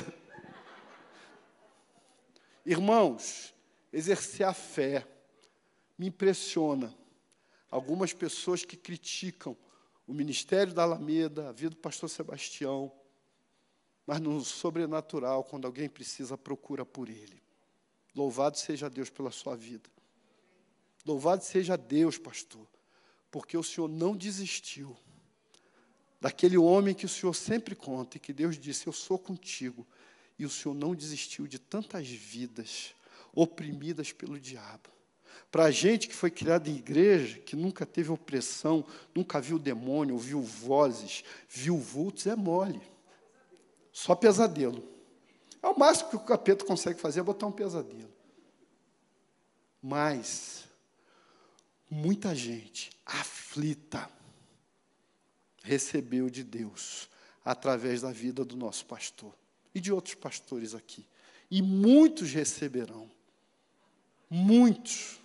Irmãos, 2.67 3.55
exercer 3.91 4.47
a 4.47 4.53
fé 4.53 5.07
me 5.97 6.09
impressiona. 6.09 6.95
Algumas 7.71 8.13
pessoas 8.13 8.63
que 8.63 8.77
criticam 8.77 9.57
o 10.07 10.13
ministério 10.13 10.75
da 10.75 10.83
Alameda, 10.83 11.49
a 11.49 11.53
vida 11.53 11.71
do 11.71 11.77
pastor 11.77 12.11
Sebastião, 12.11 12.93
mas 14.07 14.21
no 14.21 14.41
sobrenatural, 14.43 15.45
quando 15.45 15.67
alguém 15.67 15.89
precisa, 15.89 16.37
procura 16.37 16.85
por 16.85 17.09
ele. 17.09 17.43
Louvado 18.15 18.59
seja 18.59 18.89
Deus 18.89 19.11
pela 19.11 19.31
sua 19.31 19.57
vida. 19.57 19.89
Louvado 21.07 21.45
seja 21.45 21.77
Deus, 21.77 22.17
pastor, 22.17 22.67
porque 23.31 23.57
o 23.57 23.63
Senhor 23.63 23.89
não 23.89 24.17
desistiu 24.17 24.97
daquele 26.21 26.57
homem 26.57 26.95
que 26.95 27.05
o 27.05 27.09
Senhor 27.09 27.35
sempre 27.35 27.75
conta 27.75 28.17
e 28.17 28.21
que 28.21 28.33
Deus 28.33 28.59
disse: 28.59 28.87
Eu 28.87 28.93
sou 28.93 29.19
contigo 29.19 29.87
e 30.39 30.47
o 30.47 30.51
Senhor 30.51 30.75
não 30.75 30.95
desistiu 30.95 31.47
de 31.47 31.59
tantas 31.59 32.09
vidas 32.09 32.95
oprimidas 33.35 34.13
pelo 34.13 34.39
diabo. 34.39 34.89
Para 35.51 35.65
a 35.65 35.71
gente 35.71 36.09
que 36.09 36.15
foi 36.15 36.31
criado 36.31 36.69
em 36.69 36.77
igreja, 36.77 37.39
que 37.39 37.55
nunca 37.55 37.85
teve 37.85 38.11
opressão, 38.11 38.85
nunca 39.15 39.41
viu 39.41 39.59
demônio, 39.59 40.15
ouviu 40.15 40.41
vozes, 40.41 41.23
viu 41.49 41.77
vultos, 41.77 42.27
é 42.27 42.35
mole. 42.35 42.81
Só 43.95 44.17
pesadelo. 44.17 44.83
É 45.63 45.69
o 45.69 45.79
máximo 45.79 46.11
que 46.11 46.17
o 46.17 46.21
capeta 46.21 46.65
consegue 46.65 47.01
fazer 47.01 47.21
é 47.21 47.23
botar 47.23 47.47
um 47.47 47.53
pesadelo. 47.53 48.13
Mas, 49.81 50.65
muita 51.89 52.35
gente 52.35 52.91
aflita 53.07 54.11
recebeu 55.63 56.29
de 56.29 56.43
Deus 56.43 57.09
através 57.45 58.03
da 58.03 58.11
vida 58.11 58.45
do 58.45 58.57
nosso 58.57 58.85
pastor 58.85 59.33
e 59.73 59.81
de 59.81 59.93
outros 59.93 60.17
pastores 60.17 60.75
aqui. 60.75 61.07
E 61.49 61.63
muitos 61.63 62.33
receberão. 62.33 63.09
Muitos. 64.29 65.21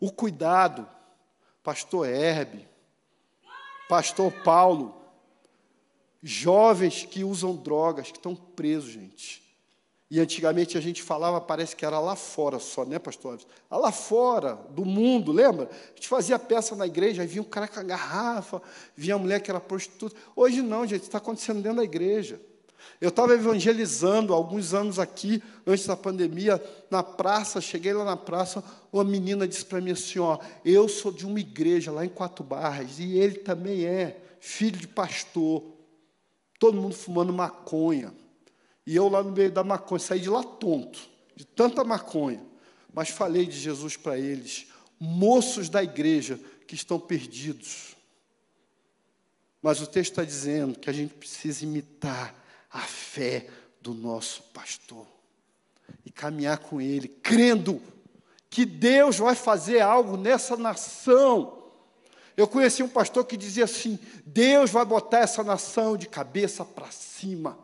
O 0.00 0.10
cuidado, 0.10 0.88
pastor 1.62 2.08
Herbe, 2.08 2.66
pastor 3.88 4.32
Paulo, 4.42 5.05
jovens 6.22 7.06
que 7.08 7.24
usam 7.24 7.54
drogas, 7.54 8.10
que 8.10 8.18
estão 8.18 8.34
presos, 8.34 8.90
gente. 8.90 9.46
E 10.08 10.20
antigamente 10.20 10.78
a 10.78 10.80
gente 10.80 11.02
falava, 11.02 11.40
parece 11.40 11.74
que 11.74 11.84
era 11.84 11.98
lá 11.98 12.14
fora 12.14 12.60
só, 12.60 12.84
né, 12.84 12.98
pastor? 12.98 13.40
Lá 13.68 13.90
fora, 13.90 14.54
do 14.70 14.84
mundo, 14.84 15.32
lembra? 15.32 15.68
A 15.68 15.96
gente 15.96 16.06
fazia 16.06 16.38
peça 16.38 16.76
na 16.76 16.86
igreja, 16.86 17.22
aí 17.22 17.28
vinha 17.28 17.42
um 17.42 17.46
cara 17.46 17.66
com 17.66 17.80
a 17.80 17.82
garrafa, 17.82 18.62
vinha 18.96 19.16
a 19.16 19.18
mulher 19.18 19.40
que 19.40 19.50
era 19.50 19.58
prostituta. 19.58 20.14
Hoje 20.36 20.62
não, 20.62 20.86
gente, 20.86 21.02
está 21.02 21.18
acontecendo 21.18 21.60
dentro 21.60 21.78
da 21.78 21.84
igreja. 21.84 22.40
Eu 23.00 23.08
estava 23.08 23.34
evangelizando 23.34 24.32
alguns 24.32 24.72
anos 24.72 25.00
aqui, 25.00 25.42
antes 25.66 25.86
da 25.86 25.96
pandemia, 25.96 26.62
na 26.88 27.02
praça, 27.02 27.60
cheguei 27.60 27.92
lá 27.92 28.04
na 28.04 28.16
praça, 28.16 28.62
uma 28.92 29.02
menina 29.02 29.46
disse 29.46 29.64
para 29.64 29.80
mim 29.80 29.90
assim, 29.90 30.20
ó, 30.20 30.38
eu 30.64 30.88
sou 30.88 31.10
de 31.10 31.26
uma 31.26 31.40
igreja 31.40 31.90
lá 31.90 32.04
em 32.04 32.08
Quatro 32.08 32.44
Barras, 32.44 33.00
e 33.00 33.18
ele 33.18 33.40
também 33.40 33.84
é 33.84 34.18
filho 34.38 34.78
de 34.78 34.86
pastor, 34.86 35.64
todo 36.58 36.80
mundo 36.80 36.94
fumando 36.94 37.32
maconha, 37.32 38.12
e 38.86 38.94
eu 38.94 39.08
lá 39.08 39.22
no 39.22 39.32
meio 39.32 39.50
da 39.50 39.64
maconha, 39.64 39.98
saí 39.98 40.20
de 40.20 40.30
lá 40.30 40.42
tonto, 40.42 41.00
de 41.34 41.44
tanta 41.44 41.82
maconha, 41.84 42.42
mas 42.92 43.10
falei 43.10 43.46
de 43.46 43.58
Jesus 43.58 43.96
para 43.96 44.18
eles, 44.18 44.68
moços 44.98 45.68
da 45.68 45.82
igreja 45.82 46.40
que 46.66 46.74
estão 46.74 46.98
perdidos. 46.98 47.96
Mas 49.60 49.80
o 49.80 49.86
texto 49.86 50.12
está 50.12 50.24
dizendo 50.24 50.78
que 50.78 50.88
a 50.88 50.92
gente 50.92 51.14
precisa 51.14 51.64
imitar 51.64 52.34
a 52.70 52.80
fé 52.80 53.48
do 53.80 53.92
nosso 53.92 54.42
pastor 54.44 55.06
e 56.04 56.10
caminhar 56.10 56.58
com 56.58 56.80
ele, 56.80 57.08
crendo 57.08 57.82
que 58.48 58.64
Deus 58.64 59.18
vai 59.18 59.34
fazer 59.34 59.80
algo 59.80 60.16
nessa 60.16 60.56
nação. 60.56 61.65
Eu 62.36 62.46
conheci 62.46 62.82
um 62.82 62.88
pastor 62.88 63.24
que 63.24 63.36
dizia 63.36 63.64
assim: 63.64 63.98
Deus 64.24 64.70
vai 64.70 64.84
botar 64.84 65.20
essa 65.20 65.42
nação 65.42 65.96
de 65.96 66.06
cabeça 66.06 66.64
para 66.64 66.90
cima. 66.90 67.58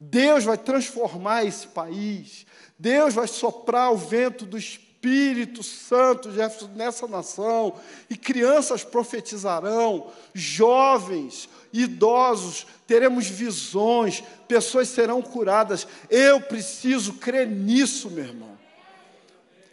Deus 0.00 0.44
vai 0.44 0.56
transformar 0.56 1.44
esse 1.44 1.66
país. 1.66 2.46
Deus 2.78 3.14
vai 3.14 3.26
soprar 3.26 3.92
o 3.92 3.96
vento 3.96 4.46
do 4.46 4.56
Espírito 4.56 5.62
Santo 5.62 6.30
nessa 6.74 7.06
nação. 7.06 7.78
E 8.08 8.16
crianças 8.16 8.84
profetizarão, 8.84 10.10
jovens, 10.32 11.48
idosos, 11.72 12.66
teremos 12.86 13.26
visões, 13.26 14.22
pessoas 14.46 14.88
serão 14.88 15.20
curadas. 15.20 15.86
Eu 16.08 16.40
preciso 16.40 17.14
crer 17.14 17.46
nisso, 17.46 18.10
meu 18.10 18.24
irmão. 18.24 18.57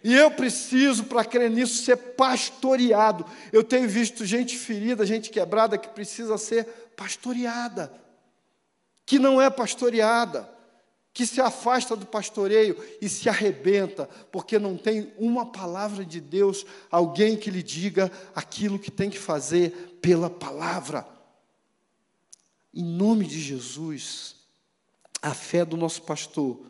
E 0.06 0.14
eu 0.14 0.30
preciso, 0.30 1.06
para 1.06 1.26
crer 1.26 1.50
nisso, 1.50 1.84
ser 1.84 1.98
pastoreado. 1.98 3.26
Eu 3.52 3.64
tenho 3.64 3.90
visto 3.90 4.24
gente 4.24 4.56
ferida, 4.56 5.04
gente 5.04 5.32
quebrada, 5.32 5.80
que 5.80 5.88
precisa 5.88 6.38
ser 6.38 6.64
pastoreada, 6.96 7.92
que 9.04 9.18
não 9.18 9.42
é 9.42 9.50
pastoreada, 9.50 10.48
que 11.12 11.26
se 11.26 11.42
afasta 11.42 11.96
do 11.96 12.06
pastoreio 12.06 12.78
e 13.02 13.10
se 13.10 13.28
arrebenta, 13.28 14.08
porque 14.32 14.60
não 14.60 14.78
tem 14.78 15.12
uma 15.18 15.48
palavra 15.48 16.06
de 16.06 16.22
Deus, 16.22 16.68
alguém 16.92 17.36
que 17.36 17.50
lhe 17.50 17.64
diga 17.64 18.12
aquilo 18.36 18.78
que 18.78 18.92
tem 18.92 19.10
que 19.10 19.18
fazer 19.18 19.98
pela 20.04 20.30
palavra. 20.30 21.04
Em 22.72 22.84
nome 22.84 23.26
de 23.26 23.42
Jesus, 23.42 24.36
a 25.20 25.34
fé 25.34 25.66
do 25.66 25.76
nosso 25.76 26.04
pastor 26.04 26.64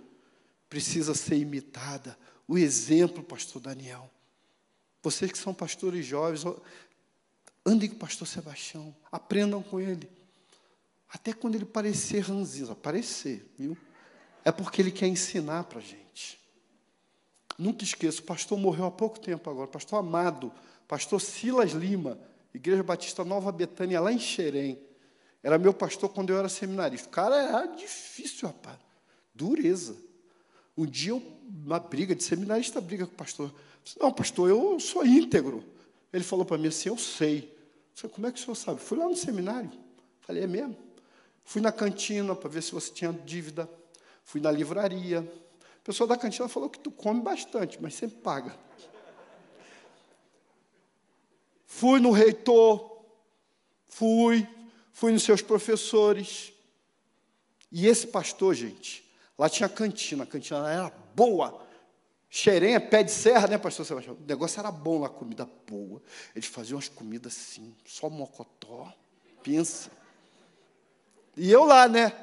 precisa 0.70 1.14
ser 1.14 1.36
imitada 1.36 2.18
o 2.48 2.58
exemplo, 2.58 3.24
pastor 3.24 3.62
Daniel. 3.62 4.10
Vocês 5.02 5.32
que 5.32 5.38
são 5.38 5.54
pastores 5.54 6.06
jovens, 6.06 6.43
andem 7.66 7.89
com 7.89 7.96
o 7.96 8.00
pastor 8.00 8.28
Sebastião, 8.28 8.96
aprendam 9.12 9.62
com 9.62 9.80
ele. 9.80 10.10
Até 11.10 11.34
quando 11.34 11.56
ele 11.56 11.66
parecer 11.66 12.20
ranzinho, 12.20 12.72
aparecer, 12.72 13.46
viu? 13.58 13.78
É 14.43 14.52
porque 14.52 14.82
ele 14.82 14.91
quer 14.91 15.08
ensinar 15.08 15.64
para 15.64 15.80
a 15.80 15.82
gente. 15.82 16.39
Nunca 17.58 17.84
esqueço, 17.84 18.22
o 18.22 18.26
pastor 18.26 18.60
morreu 18.60 18.86
há 18.86 18.91
pouco 18.91 19.20
tempo 19.20 19.50
agora, 19.50 19.68
pastor 19.68 20.00
amado, 20.00 20.52
pastor 20.88 21.22
Silas 21.22 21.72
Lima, 21.72 22.20
Igreja 22.54 22.84
Batista 22.84 23.24
Nova 23.24 23.52
Betânia, 23.52 24.00
lá 24.02 24.12
em 24.12 24.20
Xerém. 24.20 24.80
Era 25.41 25.58
meu 25.58 25.74
pastor 25.74 26.10
quando 26.10 26.32
eu 26.32 26.39
era 26.39 26.50
seminarista. 26.50 27.08
O 27.08 27.12
cara 27.12 27.36
era 27.36 27.66
difícil, 27.68 28.48
rapaz. 28.48 28.80
Dureza. 29.34 29.96
Um 30.78 30.86
dia, 30.86 31.16
uma 31.16 31.80
briga 31.80 32.14
de 32.16 32.24
seminarista, 32.24 32.82
briga 32.82 33.06
com 33.06 33.14
o 33.14 33.16
pastor. 33.16 33.54
Disse, 33.84 34.00
não, 34.00 34.12
pastor, 34.12 34.50
eu 34.50 34.80
sou 34.80 35.06
íntegro. 35.06 35.64
Ele 36.12 36.24
falou 36.24 36.46
para 36.46 36.58
mim 36.58 36.68
assim, 36.68 36.90
eu 36.90 36.98
sei. 36.98 37.54
Eu 37.94 38.02
falei, 38.02 38.14
como 38.16 38.28
é 38.28 38.32
que 38.32 38.40
o 38.40 38.42
senhor 38.42 38.56
sabe? 38.56 38.82
Fui 38.82 38.98
lá 38.98 39.08
no 39.08 39.16
seminário. 39.16 39.72
Falei, 40.22 40.44
é 40.44 40.48
mesmo? 40.48 40.76
Fui 41.44 41.62
na 41.62 41.72
cantina 41.72 42.36
para 42.36 42.50
ver 42.50 42.64
se 42.64 42.72
você 42.72 42.92
tinha 42.92 43.14
dívida. 43.14 43.70
Fui 44.24 44.42
na 44.42 44.52
livraria. 44.52 45.20
A 45.20 45.84
pessoa 45.84 46.08
da 46.08 46.18
cantina 46.18 46.48
falou 46.48 46.70
que 46.70 46.80
tu 46.80 46.90
come 46.90 47.22
bastante, 47.22 47.78
mas 47.82 47.94
sempre 47.94 48.18
paga. 48.18 48.58
Fui 51.68 52.00
no 52.00 52.12
reitor. 52.12 53.04
Fui. 53.88 54.48
Fui 54.92 55.12
nos 55.12 55.24
seus 55.24 55.42
professores. 55.42 56.52
E 57.72 57.86
esse 57.86 58.08
pastor, 58.08 58.56
gente, 58.56 59.05
Lá 59.38 59.50
tinha 59.50 59.68
cantina, 59.68 60.24
a 60.24 60.28
cantina 60.28 60.72
era 60.72 60.92
boa. 61.16 61.62
Xerém 62.30 62.80
pé 62.80 63.04
de 63.04 63.12
serra, 63.12 63.48
né, 63.48 63.58
pastor 63.58 63.86
Sebastião? 63.86 64.16
O 64.16 64.26
negócio 64.28 64.60
era 64.60 64.72
bom 64.72 65.00
lá, 65.00 65.10
comida 65.10 65.50
boa. 65.68 66.02
Eles 66.36 66.48
faziam 66.48 66.78
as 66.78 66.90
comidas 66.90 67.34
assim, 67.34 67.76
só 67.86 68.10
mocotó, 68.10 68.94
pensa. 69.44 69.90
E 71.38 71.52
eu 71.52 71.64
lá, 71.64 71.88
né? 71.88 72.14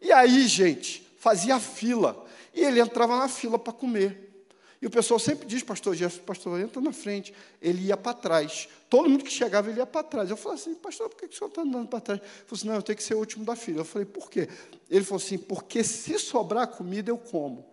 E 0.00 0.12
aí, 0.12 0.46
gente, 0.46 1.00
fazia 1.18 1.58
fila. 1.58 2.26
E 2.52 2.60
ele 2.62 2.80
entrava 2.80 3.16
na 3.16 3.28
fila 3.28 3.58
para 3.58 3.72
comer. 3.72 4.33
E 4.80 4.86
o 4.86 4.90
pessoal 4.90 5.18
sempre 5.18 5.46
diz, 5.46 5.62
pastor 5.62 5.94
Jefferson, 5.94 6.24
pastor, 6.24 6.60
entra 6.60 6.80
na 6.80 6.92
frente. 6.92 7.32
Ele 7.60 7.86
ia 7.86 7.96
para 7.96 8.14
trás. 8.14 8.68
Todo 8.90 9.08
mundo 9.08 9.24
que 9.24 9.30
chegava, 9.30 9.70
ele 9.70 9.80
ia 9.80 9.86
para 9.86 10.02
trás. 10.02 10.30
Eu 10.30 10.36
falei 10.36 10.58
assim, 10.58 10.74
pastor, 10.74 11.08
por 11.08 11.16
que 11.18 11.26
o 11.26 11.32
senhor 11.32 11.48
está 11.48 11.62
andando 11.62 11.88
para 11.88 12.00
trás? 12.00 12.20
Ele 12.20 12.30
falou 12.30 12.46
assim, 12.52 12.68
não, 12.68 12.74
eu 12.74 12.82
tenho 12.82 12.96
que 12.96 13.02
ser 13.02 13.14
o 13.14 13.18
último 13.18 13.44
da 13.44 13.56
fila. 13.56 13.80
Eu 13.80 13.84
falei, 13.84 14.06
por 14.06 14.30
quê? 14.30 14.48
Ele 14.90 15.04
falou 15.04 15.22
assim, 15.22 15.38
porque 15.38 15.82
se 15.82 16.18
sobrar 16.18 16.68
comida, 16.68 17.10
eu 17.10 17.18
como. 17.18 17.66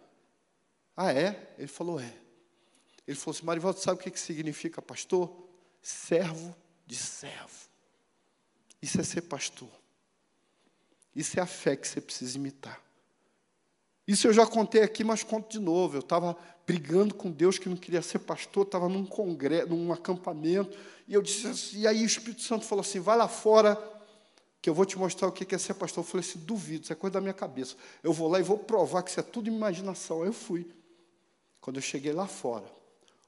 Ah, 0.96 1.14
é? 1.14 1.54
Ele 1.58 1.68
falou, 1.68 2.00
é. 2.00 2.14
Ele 3.08 3.18
falou 3.18 3.36
assim, 3.36 3.46
Marivaldo, 3.46 3.80
sabe 3.80 4.00
o 4.00 4.04
que, 4.04 4.12
que 4.12 4.20
significa 4.20 4.82
pastor? 4.82 5.32
Servo 5.82 6.56
de 6.86 6.96
servo. 6.96 7.70
Isso 8.82 9.00
é 9.00 9.04
ser 9.04 9.22
pastor. 9.22 9.70
Isso 11.16 11.40
é 11.40 11.44
a 11.44 11.46
fé 11.46 11.76
que 11.76 11.88
você 11.88 12.00
precisa 12.00 12.38
imitar. 12.38 12.82
Isso 14.08 14.28
eu 14.28 14.34
já 14.34 14.46
contei 14.46 14.82
aqui, 14.82 15.04
mas 15.04 15.24
conto 15.24 15.50
de 15.50 15.60
novo. 15.60 15.98
Eu 15.98 16.02
estava 16.02 16.38
brigando 16.66 17.14
com 17.14 17.32
Deus 17.32 17.58
que 17.58 17.68
não 17.68 17.76
queria 17.76 18.02
ser 18.02 18.20
pastor, 18.20 18.66
estava 18.66 18.88
num 18.88 19.06
congresso, 19.06 19.68
num 19.68 19.92
acampamento, 19.92 20.78
e 21.08 21.14
eu 21.14 21.22
disse 21.22 21.48
assim, 21.48 21.82
e 21.82 21.88
aí 21.88 22.04
o 22.04 22.06
Espírito 22.06 22.42
Santo 22.42 22.66
falou 22.66 22.82
assim: 22.82 23.00
vai 23.00 23.18
lá 23.18 23.28
fora, 23.28 23.78
que 24.62 24.70
eu 24.70 24.74
vou 24.74 24.86
te 24.86 24.98
mostrar 24.98 25.28
o 25.28 25.32
que 25.32 25.54
é 25.54 25.58
ser 25.58 25.74
pastor. 25.74 26.04
Eu 26.04 26.08
falei 26.08 26.26
assim, 26.26 26.40
duvido, 26.40 26.84
isso 26.84 26.94
é 26.94 26.96
coisa 26.96 27.16
da 27.16 27.22
minha 27.22 27.34
cabeça. 27.34 27.76
Eu 28.04 28.14
vou 28.14 28.30
lá 28.30 28.40
e 28.40 28.44
vou 28.44 28.58
provar 28.58 29.04
que 29.04 29.10
isso 29.10 29.20
é 29.20 29.24
tudo 29.24 29.48
imaginação. 29.48 30.22
Aí 30.22 30.30
eu 30.30 30.34
fui. 30.34 30.70
Quando 31.60 31.78
eu 31.78 31.82
cheguei 31.82 32.14
lá 32.14 32.28
fora, 32.28 32.66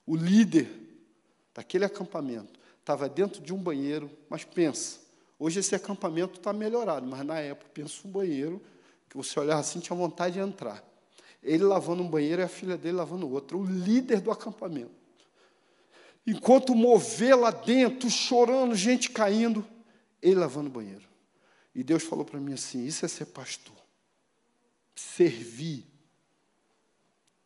o 0.05 0.15
líder 0.15 0.69
daquele 1.53 1.85
acampamento 1.85 2.59
estava 2.79 3.09
dentro 3.09 3.41
de 3.41 3.53
um 3.53 3.57
banheiro, 3.57 4.09
mas 4.29 4.43
pensa, 4.43 4.99
hoje 5.39 5.59
esse 5.59 5.73
acampamento 5.75 6.37
está 6.37 6.53
melhorado, 6.53 7.05
mas 7.05 7.25
na 7.25 7.39
época, 7.39 7.69
pensa 7.73 8.07
um 8.07 8.11
banheiro 8.11 8.61
que 9.09 9.17
você 9.17 9.39
olhava 9.39 9.61
assim, 9.61 9.79
tinha 9.79 9.95
vontade 9.95 10.35
de 10.35 10.39
entrar. 10.39 10.83
Ele 11.43 11.63
lavando 11.63 12.01
um 12.01 12.09
banheiro 12.09 12.41
e 12.41 12.45
a 12.45 12.47
filha 12.47 12.77
dele 12.77 12.95
lavando 12.95 13.29
outro, 13.29 13.59
o 13.59 13.65
líder 13.65 14.21
do 14.21 14.31
acampamento. 14.31 15.03
Enquanto 16.25 16.73
mover 16.73 17.37
lá 17.37 17.51
dentro, 17.51 18.09
chorando, 18.09 18.73
gente 18.75 19.09
caindo, 19.11 19.67
ele 20.21 20.35
lavando 20.35 20.69
o 20.69 20.71
banheiro. 20.71 21.05
E 21.75 21.83
Deus 21.83 22.03
falou 22.03 22.23
para 22.23 22.39
mim 22.39 22.53
assim: 22.53 22.85
Isso 22.85 23.05
é 23.05 23.07
ser 23.09 23.25
pastor, 23.25 23.75
servir. 24.95 25.85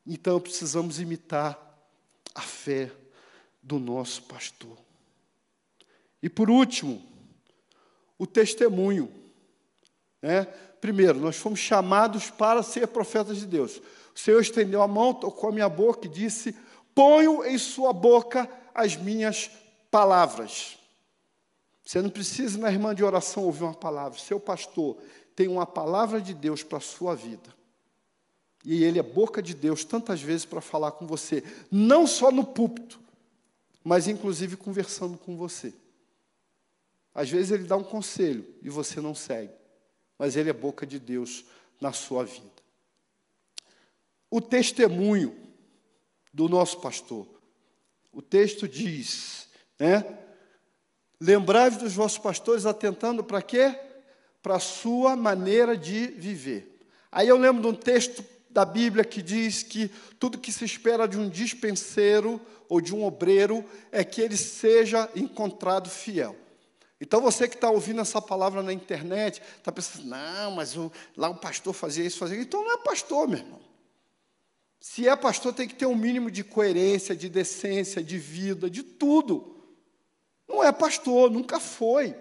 Então 0.05 0.39
precisamos 0.39 0.99
imitar 0.99 1.59
a 2.35 2.41
fé 2.41 2.91
do 3.63 3.79
nosso 3.79 4.23
pastor. 4.23 4.77
E 6.21 6.29
por 6.29 6.49
último, 6.49 7.03
o 8.17 8.27
testemunho. 8.27 9.11
Né? 10.27 10.45
Primeiro, 10.81 11.21
nós 11.21 11.37
fomos 11.37 11.57
chamados 11.59 12.29
para 12.29 12.61
ser 12.61 12.85
profetas 12.89 13.37
de 13.37 13.45
Deus. 13.45 13.81
O 14.13 14.19
Senhor 14.19 14.41
estendeu 14.41 14.81
a 14.81 14.87
mão, 14.87 15.13
tocou 15.13 15.49
a 15.49 15.53
minha 15.53 15.69
boca 15.69 16.05
e 16.05 16.09
disse: 16.09 16.53
Ponho 16.93 17.45
em 17.45 17.57
sua 17.57 17.93
boca 17.93 18.49
as 18.75 18.97
minhas 18.97 19.49
palavras. 19.89 20.77
Você 21.85 22.01
não 22.01 22.09
precisa, 22.09 22.59
na 22.59 22.69
irmã 22.69 22.93
de 22.93 23.05
oração, 23.05 23.45
ouvir 23.45 23.63
uma 23.63 23.73
palavra. 23.73 24.19
Seu 24.19 24.37
pastor 24.37 24.97
tem 25.33 25.47
uma 25.47 25.65
palavra 25.65 26.19
de 26.19 26.33
Deus 26.33 26.61
para 26.61 26.79
a 26.79 26.81
sua 26.81 27.15
vida. 27.15 27.55
E 28.65 28.83
ele 28.83 28.99
é 28.99 29.03
boca 29.03 29.41
de 29.41 29.53
Deus 29.53 29.85
tantas 29.85 30.21
vezes 30.21 30.43
para 30.43 30.59
falar 30.59 30.91
com 30.91 31.07
você, 31.07 31.41
não 31.71 32.05
só 32.05 32.33
no 32.33 32.43
púlpito, 32.43 32.99
mas 33.81 34.09
inclusive 34.09 34.57
conversando 34.57 35.17
com 35.17 35.37
você. 35.37 35.73
Às 37.15 37.29
vezes 37.29 37.51
ele 37.51 37.63
dá 37.63 37.77
um 37.77 37.83
conselho 37.83 38.45
e 38.61 38.69
você 38.69 38.99
não 38.99 39.15
segue 39.15 39.53
mas 40.17 40.35
ele 40.35 40.49
é 40.49 40.53
boca 40.53 40.85
de 40.85 40.99
Deus 40.99 41.45
na 41.79 41.93
sua 41.93 42.23
vida. 42.23 42.57
O 44.29 44.41
testemunho 44.41 45.35
do 46.33 46.49
nosso 46.49 46.79
pastor. 46.79 47.27
O 48.11 48.21
texto 48.21 48.67
diz, 48.67 49.47
né? 49.79 50.05
Lembrai-vos 51.19 51.79
dos 51.79 51.93
vossos 51.93 52.17
pastores 52.17 52.65
atentando 52.65 53.23
para 53.23 53.41
quê? 53.41 53.75
Para 54.41 54.55
a 54.55 54.59
sua 54.59 55.15
maneira 55.15 55.75
de 55.75 56.07
viver. 56.07 56.79
Aí 57.11 57.27
eu 57.27 57.37
lembro 57.37 57.61
de 57.61 57.67
um 57.67 57.73
texto 57.73 58.23
da 58.49 58.65
Bíblia 58.65 59.03
que 59.03 59.21
diz 59.21 59.63
que 59.63 59.89
tudo 60.19 60.37
que 60.37 60.51
se 60.51 60.65
espera 60.65 61.07
de 61.07 61.17
um 61.17 61.29
dispenseiro 61.29 62.39
ou 62.69 62.81
de 62.81 62.93
um 62.93 63.03
obreiro 63.03 63.65
é 63.91 64.03
que 64.03 64.21
ele 64.21 64.37
seja 64.37 65.09
encontrado 65.15 65.89
fiel. 65.89 66.35
Então 66.99 67.21
você 67.21 67.47
que 67.47 67.55
está 67.55 67.69
ouvindo 67.69 68.01
essa 68.01 68.21
palavra 68.21 68.63
na 68.63 68.73
internet, 68.73 69.41
está 69.57 69.71
pensando, 69.71 70.05
não, 70.05 70.51
mas 70.51 70.75
o, 70.75 70.91
lá 71.15 71.29
o 71.29 71.35
pastor 71.35 71.73
fazia 71.73 72.05
isso, 72.05 72.17
fazia 72.17 72.37
isso. 72.37 72.47
Então 72.47 72.63
não 72.63 72.73
é 72.73 72.77
pastor, 72.77 73.27
meu 73.27 73.37
irmão. 73.37 73.61
Se 74.79 75.07
é 75.07 75.15
pastor, 75.15 75.53
tem 75.53 75.67
que 75.67 75.75
ter 75.75 75.85
um 75.85 75.95
mínimo 75.95 76.31
de 76.31 76.43
coerência, 76.43 77.15
de 77.15 77.29
decência, 77.29 78.03
de 78.03 78.17
vida, 78.17 78.69
de 78.69 78.83
tudo. 78.83 79.55
Não 80.47 80.63
é 80.63 80.71
pastor, 80.71 81.29
nunca 81.29 81.59
foi. 81.59 82.15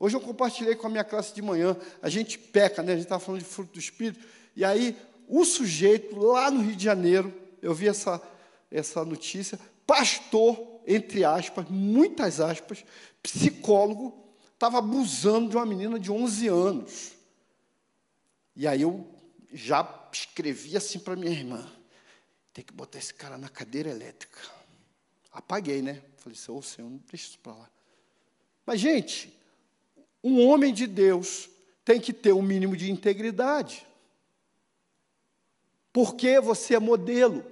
Hoje 0.00 0.16
eu 0.16 0.20
compartilhei 0.20 0.74
com 0.74 0.86
a 0.86 0.90
minha 0.90 1.04
classe 1.04 1.34
de 1.34 1.42
manhã, 1.42 1.76
a 2.00 2.08
gente 2.08 2.38
peca, 2.38 2.82
né? 2.82 2.92
A 2.92 2.96
gente 2.96 3.04
estava 3.04 3.20
falando 3.20 3.40
de 3.40 3.46
fruto 3.46 3.72
do 3.72 3.78
Espírito, 3.78 4.24
e 4.54 4.64
aí 4.64 4.96
o 5.26 5.44
sujeito 5.44 6.16
lá 6.16 6.50
no 6.50 6.60
Rio 6.60 6.76
de 6.76 6.84
Janeiro, 6.84 7.32
eu 7.60 7.74
vi 7.74 7.88
essa, 7.88 8.22
essa 8.70 9.04
notícia, 9.04 9.58
pastor, 9.86 10.80
entre 10.86 11.24
aspas, 11.24 11.66
muitas 11.68 12.40
aspas, 12.40 12.84
psicólogo, 13.22 14.28
estava 14.52 14.78
abusando 14.78 15.50
de 15.50 15.56
uma 15.56 15.66
menina 15.66 15.98
de 15.98 16.10
11 16.10 16.48
anos. 16.48 17.12
E 18.56 18.66
aí 18.66 18.82
eu 18.82 19.06
já 19.52 20.08
escrevi 20.12 20.76
assim 20.76 20.98
para 20.98 21.16
minha 21.16 21.32
irmã: 21.32 21.70
tem 22.52 22.64
que 22.64 22.72
botar 22.72 22.98
esse 22.98 23.14
cara 23.14 23.38
na 23.38 23.48
cadeira 23.48 23.90
elétrica. 23.90 24.40
Apaguei, 25.32 25.82
né? 25.82 26.02
Falei 26.16 26.36
assim, 26.36 26.52
ô 26.52 26.60
Senhor, 26.60 26.90
não 26.90 26.98
deixa 27.08 27.28
isso 27.28 27.38
para 27.38 27.52
lá. 27.52 27.70
Mas, 28.66 28.80
gente, 28.80 29.32
um 30.22 30.44
homem 30.46 30.74
de 30.74 30.86
Deus 30.86 31.48
tem 31.84 32.00
que 32.00 32.12
ter 32.12 32.32
um 32.32 32.42
mínimo 32.42 32.76
de 32.76 32.90
integridade. 32.90 33.86
Porque 35.92 36.40
você 36.40 36.74
é 36.74 36.78
modelo. 36.80 37.44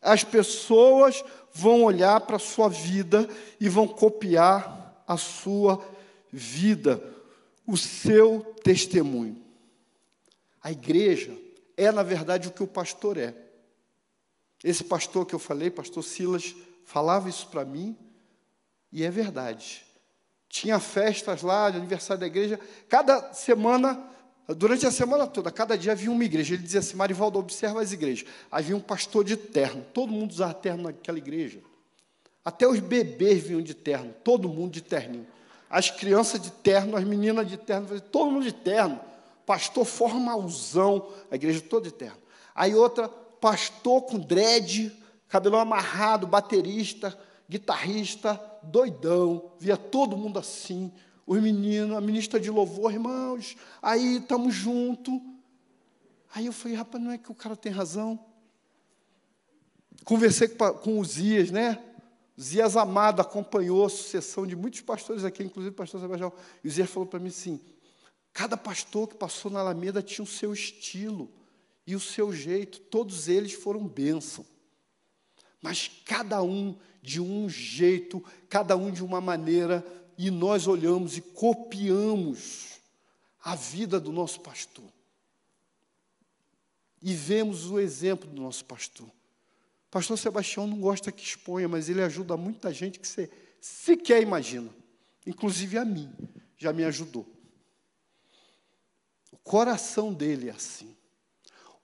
As 0.00 0.22
pessoas 0.22 1.24
vão 1.54 1.84
olhar 1.84 2.20
para 2.22 2.36
a 2.36 2.40
sua 2.40 2.68
vida 2.68 3.28
e 3.60 3.68
vão 3.68 3.86
copiar 3.86 5.04
a 5.06 5.16
sua 5.16 5.82
vida, 6.32 7.02
o 7.64 7.76
seu 7.76 8.40
testemunho. 8.64 9.40
A 10.60 10.72
igreja 10.72 11.38
é, 11.76 11.92
na 11.92 12.02
verdade, 12.02 12.48
o 12.48 12.50
que 12.50 12.62
o 12.62 12.66
pastor 12.66 13.16
é. 13.16 13.34
Esse 14.62 14.82
pastor 14.82 15.26
que 15.26 15.34
eu 15.34 15.38
falei, 15.38 15.70
pastor 15.70 16.02
Silas, 16.02 16.54
falava 16.84 17.28
isso 17.28 17.46
para 17.48 17.64
mim, 17.64 17.96
e 18.90 19.04
é 19.04 19.10
verdade. 19.10 19.84
Tinha 20.48 20.78
festas 20.80 21.42
lá, 21.42 21.70
de 21.70 21.76
aniversário 21.76 22.20
da 22.20 22.26
igreja, 22.26 22.58
cada 22.88 23.32
semana, 23.32 24.08
durante 24.48 24.86
a 24.86 24.90
semana 24.90 25.26
toda, 25.26 25.50
cada 25.50 25.76
dia 25.76 25.92
havia 25.92 26.10
uma 26.10 26.24
igreja. 26.24 26.54
Ele 26.54 26.62
dizia 26.62 26.80
assim: 26.80 26.96
Marivaldo, 26.96 27.38
observa 27.38 27.80
as 27.80 27.92
igrejas. 27.92 28.28
Havia 28.50 28.76
um 28.76 28.80
pastor 28.80 29.24
de 29.24 29.36
terno, 29.36 29.84
todo 29.92 30.12
mundo 30.12 30.32
usava 30.32 30.54
terno 30.54 30.84
naquela 30.84 31.18
igreja. 31.18 31.60
Até 32.44 32.68
os 32.68 32.78
bebês 32.78 33.42
vinham 33.42 33.62
de 33.62 33.74
terno, 33.74 34.14
todo 34.22 34.48
mundo 34.48 34.72
de 34.72 34.82
terninho. 34.82 35.26
As 35.70 35.90
crianças 35.90 36.40
de 36.40 36.50
terno, 36.50 36.96
as 36.96 37.04
meninas 37.04 37.48
de 37.48 37.56
terno, 37.56 38.00
todo 38.00 38.30
mundo 38.30 38.44
de 38.44 38.52
terno 38.52 39.00
pastor 39.46 39.84
formalzão, 39.84 41.08
a 41.30 41.34
igreja 41.34 41.60
toda 41.60 41.84
de 41.84 41.94
terno. 41.94 42.18
Aí 42.54 42.74
outra, 42.74 43.08
pastor 43.08 44.02
com 44.02 44.18
dread, 44.18 44.92
cabelo 45.28 45.56
amarrado, 45.56 46.26
baterista, 46.26 47.16
guitarrista, 47.48 48.40
doidão, 48.62 49.52
via 49.58 49.76
todo 49.76 50.16
mundo 50.16 50.38
assim, 50.38 50.92
os 51.26 51.40
meninos, 51.40 51.96
a 51.96 52.00
ministra 52.00 52.38
de 52.38 52.50
louvor, 52.50 52.92
irmãos, 52.92 53.56
aí 53.80 54.18
estamos 54.18 54.54
juntos. 54.54 55.20
Aí 56.34 56.46
eu 56.46 56.52
falei, 56.52 56.76
rapaz, 56.76 57.02
não 57.02 57.10
é 57.10 57.18
que 57.18 57.30
o 57.30 57.34
cara 57.34 57.56
tem 57.56 57.72
razão? 57.72 58.18
Conversei 60.04 60.48
com, 60.48 60.98
o 60.98 61.04
Zias, 61.04 61.50
né? 61.50 61.82
Zias 62.40 62.76
Amado 62.76 63.22
acompanhou 63.22 63.86
a 63.86 63.88
sucessão 63.88 64.46
de 64.46 64.56
muitos 64.56 64.80
pastores 64.80 65.24
aqui, 65.24 65.44
inclusive 65.44 65.72
o 65.72 65.76
pastor 65.76 66.00
Sebastião. 66.00 66.32
E 66.62 66.68
o 66.68 66.70
Zias 66.70 66.90
falou 66.90 67.08
para 67.08 67.20
mim 67.20 67.28
assim: 67.28 67.60
Cada 68.32 68.56
pastor 68.56 69.08
que 69.08 69.14
passou 69.14 69.50
na 69.50 69.60
Alameda 69.60 70.02
tinha 70.02 70.24
o 70.24 70.28
seu 70.28 70.52
estilo 70.52 71.30
e 71.86 71.94
o 71.94 72.00
seu 72.00 72.32
jeito, 72.32 72.80
todos 72.80 73.28
eles 73.28 73.52
foram 73.52 73.86
bênção. 73.86 74.44
Mas 75.62 75.88
cada 76.04 76.42
um 76.42 76.76
de 77.00 77.20
um 77.20 77.48
jeito, 77.48 78.22
cada 78.48 78.76
um 78.76 78.90
de 78.90 79.04
uma 79.04 79.20
maneira, 79.20 79.86
e 80.16 80.30
nós 80.30 80.66
olhamos 80.66 81.16
e 81.16 81.20
copiamos 81.20 82.80
a 83.42 83.54
vida 83.54 84.00
do 84.00 84.12
nosso 84.12 84.40
pastor. 84.40 84.84
E 87.02 87.12
vemos 87.12 87.70
o 87.70 87.78
exemplo 87.78 88.28
do 88.28 88.40
nosso 88.40 88.64
pastor. 88.64 89.08
Pastor 89.90 90.18
Sebastião 90.18 90.66
não 90.66 90.80
gosta 90.80 91.12
que 91.12 91.22
exponha, 91.22 91.68
mas 91.68 91.88
ele 91.88 92.02
ajuda 92.02 92.36
muita 92.36 92.72
gente 92.72 92.98
que 92.98 93.06
você 93.06 93.30
sequer 93.60 94.22
imagina, 94.22 94.70
inclusive 95.26 95.78
a 95.78 95.84
mim, 95.84 96.10
já 96.56 96.72
me 96.72 96.84
ajudou 96.84 97.34
coração 99.44 100.12
dele 100.12 100.48
é 100.48 100.52
assim. 100.52 100.96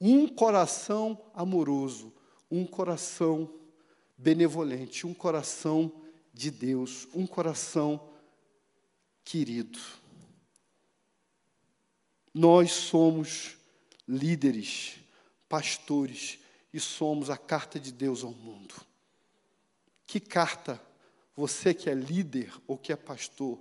Um 0.01 0.27
coração 0.27 1.21
amoroso, 1.35 2.13
um 2.51 2.67
coração 2.67 3.53
benevolente, 4.17 5.07
um 5.07 5.13
coração 5.13 5.93
de 6.33 6.51
Deus, 6.51 7.07
um 7.15 7.27
coração 7.27 8.01
querido. 9.31 9.79
Nós 12.35 12.73
somos 12.73 13.57
líderes, 14.07 14.97
pastores 15.49 16.41
e 16.73 16.81
somos 16.81 17.31
a 17.31 17.37
carta 17.37 17.79
de 17.79 17.93
Deus 17.93 18.25
ao 18.25 18.33
mundo. 18.33 18.75
Que 20.05 20.19
carta 20.19 20.83
você 21.37 21.73
que 21.73 21.89
é 21.89 21.95
líder 21.95 22.53
ou 22.67 22.77
que 22.77 22.93
é 22.93 22.97
pastor 22.97 23.61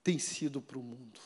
tem 0.00 0.16
sido 0.16 0.62
para 0.62 0.78
o 0.78 0.82
mundo? 0.82 1.20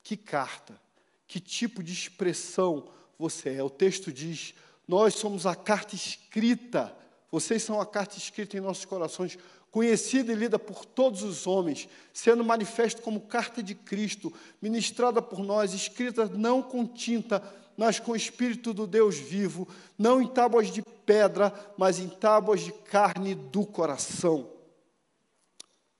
Que 0.00 0.16
carta, 0.16 0.80
que 1.26 1.40
tipo 1.40 1.82
de 1.82 1.92
expressão 1.92 2.88
você 3.18 3.56
é? 3.56 3.64
O 3.64 3.70
texto 3.70 4.12
diz: 4.12 4.54
Nós 4.86 5.14
somos 5.14 5.44
a 5.44 5.56
carta 5.56 5.96
escrita, 5.96 6.96
vocês 7.32 7.64
são 7.64 7.80
a 7.80 7.86
carta 7.86 8.16
escrita 8.16 8.56
em 8.56 8.60
nossos 8.60 8.84
corações, 8.84 9.36
conhecida 9.72 10.30
e 10.30 10.36
lida 10.36 10.58
por 10.58 10.84
todos 10.84 11.22
os 11.22 11.46
homens, 11.46 11.88
sendo 12.12 12.44
manifesto 12.44 13.00
como 13.00 13.22
carta 13.22 13.62
de 13.62 13.74
Cristo, 13.74 14.30
ministrada 14.60 15.22
por 15.22 15.40
nós, 15.40 15.72
escrita 15.72 16.26
não 16.26 16.62
com 16.62 16.86
tinta, 16.86 17.42
mas 17.74 17.98
com 17.98 18.12
o 18.12 18.16
Espírito 18.16 18.74
do 18.74 18.86
Deus 18.86 19.16
vivo, 19.16 19.66
não 19.98 20.20
em 20.20 20.28
tábuas 20.28 20.70
de 20.70 20.82
pedra, 21.06 21.74
mas 21.78 21.98
em 21.98 22.06
tábuas 22.06 22.60
de 22.60 22.70
carne 22.70 23.34
do 23.34 23.64
coração. 23.64 24.52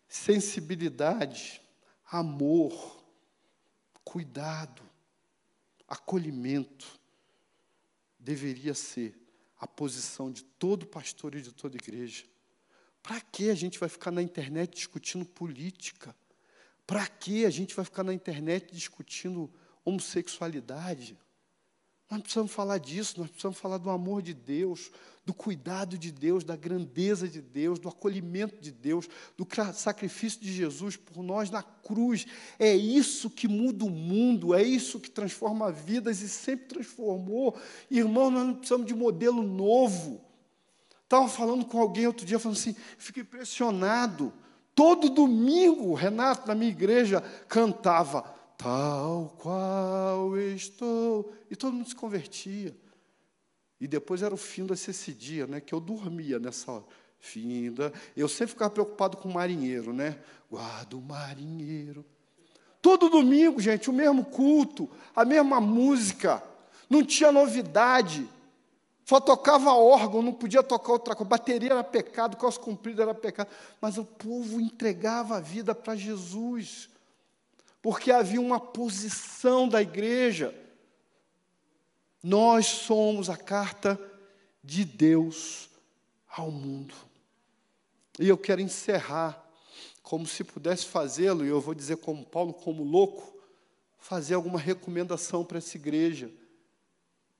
Sensibilidade, 0.06 1.62
amor, 2.10 3.02
cuidado, 4.04 4.82
acolhimento, 5.88 7.00
deveria 8.18 8.74
ser 8.74 9.18
a 9.58 9.66
posição 9.66 10.30
de 10.30 10.44
todo 10.44 10.86
pastor 10.86 11.34
e 11.34 11.40
de 11.40 11.52
toda 11.52 11.76
igreja. 11.76 12.30
Para 13.02 13.20
que 13.20 13.50
a 13.50 13.54
gente 13.54 13.78
vai 13.78 13.88
ficar 13.88 14.10
na 14.10 14.22
internet 14.22 14.74
discutindo 14.74 15.24
política? 15.24 16.14
Para 16.86 17.06
que 17.06 17.44
a 17.44 17.50
gente 17.50 17.74
vai 17.74 17.84
ficar 17.84 18.04
na 18.04 18.14
internet 18.14 18.72
discutindo 18.72 19.50
homossexualidade? 19.84 21.18
Nós 22.12 22.20
precisamos 22.20 22.52
falar 22.52 22.76
disso, 22.76 23.18
nós 23.18 23.30
precisamos 23.30 23.58
falar 23.58 23.78
do 23.78 23.88
amor 23.88 24.20
de 24.20 24.34
Deus, 24.34 24.90
do 25.24 25.32
cuidado 25.32 25.96
de 25.96 26.12
Deus, 26.12 26.44
da 26.44 26.54
grandeza 26.54 27.26
de 27.26 27.40
Deus, 27.40 27.78
do 27.78 27.88
acolhimento 27.88 28.60
de 28.60 28.70
Deus, 28.70 29.08
do 29.34 29.48
sacrifício 29.72 30.38
de 30.38 30.52
Jesus 30.52 30.94
por 30.94 31.22
nós 31.22 31.48
na 31.48 31.62
cruz. 31.62 32.26
É 32.58 32.74
isso 32.74 33.30
que 33.30 33.48
muda 33.48 33.86
o 33.86 33.90
mundo, 33.90 34.54
é 34.54 34.62
isso 34.62 35.00
que 35.00 35.10
transforma 35.10 35.72
vidas 35.72 36.20
e 36.20 36.28
sempre 36.28 36.66
transformou. 36.66 37.58
Irmão, 37.90 38.30
nós 38.30 38.46
não 38.46 38.54
precisamos 38.56 38.86
de 38.86 38.94
modelo 38.94 39.42
novo. 39.42 40.31
Estava 41.12 41.28
falando 41.28 41.66
com 41.66 41.78
alguém 41.78 42.06
outro 42.06 42.24
dia, 42.24 42.38
falando 42.38 42.56
assim, 42.56 42.74
fico 42.96 43.20
impressionado. 43.20 44.32
Todo 44.74 45.10
domingo, 45.10 45.92
Renato, 45.92 46.48
na 46.48 46.54
minha 46.54 46.70
igreja, 46.70 47.20
cantava 47.46 48.22
tal 48.56 49.36
qual 49.38 50.38
estou. 50.38 51.30
E 51.50 51.54
todo 51.54 51.74
mundo 51.74 51.86
se 51.86 51.94
convertia. 51.94 52.74
E 53.78 53.86
depois 53.86 54.22
era 54.22 54.32
o 54.32 54.38
fim 54.38 54.64
desse 54.64 55.12
dia, 55.12 55.46
né? 55.46 55.60
Que 55.60 55.74
eu 55.74 55.80
dormia 55.80 56.38
nessa 56.38 56.72
hora. 56.72 56.84
Finda. 57.18 57.92
Eu 58.16 58.26
sempre 58.26 58.54
ficava 58.54 58.70
preocupado 58.70 59.18
com 59.18 59.28
o 59.28 59.34
marinheiro, 59.34 59.92
né? 59.92 60.18
Guarda 60.50 60.96
o 60.96 61.02
marinheiro. 61.02 62.06
Todo 62.80 63.10
domingo, 63.10 63.60
gente, 63.60 63.90
o 63.90 63.92
mesmo 63.92 64.24
culto, 64.24 64.88
a 65.14 65.26
mesma 65.26 65.60
música. 65.60 66.42
Não 66.88 67.04
tinha 67.04 67.30
novidade. 67.30 68.26
Só 69.04 69.20
tocava 69.20 69.74
órgão, 69.74 70.22
não 70.22 70.32
podia 70.32 70.62
tocar 70.62 70.92
outra 70.92 71.14
coisa. 71.14 71.28
Bateria 71.28 71.70
era 71.70 71.84
pecado, 71.84 72.36
cos 72.36 72.56
comprido 72.56 73.02
era 73.02 73.14
pecado. 73.14 73.48
Mas 73.80 73.98
o 73.98 74.04
povo 74.04 74.60
entregava 74.60 75.36
a 75.36 75.40
vida 75.40 75.74
para 75.74 75.96
Jesus 75.96 76.88
porque 77.82 78.12
havia 78.12 78.40
uma 78.40 78.60
posição 78.60 79.68
da 79.68 79.82
igreja. 79.82 80.54
Nós 82.22 82.66
somos 82.66 83.28
a 83.28 83.36
carta 83.36 84.00
de 84.62 84.84
Deus 84.84 85.68
ao 86.28 86.52
mundo. 86.52 86.94
E 88.20 88.28
eu 88.28 88.38
quero 88.38 88.60
encerrar, 88.60 89.44
como 90.00 90.26
se 90.26 90.44
pudesse 90.44 90.86
fazê-lo, 90.86 91.44
e 91.44 91.48
eu 91.48 91.60
vou 91.60 91.74
dizer 91.74 91.96
como 91.96 92.24
Paulo, 92.24 92.52
como 92.52 92.84
louco, 92.84 93.36
fazer 93.98 94.34
alguma 94.34 94.60
recomendação 94.60 95.44
para 95.44 95.58
essa 95.58 95.76
igreja. 95.76 96.30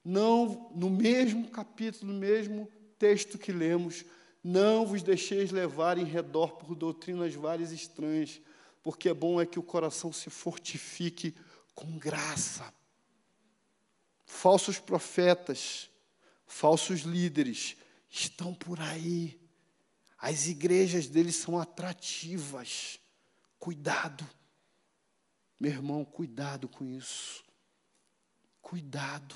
Não, 0.05 0.70
no 0.74 0.90
mesmo 0.90 1.48
capítulo, 1.48 2.12
no 2.12 2.18
mesmo 2.18 2.68
texto 2.98 3.38
que 3.38 3.53
lemos, 3.53 4.05
não 4.42 4.84
vos 4.84 5.03
deixeis 5.03 5.50
levar 5.50 5.98
em 5.98 6.05
redor 6.05 6.57
por 6.57 6.74
doutrinas 6.74 7.34
várias 7.34 7.70
estranhas, 7.70 8.40
porque 8.82 9.09
é 9.09 9.14
bom 9.14 9.40
é 9.40 9.46
que 9.46 9.59
o 9.59 9.62
coração 9.62 10.12
se 10.12 10.28
fortifique 10.28 11.34
com 11.74 11.98
graça. 11.98 12.72
Falsos 14.26 14.78
profetas, 14.78 15.88
falsos 16.46 17.00
líderes 17.00 17.76
estão 18.11 18.53
por 18.53 18.80
aí. 18.80 19.40
As 20.18 20.46
igrejas 20.46 21.07
deles 21.07 21.36
são 21.36 21.59
atrativas. 21.59 22.98
Cuidado. 23.59 24.28
Meu 25.59 25.70
irmão, 25.70 26.05
cuidado 26.05 26.68
com 26.68 26.84
isso. 26.84 27.44
Cuidado. 28.61 29.34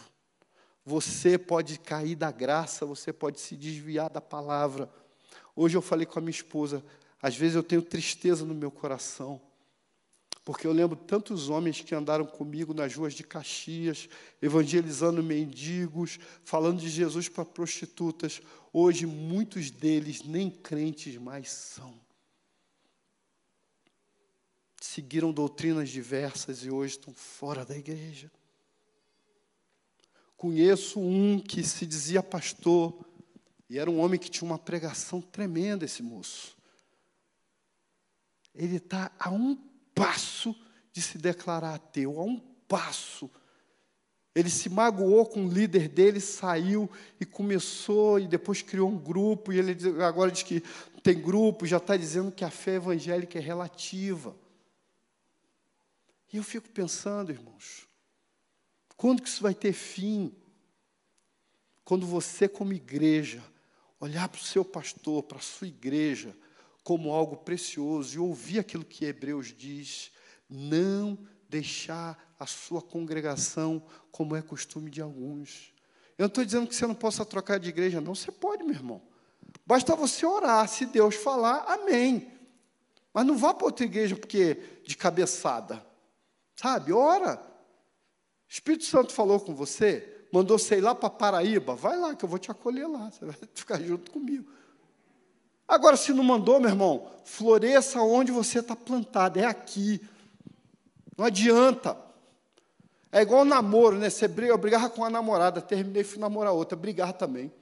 Você 0.89 1.37
pode 1.37 1.81
cair 1.81 2.15
da 2.15 2.31
graça, 2.31 2.87
você 2.87 3.13
pode 3.13 3.41
se 3.41 3.57
desviar 3.57 4.09
da 4.09 4.21
palavra. 4.21 4.89
Hoje 5.57 5.77
eu 5.77 5.83
falei 5.83 6.07
com 6.07 6.21
a 6.21 6.23
minha 6.23 6.31
esposa, 6.31 6.81
às 7.21 7.37
vezes 7.37 7.57
eu 7.57 7.63
tenho 7.65 7.83
tristeza 7.83 8.45
no 8.45 8.55
meu 8.55 8.71
coração, 8.71 9.43
porque 10.45 10.65
eu 10.65 10.73
lembro 10.73 10.95
tantos 10.97 11.49
homens 11.49 11.81
que 11.81 11.93
andaram 11.93 12.25
comigo 12.25 12.73
nas 12.73 12.95
ruas 12.95 13.15
de 13.15 13.25
Caxias, 13.25 14.09
evangelizando 14.41 15.25
mendigos, 15.25 16.21
falando 16.45 16.79
de 16.79 16.89
Jesus 16.89 17.29
para 17.29 17.45
prostitutas. 17.45 18.41
Hoje, 18.73 19.07
muitos 19.07 19.73
deles 19.73 20.23
nem 20.23 20.49
crentes 20.49 21.17
mais 21.17 21.51
são. 21.51 21.99
Seguiram 24.81 25.33
doutrinas 25.33 25.89
diversas 25.89 26.65
e 26.65 26.71
hoje 26.71 26.93
estão 26.93 27.13
fora 27.13 27.65
da 27.65 27.77
igreja. 27.77 28.31
Conheço 30.37 31.01
um 31.01 31.41
que 31.41 31.63
se 31.63 31.87
dizia 31.87 32.23
pastor, 32.23 32.95
e 33.69 33.79
era 33.79 33.91
um 33.91 33.99
homem 34.01 34.21
que 34.21 34.31
tinha 34.31 34.49
uma 34.49 34.59
pregação 34.59 35.21
tremenda, 35.21 35.85
esse 35.85 36.03
moço. 36.03 36.57
Ele 38.55 38.77
está 38.77 39.11
a 39.19 39.31
um 39.31 39.57
passo 39.95 40.55
de 40.93 41.03
se 41.03 41.19
declarar 41.19 41.75
ateu, 41.75 42.21
a 42.21 42.25
um 42.25 42.39
passo. 42.69 43.31
Ele 44.35 44.51
se 44.51 44.69
magoou 44.69 45.25
com 45.27 45.47
o 45.47 45.49
líder 45.49 45.89
dele, 45.89 46.21
saiu 46.21 46.91
e 47.19 47.25
começou, 47.25 48.21
e 48.21 48.29
depois 48.29 48.61
criou 48.61 48.91
um 48.91 48.99
grupo, 48.99 49.53
e 49.53 49.59
ele 49.59 49.75
agora 50.03 50.31
diz 50.31 50.43
que 50.43 50.63
tem 51.03 51.21
grupo, 51.21 51.65
já 51.67 51.79
está 51.79 51.97
dizendo 51.97 52.31
que 52.31 52.45
a 52.45 52.51
fé 52.51 52.75
evangélica 52.75 53.39
é 53.39 53.41
relativa. 53.41 54.37
E 56.33 56.37
eu 56.37 56.43
fico 56.43 56.69
pensando, 56.69 57.33
irmãos, 57.33 57.86
quando 58.97 59.23
que 59.23 59.29
isso 59.29 59.43
vai 59.43 59.55
ter 59.55 59.73
fim? 59.73 60.35
Quando 61.85 62.07
você, 62.07 62.49
como 62.49 62.73
igreja, 62.73 63.43
olhar 64.01 64.29
para 64.29 64.41
o 64.41 64.45
seu 64.45 64.65
pastor, 64.65 65.23
para 65.23 65.39
a 65.39 65.43
sua 65.43 65.69
igreja, 65.69 66.37
como 66.83 67.13
algo 67.13 67.37
precioso 67.37 68.17
e 68.17 68.19
ouvir 68.19 68.59
aquilo 68.59 68.85
que 68.85 69.05
Hebreus 69.05 69.55
diz, 69.57 70.13
não 70.49 71.19
deixar 71.49 72.35
a 72.39 72.47
sua 72.47 72.83
congregação 72.83 73.83
como 74.11 74.37
é 74.37 74.43
costume 74.43 74.91
de 74.91 75.01
alguns. 75.01 75.73
Eu 76.19 76.23
não 76.25 76.27
estou 76.29 76.45
dizendo 76.45 76.67
que 76.67 76.75
você 76.75 76.87
não 76.87 76.95
possa 76.95 77.25
trocar 77.25 77.59
de 77.59 77.69
igreja, 77.69 78.01
não. 78.01 78.15
Você 78.15 78.33
pode, 78.33 78.63
meu 78.63 78.75
irmão. 78.75 79.03
Basta 79.67 79.95
você 79.95 80.25
orar. 80.25 80.67
Se 80.69 80.87
Deus 80.87 81.15
falar, 81.15 81.65
amém. 81.67 82.33
Mas 83.13 83.27
não 83.27 83.37
vá 83.37 83.53
para 83.53 83.67
outra 83.67 83.85
igreja 83.85 84.17
porque 84.17 84.81
de 84.85 84.97
cabeçada. 84.97 85.85
Sabe? 86.55 86.93
Ora. 86.93 87.56
Espírito 88.49 88.85
Santo 88.85 89.13
falou 89.13 89.41
com 89.41 89.55
você, 89.55 90.27
mandou 90.33 90.59
ir 90.59 90.81
lá 90.81 90.95
para 90.95 91.11
Paraíba, 91.11 91.75
vai 91.75 91.99
lá 91.99 92.15
que 92.15 92.25
eu 92.25 92.29
vou 92.29 92.39
te 92.39 92.51
acolher 92.51 92.89
lá, 92.89 93.11
você 93.13 93.25
vai 93.25 93.37
ficar 93.55 93.81
junto 93.81 94.11
comigo. 94.11 94.47
Agora, 95.67 95.97
se 95.97 96.13
não 96.13 96.23
mandou, 96.23 96.61
meu 96.61 96.71
irmão, 96.71 97.11
floresça 97.25 98.01
onde 98.01 98.31
você 98.31 98.61
está 98.61 98.77
plantado, 98.77 99.39
é 99.39 99.45
aqui. 99.45 100.01
Não 101.17 101.25
adianta. 101.25 101.97
É 103.11 103.23
igual 103.23 103.45
namoro, 103.45 103.97
né? 103.97 104.09
Você 104.09 104.29
briga, 104.29 104.53
eu 104.53 104.59
brigava 104.59 104.89
com 104.89 105.05
a 105.05 105.11
namorada, 105.11 105.61
terminei 105.61 106.03
e 106.03 106.05
fui 106.05 106.19
namorar 106.19 106.53
outra, 106.53 106.77
brigar 106.77 107.13
também. 107.15 107.53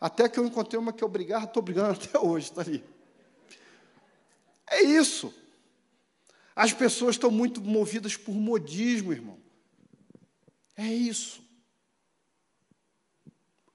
Até 0.00 0.28
que 0.28 0.38
eu 0.38 0.44
encontrei 0.44 0.78
uma 0.78 0.92
que 0.92 1.02
eu 1.02 1.08
brigava, 1.08 1.44
estou 1.44 1.62
brigando 1.62 1.92
até 2.00 2.18
hoje, 2.18 2.50
está 2.50 2.60
ali. 2.60 2.84
É 4.70 4.82
isso. 4.82 5.34
As 6.54 6.72
pessoas 6.72 7.16
estão 7.16 7.30
muito 7.30 7.60
movidas 7.60 8.16
por 8.16 8.34
modismo, 8.34 9.12
irmão. 9.12 9.41
É 10.82 10.92
isso. 10.92 11.40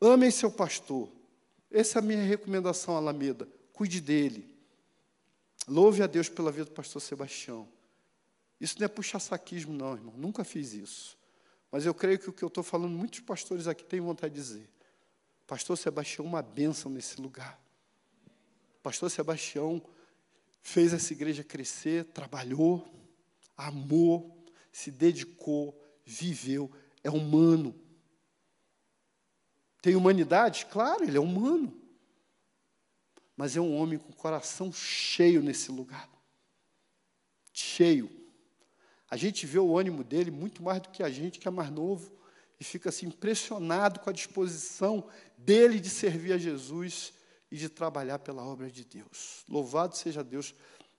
Amem 0.01 0.29
seu 0.29 0.51
pastor. 0.51 1.09
Essa 1.71 1.99
é 1.99 2.01
a 2.01 2.05
minha 2.05 2.21
recomendação, 2.21 2.97
Alameda. 2.97 3.47
Cuide 3.71 4.01
dele. 4.01 4.53
Louve 5.65 6.03
a 6.03 6.07
Deus 6.07 6.27
pela 6.27 6.51
vida 6.51 6.65
do 6.65 6.71
pastor 6.71 7.01
Sebastião. 7.01 7.65
Isso 8.59 8.75
não 8.77 8.85
é 8.85 8.89
puxa-saquismo, 8.89 9.73
não, 9.73 9.93
irmão. 9.93 10.13
Nunca 10.17 10.43
fiz 10.43 10.73
isso. 10.73 11.17
Mas 11.71 11.85
eu 11.85 11.93
creio 11.93 12.19
que 12.19 12.29
o 12.29 12.33
que 12.33 12.43
eu 12.43 12.49
estou 12.49 12.63
falando, 12.63 12.91
muitos 12.91 13.21
pastores 13.21 13.67
aqui 13.67 13.85
têm 13.85 14.01
vontade 14.01 14.33
de 14.33 14.41
dizer. 14.41 14.69
Pastor 15.45 15.77
Sebastião, 15.77 16.25
uma 16.25 16.41
bênção 16.41 16.91
nesse 16.91 17.21
lugar. 17.21 17.57
Pastor 18.83 19.09
Sebastião 19.09 19.81
fez 20.61 20.91
essa 20.91 21.13
igreja 21.13 21.41
crescer, 21.41 22.03
trabalhou, 22.05 22.85
amou, 23.55 24.45
se 24.73 24.91
dedicou, 24.91 25.77
viveu 26.05 26.69
é 27.07 27.11
humano. 27.11 27.73
Tem 29.81 29.95
humanidade? 29.95 30.65
Claro, 30.65 31.03
ele 31.03 31.17
é 31.17 31.19
humano. 31.19 31.73
Mas 33.35 33.55
é 33.55 33.61
um 33.61 33.75
homem 33.75 33.97
com 33.97 34.11
o 34.11 34.15
coração 34.15 34.73
cheio 34.73 35.41
nesse 35.41 35.71
lugar. 35.71 36.09
Cheio. 37.53 38.09
A 39.09 39.15
gente 39.15 39.45
vê 39.45 39.57
o 39.57 39.77
ânimo 39.77 40.03
dele 40.03 40.31
muito 40.31 40.61
mais 40.61 40.81
do 40.81 40.89
que 40.89 41.01
a 41.01 41.09
gente 41.09 41.39
que 41.39 41.47
é 41.47 41.51
mais 41.51 41.71
novo 41.71 42.11
e 42.59 42.63
fica 42.63 42.89
assim 42.89 43.05
impressionado 43.05 43.99
com 43.99 44.09
a 44.09 44.13
disposição 44.13 45.07
dele 45.37 45.79
de 45.79 45.89
servir 45.89 46.33
a 46.33 46.37
Jesus 46.37 47.13
e 47.49 47.55
de 47.55 47.69
trabalhar 47.69 48.19
pela 48.19 48.43
obra 48.43 48.69
de 48.69 48.83
Deus. 48.83 49.45
Louvado 49.47 49.95
seja 49.95 50.23
Deus 50.23 50.53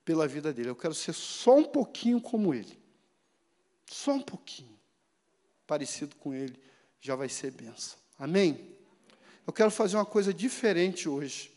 pela 0.04 0.26
vida 0.26 0.52
dele. 0.52 0.70
Eu 0.70 0.76
quero 0.76 0.94
ser 0.94 1.12
só 1.12 1.58
um 1.58 1.64
pouquinho 1.64 2.20
como 2.20 2.54
ele. 2.54 2.78
Só 3.84 4.12
um 4.12 4.22
pouquinho 4.22 4.77
parecido 5.68 6.16
com 6.16 6.34
ele, 6.34 6.58
já 6.98 7.14
vai 7.14 7.28
ser 7.28 7.52
benção. 7.52 7.98
Amém? 8.18 8.74
Eu 9.46 9.52
quero 9.52 9.70
fazer 9.70 9.96
uma 9.96 10.06
coisa 10.06 10.34
diferente 10.34 11.08
hoje. 11.08 11.52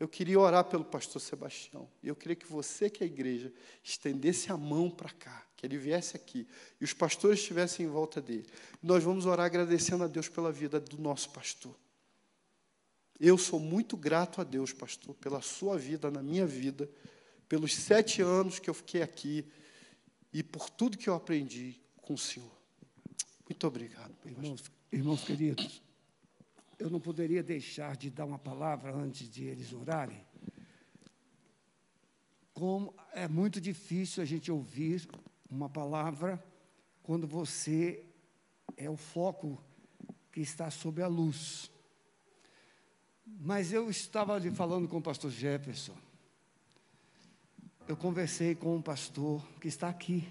Eu 0.00 0.08
queria 0.08 0.40
orar 0.40 0.64
pelo 0.64 0.84
pastor 0.84 1.20
Sebastião. 1.20 1.88
E 2.02 2.08
eu 2.08 2.16
queria 2.16 2.36
que 2.36 2.46
você, 2.46 2.88
que 2.88 3.02
é 3.02 3.06
a 3.06 3.10
igreja, 3.10 3.52
estendesse 3.84 4.50
a 4.50 4.56
mão 4.56 4.90
para 4.90 5.10
cá, 5.10 5.46
que 5.56 5.66
ele 5.66 5.76
viesse 5.76 6.16
aqui 6.16 6.46
e 6.80 6.84
os 6.84 6.92
pastores 6.92 7.40
estivessem 7.40 7.84
em 7.86 7.88
volta 7.88 8.20
dele. 8.20 8.46
Nós 8.82 9.04
vamos 9.04 9.26
orar 9.26 9.46
agradecendo 9.46 10.04
a 10.04 10.06
Deus 10.06 10.28
pela 10.28 10.50
vida 10.50 10.80
do 10.80 10.98
nosso 10.98 11.30
pastor. 11.30 11.76
Eu 13.20 13.36
sou 13.36 13.60
muito 13.60 13.96
grato 13.96 14.40
a 14.40 14.44
Deus, 14.44 14.72
pastor, 14.72 15.14
pela 15.16 15.40
sua 15.40 15.76
vida 15.78 16.10
na 16.10 16.22
minha 16.22 16.46
vida, 16.46 16.90
pelos 17.48 17.74
sete 17.74 18.22
anos 18.22 18.58
que 18.58 18.70
eu 18.70 18.74
fiquei 18.74 19.02
aqui 19.02 19.44
e 20.32 20.42
por 20.42 20.70
tudo 20.70 20.98
que 20.98 21.08
eu 21.08 21.14
aprendi 21.14 21.80
com 21.98 22.14
o 22.14 22.18
Senhor. 22.18 22.61
Muito 23.48 23.66
obrigado. 23.66 24.14
Irmãos, 24.24 24.64
irmãos 24.90 25.24
queridos, 25.24 25.82
eu 26.78 26.90
não 26.90 27.00
poderia 27.00 27.42
deixar 27.42 27.96
de 27.96 28.10
dar 28.10 28.24
uma 28.24 28.38
palavra 28.38 28.94
antes 28.94 29.28
de 29.28 29.44
eles 29.44 29.72
orarem. 29.72 30.24
Como 32.52 32.94
é 33.12 33.26
muito 33.28 33.60
difícil 33.60 34.22
a 34.22 34.26
gente 34.26 34.50
ouvir 34.50 35.08
uma 35.50 35.68
palavra 35.68 36.42
quando 37.02 37.26
você 37.26 38.04
é 38.76 38.88
o 38.88 38.96
foco 38.96 39.62
que 40.30 40.40
está 40.40 40.70
sob 40.70 41.02
a 41.02 41.06
luz. 41.06 41.70
Mas 43.26 43.72
eu 43.72 43.90
estava 43.90 44.34
ali 44.34 44.50
falando 44.50 44.88
com 44.88 44.98
o 44.98 45.02
pastor 45.02 45.30
Jefferson. 45.30 45.96
Eu 47.86 47.96
conversei 47.96 48.54
com 48.54 48.76
um 48.76 48.82
pastor 48.82 49.44
que 49.60 49.68
está 49.68 49.88
aqui. 49.88 50.26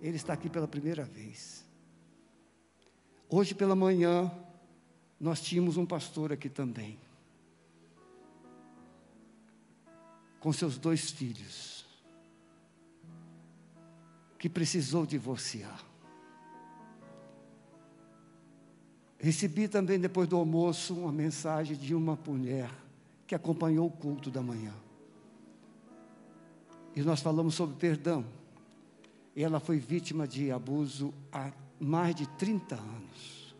Ele 0.00 0.16
está 0.16 0.32
aqui 0.32 0.48
pela 0.48 0.68
primeira 0.68 1.04
vez. 1.04 1.67
Hoje 3.30 3.54
pela 3.54 3.76
manhã, 3.76 4.30
nós 5.20 5.42
tínhamos 5.42 5.76
um 5.76 5.84
pastor 5.84 6.32
aqui 6.32 6.48
também, 6.48 6.98
com 10.40 10.50
seus 10.50 10.78
dois 10.78 11.10
filhos, 11.10 11.84
que 14.38 14.48
precisou 14.48 15.04
divorciar. 15.04 15.84
Recebi 19.18 19.68
também, 19.68 19.98
depois 19.98 20.26
do 20.26 20.36
almoço, 20.36 20.94
uma 20.94 21.12
mensagem 21.12 21.76
de 21.76 21.94
uma 21.94 22.18
mulher 22.26 22.70
que 23.26 23.34
acompanhou 23.34 23.88
o 23.88 23.90
culto 23.90 24.30
da 24.30 24.40
manhã. 24.40 24.72
E 26.96 27.02
nós 27.02 27.20
falamos 27.20 27.54
sobre 27.54 27.76
perdão. 27.76 28.24
Ela 29.36 29.60
foi 29.60 29.78
vítima 29.78 30.26
de 30.26 30.50
abuso 30.50 31.12
há 31.30 31.52
mais 31.80 32.14
de 32.14 32.26
30 32.26 32.74
anos. 32.74 33.54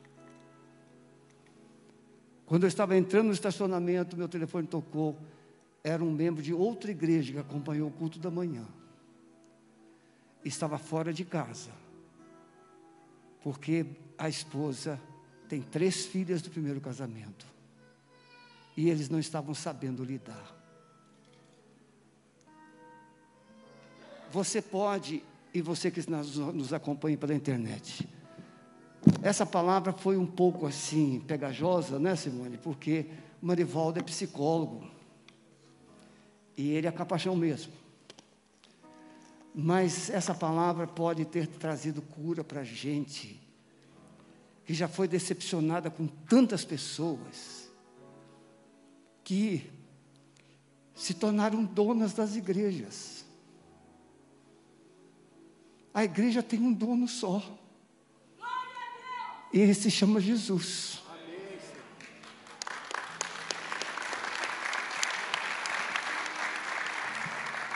Quando 2.46 2.62
eu 2.64 2.68
estava 2.68 2.96
entrando 2.96 3.26
no 3.26 3.32
estacionamento, 3.32 4.16
meu 4.16 4.28
telefone 4.28 4.66
tocou. 4.66 5.18
Era 5.84 6.02
um 6.02 6.10
membro 6.10 6.42
de 6.42 6.52
outra 6.52 6.90
igreja 6.90 7.32
que 7.32 7.38
acompanhou 7.38 7.88
o 7.88 7.92
culto 7.92 8.18
da 8.18 8.30
manhã. 8.30 8.66
Estava 10.44 10.78
fora 10.78 11.12
de 11.12 11.24
casa. 11.24 11.70
Porque 13.42 13.86
a 14.16 14.28
esposa 14.28 15.00
tem 15.48 15.60
três 15.60 16.06
filhas 16.06 16.40
do 16.40 16.50
primeiro 16.50 16.80
casamento. 16.80 17.46
E 18.76 18.88
eles 18.88 19.08
não 19.08 19.18
estavam 19.18 19.54
sabendo 19.54 20.02
lidar. 20.02 20.56
Você 24.30 24.60
pode, 24.60 25.22
e 25.52 25.62
você 25.62 25.90
que 25.90 26.00
nos 26.08 26.72
acompanha 26.72 27.16
pela 27.16 27.34
internet, 27.34 28.08
essa 29.22 29.46
palavra 29.46 29.92
foi 29.92 30.16
um 30.16 30.26
pouco 30.26 30.66
assim, 30.66 31.22
pegajosa, 31.26 31.98
né, 31.98 32.14
Simone? 32.16 32.58
Porque 32.58 33.06
Marivaldo 33.40 33.98
é 33.98 34.02
psicólogo. 34.02 34.88
E 36.56 36.70
ele 36.70 36.86
é 36.86 36.92
capachão 36.92 37.36
mesmo. 37.36 37.72
Mas 39.54 40.10
essa 40.10 40.34
palavra 40.34 40.86
pode 40.86 41.24
ter 41.24 41.46
trazido 41.46 42.02
cura 42.02 42.44
para 42.44 42.60
a 42.60 42.64
gente, 42.64 43.40
que 44.64 44.74
já 44.74 44.86
foi 44.86 45.08
decepcionada 45.08 45.90
com 45.90 46.06
tantas 46.06 46.64
pessoas, 46.64 47.70
que 49.24 49.70
se 50.94 51.14
tornaram 51.14 51.64
donas 51.64 52.12
das 52.12 52.36
igrejas. 52.36 53.17
A 55.92 56.04
igreja 56.04 56.42
tem 56.42 56.60
um 56.60 56.72
dono 56.72 57.08
só. 57.08 57.42
E 59.52 59.60
ele 59.60 59.74
se 59.74 59.90
chama 59.90 60.20
Jesus. 60.20 61.00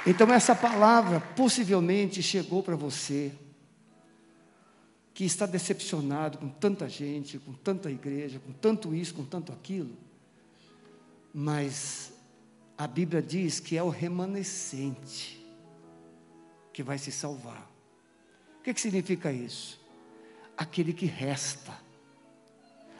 Então, 0.04 0.32
essa 0.32 0.54
palavra 0.54 1.20
possivelmente 1.20 2.22
chegou 2.22 2.62
para 2.62 2.74
você, 2.74 3.32
que 5.14 5.24
está 5.24 5.46
decepcionado 5.46 6.38
com 6.38 6.48
tanta 6.48 6.88
gente, 6.88 7.38
com 7.38 7.52
tanta 7.52 7.90
igreja, 7.90 8.40
com 8.40 8.52
tanto 8.52 8.94
isso, 8.94 9.14
com 9.14 9.24
tanto 9.24 9.52
aquilo, 9.52 9.96
mas 11.32 12.12
a 12.76 12.86
Bíblia 12.86 13.22
diz 13.22 13.60
que 13.60 13.76
é 13.76 13.82
o 13.82 13.88
remanescente 13.88 15.40
que 16.72 16.82
vai 16.82 16.98
se 16.98 17.12
salvar. 17.12 17.71
O 18.62 18.64
que, 18.64 18.72
que 18.72 18.80
significa 18.80 19.30
isso? 19.30 19.82
aquele 20.56 20.92
que 20.92 21.06
resta, 21.06 21.76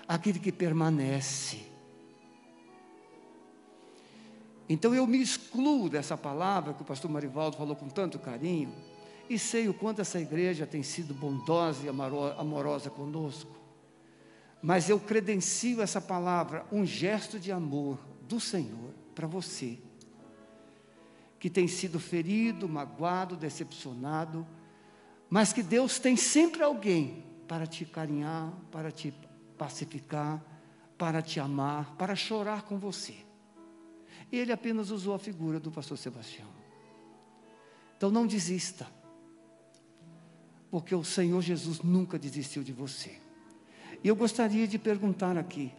aquele 0.07 0.39
que 0.39 0.51
permanece. 0.51 1.61
Então 4.69 4.95
eu 4.95 5.07
me 5.07 5.21
excluo 5.21 5.89
dessa 5.89 6.17
palavra 6.17 6.75
que 6.75 6.83
o 6.83 6.85
pastor 6.85 7.11
Marivaldo 7.11 7.57
falou 7.57 7.77
com 7.77 7.89
tanto 7.89 8.19
carinho, 8.19 8.75
e 9.31 9.39
sei 9.39 9.69
o 9.69 9.75
quanto 9.75 10.01
essa 10.01 10.21
igreja 10.21 10.67
tem 10.67 10.83
sido 10.83 11.15
bondosa 11.15 11.87
e 11.87 11.89
amorosa 11.89 12.91
conosco, 12.91 13.57
mas 14.61 14.89
eu 14.89 14.99
credencio 14.99 15.81
essa 15.81 16.01
palavra, 16.01 16.67
um 16.71 16.85
gesto 16.85 17.39
de 17.39 17.51
amor 17.51 17.99
do 18.29 18.39
Senhor 18.39 18.93
para 19.15 19.27
você, 19.27 19.79
que 21.39 21.51
tem 21.51 21.67
sido 21.67 21.99
ferido, 21.99 22.69
magoado, 22.69 23.37
decepcionado, 23.37 24.47
mas 25.33 25.51
que 25.51 25.63
Deus 25.63 25.99
tem 25.99 26.15
sempre 26.15 26.63
alguém 26.63 27.25
para 27.49 27.67
te 27.67 27.87
carinhar, 27.87 28.53
para 28.71 28.93
te 28.93 29.15
pacificar, 29.57 30.45
para 30.99 31.23
te 31.23 31.41
amar, 31.41 31.97
para 31.97 32.15
chorar 32.15 32.65
com 32.65 32.79
você. 32.79 33.15
Ele 34.31 34.53
apenas 34.53 34.91
usou 34.91 35.15
a 35.15 35.19
figura 35.19 35.59
do 35.59 35.71
pastor 35.71 35.97
Sebastião. 35.97 36.49
Então 37.97 38.11
não 38.11 38.27
desista, 38.27 38.87
porque 40.71 40.95
o 40.95 41.03
Senhor 41.03 41.41
Jesus 41.41 41.81
nunca 41.81 42.19
desistiu 42.19 42.63
de 42.63 42.75
você. 42.75 43.19
E 44.05 44.09
eu 44.09 44.15
gostaria 44.15 44.69
de 44.69 44.79
perguntar 44.79 45.39
aqui: 45.39 45.73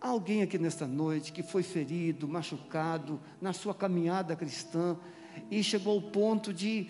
há 0.00 0.10
alguém 0.10 0.42
aqui 0.42 0.58
nesta 0.58 0.86
noite 0.86 1.32
que 1.32 1.42
foi 1.42 1.64
ferido, 1.64 2.28
machucado 2.28 3.20
na 3.40 3.52
sua 3.52 3.74
caminhada 3.74 4.36
cristã 4.36 4.96
e 5.50 5.62
chegou 5.62 5.94
ao 5.94 6.02
ponto 6.02 6.52
de 6.52 6.88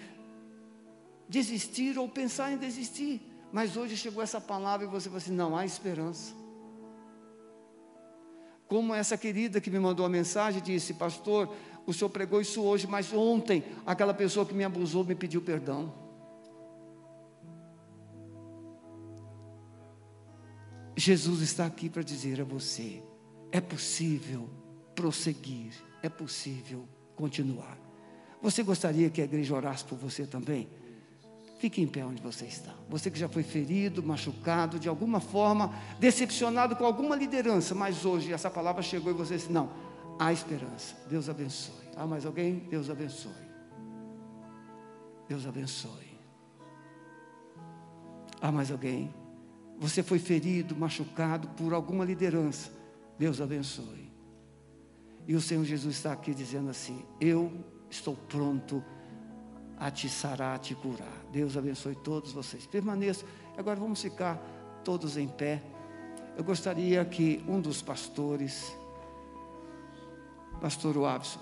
desistir 1.32 1.98
ou 1.98 2.06
pensar 2.06 2.52
em 2.52 2.58
desistir? 2.58 3.20
Mas 3.50 3.76
hoje 3.76 3.96
chegou 3.96 4.22
essa 4.22 4.40
palavra 4.40 4.86
e 4.86 4.90
você 4.90 5.08
falou 5.08 5.18
assim: 5.18 5.32
não 5.32 5.56
há 5.56 5.64
esperança. 5.64 6.34
Como 8.68 8.94
essa 8.94 9.16
querida 9.16 9.60
que 9.60 9.70
me 9.70 9.78
mandou 9.78 10.04
a 10.04 10.10
mensagem 10.10 10.62
disse: 10.62 10.94
Pastor, 10.94 11.52
o 11.86 11.92
senhor 11.92 12.10
pregou 12.10 12.40
isso 12.40 12.62
hoje, 12.62 12.86
mas 12.86 13.12
ontem 13.12 13.64
aquela 13.86 14.12
pessoa 14.12 14.44
que 14.44 14.54
me 14.54 14.62
abusou 14.62 15.04
me 15.04 15.14
pediu 15.14 15.40
perdão. 15.40 15.92
Jesus 20.94 21.40
está 21.40 21.64
aqui 21.64 21.88
para 21.88 22.02
dizer 22.02 22.42
a 22.42 22.44
você: 22.44 23.02
é 23.50 23.60
possível 23.60 24.48
prosseguir, 24.94 25.72
é 26.02 26.10
possível 26.10 26.86
continuar. 27.16 27.78
Você 28.42 28.62
gostaria 28.62 29.08
que 29.08 29.20
a 29.20 29.24
igreja 29.24 29.54
orasse 29.54 29.84
por 29.84 29.96
você 29.96 30.26
também? 30.26 30.68
Fique 31.62 31.80
em 31.80 31.86
pé 31.86 32.04
onde 32.04 32.20
você 32.20 32.44
está. 32.44 32.74
Você 32.88 33.08
que 33.08 33.16
já 33.16 33.28
foi 33.28 33.44
ferido, 33.44 34.02
machucado, 34.02 34.80
de 34.80 34.88
alguma 34.88 35.20
forma, 35.20 35.72
decepcionado 36.00 36.74
com 36.74 36.84
alguma 36.84 37.14
liderança, 37.14 37.72
mas 37.72 38.04
hoje 38.04 38.32
essa 38.32 38.50
palavra 38.50 38.82
chegou 38.82 39.12
e 39.12 39.14
você 39.14 39.36
disse: 39.36 39.52
Não, 39.52 39.70
há 40.18 40.32
esperança. 40.32 40.96
Deus 41.08 41.28
abençoe. 41.28 41.86
Há 41.96 42.04
mais 42.04 42.26
alguém? 42.26 42.66
Deus 42.68 42.90
abençoe. 42.90 43.46
Deus 45.28 45.46
abençoe. 45.46 46.18
Há 48.40 48.50
mais 48.50 48.72
alguém? 48.72 49.14
Você 49.78 50.02
foi 50.02 50.18
ferido, 50.18 50.74
machucado 50.74 51.46
por 51.50 51.72
alguma 51.72 52.04
liderança. 52.04 52.72
Deus 53.16 53.40
abençoe. 53.40 54.10
E 55.28 55.36
o 55.36 55.40
Senhor 55.40 55.64
Jesus 55.64 55.94
está 55.94 56.12
aqui 56.12 56.34
dizendo 56.34 56.70
assim: 56.70 57.04
Eu 57.20 57.52
estou 57.88 58.16
pronto 58.16 58.82
a 59.82 59.90
te 59.90 60.08
sarar, 60.08 60.54
a 60.54 60.58
te 60.60 60.76
curar. 60.76 61.12
Deus 61.32 61.56
abençoe 61.56 61.96
todos 61.96 62.30
vocês. 62.30 62.64
Permaneçam. 62.66 63.28
Agora 63.58 63.80
vamos 63.80 64.00
ficar 64.00 64.40
todos 64.84 65.16
em 65.16 65.26
pé. 65.26 65.60
Eu 66.36 66.44
gostaria 66.44 67.04
que 67.04 67.44
um 67.48 67.60
dos 67.60 67.82
pastores, 67.82 68.72
pastor 70.60 70.96
Wabson, 70.96 71.40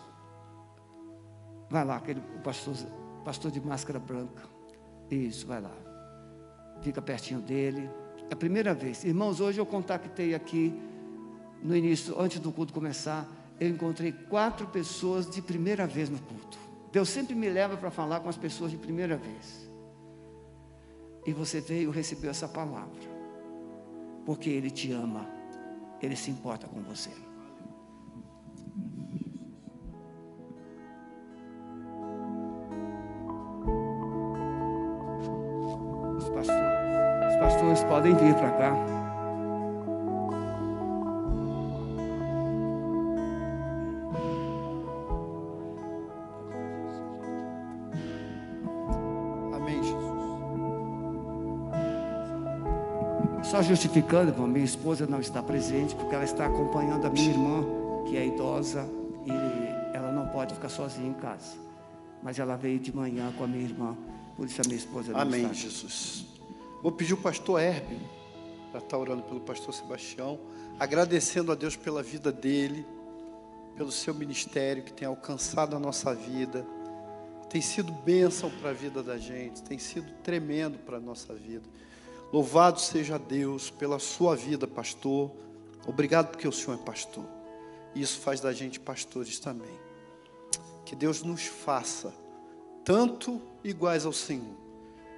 vai 1.68 1.84
lá, 1.84 1.96
aquele 1.96 2.22
pastor, 2.42 2.74
pastor 3.26 3.50
de 3.50 3.60
máscara 3.60 3.98
branca. 3.98 4.42
Isso, 5.10 5.46
vai 5.46 5.60
lá. 5.60 5.76
Fica 6.80 7.02
pertinho 7.02 7.42
dele. 7.42 7.90
É 8.30 8.32
a 8.32 8.36
primeira 8.36 8.72
vez. 8.72 9.04
Irmãos, 9.04 9.38
hoje 9.38 9.60
eu 9.60 9.66
contactei 9.66 10.34
aqui, 10.34 10.72
no 11.62 11.76
início, 11.76 12.18
antes 12.18 12.40
do 12.40 12.50
culto 12.50 12.72
começar, 12.72 13.28
eu 13.60 13.68
encontrei 13.68 14.12
quatro 14.12 14.66
pessoas 14.68 15.28
de 15.28 15.42
primeira 15.42 15.86
vez 15.86 16.08
no 16.08 16.18
culto. 16.18 16.59
Deus 16.92 17.08
sempre 17.08 17.34
me 17.34 17.48
leva 17.48 17.76
para 17.76 17.90
falar 17.90 18.20
com 18.20 18.28
as 18.28 18.36
pessoas 18.36 18.70
de 18.70 18.76
primeira 18.76 19.16
vez. 19.16 19.70
E 21.24 21.32
você 21.32 21.60
veio 21.60 21.90
e 21.90 21.94
recebeu 21.94 22.30
essa 22.30 22.48
palavra. 22.48 23.00
Porque 24.26 24.50
Ele 24.50 24.70
te 24.70 24.90
ama. 24.92 25.28
Ele 26.02 26.16
se 26.16 26.30
importa 26.30 26.66
com 26.66 26.80
você. 26.82 27.10
Os 36.18 36.28
pastores, 36.28 37.34
os 37.34 37.36
pastores 37.38 37.84
podem 37.84 38.14
vir 38.14 38.34
para 38.34 38.50
cá. 38.52 38.89
Só 53.50 53.60
justificando, 53.64 54.30
irmão, 54.30 54.46
minha 54.46 54.64
esposa 54.64 55.08
não 55.08 55.18
está 55.18 55.42
presente 55.42 55.96
porque 55.96 56.14
ela 56.14 56.22
está 56.22 56.46
acompanhando 56.46 57.04
a 57.04 57.10
minha 57.10 57.30
irmã, 57.30 57.64
que 58.06 58.16
é 58.16 58.24
idosa, 58.24 58.88
e 59.26 59.96
ela 59.96 60.12
não 60.12 60.28
pode 60.28 60.54
ficar 60.54 60.68
sozinha 60.68 61.08
em 61.08 61.14
casa. 61.14 61.56
Mas 62.22 62.38
ela 62.38 62.54
veio 62.54 62.78
de 62.78 62.94
manhã 62.94 63.32
com 63.36 63.42
a 63.42 63.48
minha 63.48 63.64
irmã, 63.64 63.98
por 64.36 64.46
isso 64.46 64.60
a 64.60 64.64
minha 64.64 64.76
esposa 64.76 65.12
não 65.12 65.18
Amém, 65.18 65.42
está. 65.42 65.54
Jesus. 65.54 66.26
Vou 66.80 66.92
pedir 66.92 67.14
o 67.14 67.16
pastor 67.16 67.60
Herbie 67.60 67.98
para 68.70 68.78
estar 68.78 68.96
orando 68.96 69.24
pelo 69.24 69.40
pastor 69.40 69.74
Sebastião, 69.74 70.38
agradecendo 70.78 71.50
a 71.50 71.56
Deus 71.56 71.74
pela 71.74 72.04
vida 72.04 72.30
dele, 72.30 72.86
pelo 73.76 73.90
seu 73.90 74.14
ministério 74.14 74.84
que 74.84 74.92
tem 74.92 75.08
alcançado 75.08 75.74
a 75.74 75.80
nossa 75.80 76.14
vida, 76.14 76.64
tem 77.48 77.60
sido 77.60 77.90
bênção 77.90 78.48
para 78.48 78.70
a 78.70 78.72
vida 78.72 79.02
da 79.02 79.18
gente, 79.18 79.60
tem 79.64 79.76
sido 79.76 80.08
tremendo 80.22 80.78
para 80.78 80.98
a 80.98 81.00
nossa 81.00 81.34
vida. 81.34 81.68
Louvado 82.32 82.80
seja 82.80 83.18
Deus 83.18 83.70
pela 83.70 83.98
sua 83.98 84.36
vida, 84.36 84.66
pastor. 84.66 85.30
Obrigado 85.86 86.30
porque 86.30 86.46
o 86.46 86.52
Senhor 86.52 86.74
é 86.74 86.84
pastor. 86.84 87.24
Isso 87.94 88.20
faz 88.20 88.40
da 88.40 88.52
gente 88.52 88.78
pastores 88.78 89.40
também. 89.40 89.78
Que 90.84 90.94
Deus 90.94 91.22
nos 91.22 91.42
faça 91.42 92.14
tanto 92.84 93.40
iguais 93.64 94.06
ao 94.06 94.12
Senhor 94.12 94.56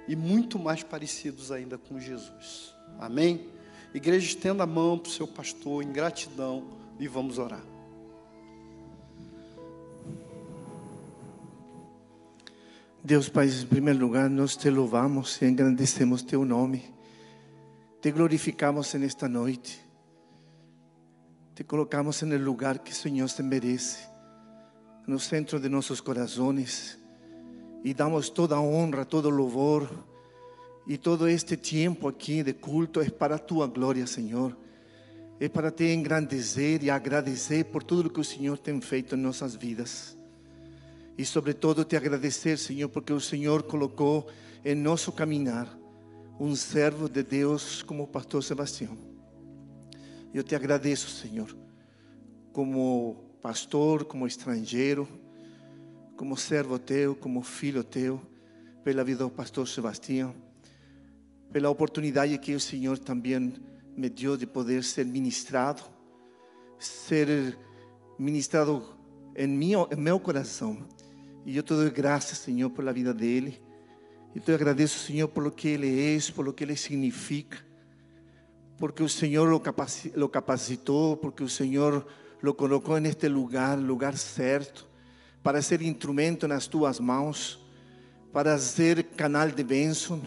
e 0.07 0.15
muito 0.15 0.57
mais 0.57 0.83
parecidos 0.83 1.51
ainda 1.51 1.77
com 1.77 1.99
Jesus. 1.99 2.73
Amém? 2.99 3.47
Igreja, 3.93 4.25
estenda 4.25 4.63
a 4.63 4.67
mão 4.67 4.97
para 4.97 5.09
o 5.09 5.11
seu 5.11 5.27
pastor 5.27 5.83
em 5.83 5.91
gratidão 5.91 6.63
e 6.99 7.07
vamos 7.07 7.37
orar. 7.37 7.63
Deus 13.03 13.27
Pai, 13.27 13.47
em 13.47 13.65
primeiro 13.65 13.99
lugar, 13.99 14.29
nós 14.29 14.55
te 14.55 14.69
louvamos 14.69 15.41
e 15.41 15.45
engrandecemos 15.45 16.23
teu 16.23 16.45
nome. 16.45 16.92
Te 18.03 18.11
glorificamos 18.11 18.93
nesta 18.95 19.29
noite. 19.29 19.79
Te 21.55 21.63
colocamos 21.63 22.21
no 22.23 22.37
lugar 22.37 22.79
que 22.79 22.91
o 22.91 22.93
Senhor 22.93 23.29
se 23.29 23.41
merece, 23.41 23.99
no 25.07 25.17
centro 25.17 25.57
de 25.57 25.69
nossos 25.69 26.01
corações, 26.01 26.99
e 27.81 27.93
damos 27.93 28.29
toda 28.29 28.59
honra, 28.59 29.05
todo 29.05 29.29
louvor, 29.29 29.89
e 30.85 30.97
todo 30.97 31.29
este 31.29 31.55
tempo 31.55 32.09
aqui 32.09 32.43
de 32.43 32.51
culto 32.51 32.99
é 32.99 33.09
para 33.09 33.35
a 33.35 33.39
tua 33.39 33.67
glória, 33.67 34.05
Senhor. 34.05 34.53
É 35.39 35.47
para 35.47 35.71
te 35.71 35.85
engrandecer 35.93 36.83
e 36.83 36.89
agradecer 36.89 37.63
por 37.63 37.83
tudo 37.83 38.09
que 38.09 38.19
o 38.19 38.25
Senhor 38.25 38.57
tem 38.57 38.81
feito 38.81 39.15
em 39.15 39.19
nossas 39.19 39.55
vidas. 39.55 40.17
E, 41.17 41.23
sobretudo, 41.23 41.85
te 41.85 41.95
agradecer, 41.95 42.57
Senhor, 42.57 42.89
porque 42.89 43.13
o 43.13 43.21
Senhor 43.21 43.63
colocou 43.63 44.27
em 44.65 44.75
nosso 44.75 45.09
caminhar 45.09 45.81
um 46.39 46.55
servo 46.55 47.07
de 47.07 47.23
Deus 47.23 47.83
como 47.83 48.03
o 48.03 48.07
pastor 48.07 48.43
Sebastião. 48.43 48.97
Eu 50.33 50.43
te 50.43 50.55
agradeço, 50.55 51.09
Senhor, 51.09 51.55
como 52.51 53.37
pastor, 53.41 54.03
como 54.05 54.25
estrangeiro, 54.25 55.07
como 56.17 56.35
servo 56.35 56.79
teu, 56.79 57.15
como 57.15 57.41
filho 57.43 57.83
teu, 57.83 58.19
pela 58.83 59.03
vida 59.03 59.23
do 59.23 59.29
pastor 59.29 59.67
Sebastião, 59.67 60.33
pela 61.51 61.69
oportunidade 61.69 62.37
que 62.37 62.55
o 62.55 62.59
Senhor 62.59 62.97
também 62.97 63.53
me 63.95 64.09
deu 64.09 64.35
de 64.35 64.47
poder 64.47 64.83
ser 64.83 65.05
ministrado, 65.05 65.83
ser 66.79 67.57
ministrado 68.17 68.83
em 69.35 69.47
meu, 69.47 69.87
em 69.91 69.95
meu 69.95 70.19
coração. 70.19 70.77
E 71.45 71.55
eu 71.55 71.63
te 71.63 71.69
dou 71.69 71.89
graças, 71.91 72.39
Senhor, 72.39 72.69
pela 72.71 72.91
vida 72.91 73.13
dele. 73.13 73.62
E 74.35 74.39
te 74.39 74.51
agradeço, 74.51 74.99
Senhor, 74.99 75.27
por 75.27 75.43
lo 75.43 75.51
que 75.51 75.67
ele 75.67 76.15
é, 76.15 76.31
por 76.31 76.45
lo 76.45 76.53
que 76.53 76.63
ele 76.63 76.75
significa 76.75 77.57
porque 78.83 79.03
o 79.03 79.07
Senhor 79.07 79.47
lo 79.47 80.29
capacitou, 80.29 81.15
porque 81.15 81.41
o 81.41 81.47
Senhor 81.47 82.05
lo 82.41 82.53
colocou 82.53 82.99
neste 82.99 83.29
lugar, 83.29 83.77
lugar 83.77 84.17
certo, 84.17 84.85
para 85.41 85.61
ser 85.61 85.81
instrumento 85.81 86.47
nas 86.47 86.67
tuas 86.67 86.99
mãos, 86.99 87.65
para 88.33 88.57
ser 88.57 89.03
canal 89.15 89.47
de 89.49 89.63
bênção, 89.63 90.21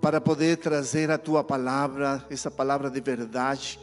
para 0.00 0.20
poder 0.20 0.58
trazer 0.58 1.10
a 1.10 1.18
tua 1.18 1.42
palavra, 1.42 2.24
essa 2.30 2.48
palavra 2.48 2.88
de 2.90 3.00
verdade, 3.00 3.80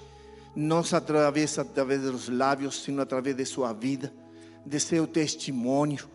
não 0.55 0.83
através, 0.93 1.59
através 1.59 2.01
dos 2.01 2.29
lábios, 2.29 2.81
sino 2.83 3.01
através 3.01 3.35
de 3.35 3.45
sua 3.45 3.73
vida, 3.73 4.13
de 4.65 4.79
seu 4.79 5.05
testemunho. 5.05 6.07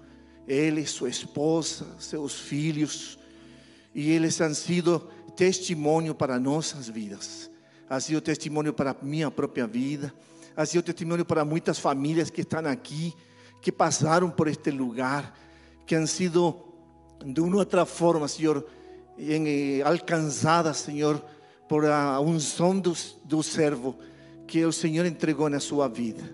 Ele, 0.49 0.87
sua 0.87 1.09
esposa, 1.11 1.87
seus 1.99 2.41
filhos, 2.41 3.19
e 3.95 4.13
eles 4.13 4.41
han 4.41 4.55
sido 4.55 5.09
testemunho 5.37 6.15
para 6.15 6.39
nossas 6.39 6.89
vidas 6.89 7.53
ha 7.93 8.01
sido 8.01 8.23
testemunho 8.23 8.73
para 8.73 8.97
minha 9.03 9.31
própria 9.31 9.67
vida, 9.67 10.15
ha 10.57 10.65
sido 10.65 10.83
testemunho 10.83 11.27
para 11.27 11.45
muitas 11.45 11.79
famílias 11.79 12.31
que 12.31 12.41
estão 12.41 12.65
aqui, 12.65 13.13
que 13.61 13.71
passaram 13.71 14.31
por 14.31 14.49
este 14.49 14.71
lugar, 14.71 15.35
que 15.87 15.95
han 15.95 16.07
sido 16.07 16.57
de 17.23 17.39
uma 17.43 17.59
outra 17.59 17.85
forma, 17.85 18.27
Senhor, 18.29 18.67
eh, 19.19 19.83
alcançadas, 19.85 20.79
Senhor, 20.79 21.23
por 21.69 21.85
a 21.85 22.19
unção 22.19 22.81
do, 22.81 22.95
do 23.25 23.43
servo 23.43 23.95
que 24.47 24.65
o 24.65 24.73
Senhor 24.73 25.05
entregou 25.05 25.51
na 25.51 25.61
sua 25.61 25.87
vida. 25.87 26.25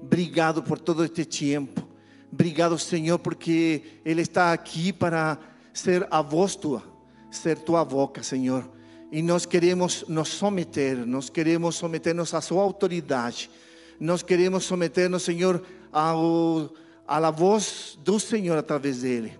Obrigado 0.00 0.62
por 0.62 0.78
todo 0.78 1.04
este 1.04 1.24
tempo. 1.24 1.88
Obrigado, 2.32 2.78
Senhor, 2.78 3.18
porque 3.18 4.00
Ele 4.04 4.22
está 4.22 4.52
aqui 4.52 4.92
para 4.92 5.40
ser 5.72 6.06
a 6.08 6.22
voz 6.22 6.54
tua, 6.54 6.84
ser 7.30 7.58
tua 7.58 7.84
boca, 7.84 8.22
Senhor 8.22 8.68
e 9.12 9.22
nós 9.22 9.44
queremos 9.44 10.04
nos 10.06 10.28
someter, 10.28 10.96
nós 11.04 11.28
queremos 11.28 11.74
someternos 11.74 12.32
à 12.32 12.40
sua 12.40 12.62
autoridade, 12.62 13.50
nós 13.98 14.22
queremos 14.22 14.64
someternos, 14.64 15.24
Senhor, 15.24 15.62
ao, 15.92 16.70
à 17.06 17.30
voz 17.30 17.98
do 18.02 18.20
Senhor 18.20 18.56
através 18.56 19.02
dele. 19.02 19.38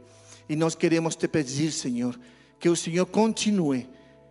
E 0.49 0.57
nós 0.57 0.75
queremos 0.75 1.15
te 1.15 1.29
pedir, 1.29 1.71
Senhor, 1.71 2.19
que 2.59 2.69
o 2.69 2.75
Senhor 2.75 3.07
continue 3.07 3.89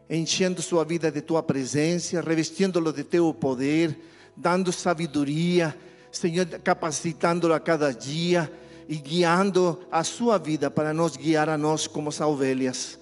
enchendo 0.10 0.62
sua 0.62 0.84
vida 0.84 1.10
de 1.10 1.22
tua 1.22 1.42
presença, 1.42 2.20
revestindo-lo 2.20 2.92
de 2.92 3.04
teu 3.04 3.34
poder, 3.34 3.98
dando 4.36 4.72
sabedoria, 4.72 5.76
Senhor, 6.12 6.46
capacitando-lo 6.46 7.54
a 7.54 7.60
cada 7.60 7.92
dia 7.92 8.52
e 8.90 8.96
guiando 8.96 9.80
a 9.90 10.04
sua 10.04 10.38
vida 10.38 10.70
para 10.70 10.94
nos 10.94 11.16
guiar 11.16 11.48
a 11.48 11.58
nós 11.58 11.88
como 11.88 12.10
as 12.10 12.20
ovelhas. 12.20 12.99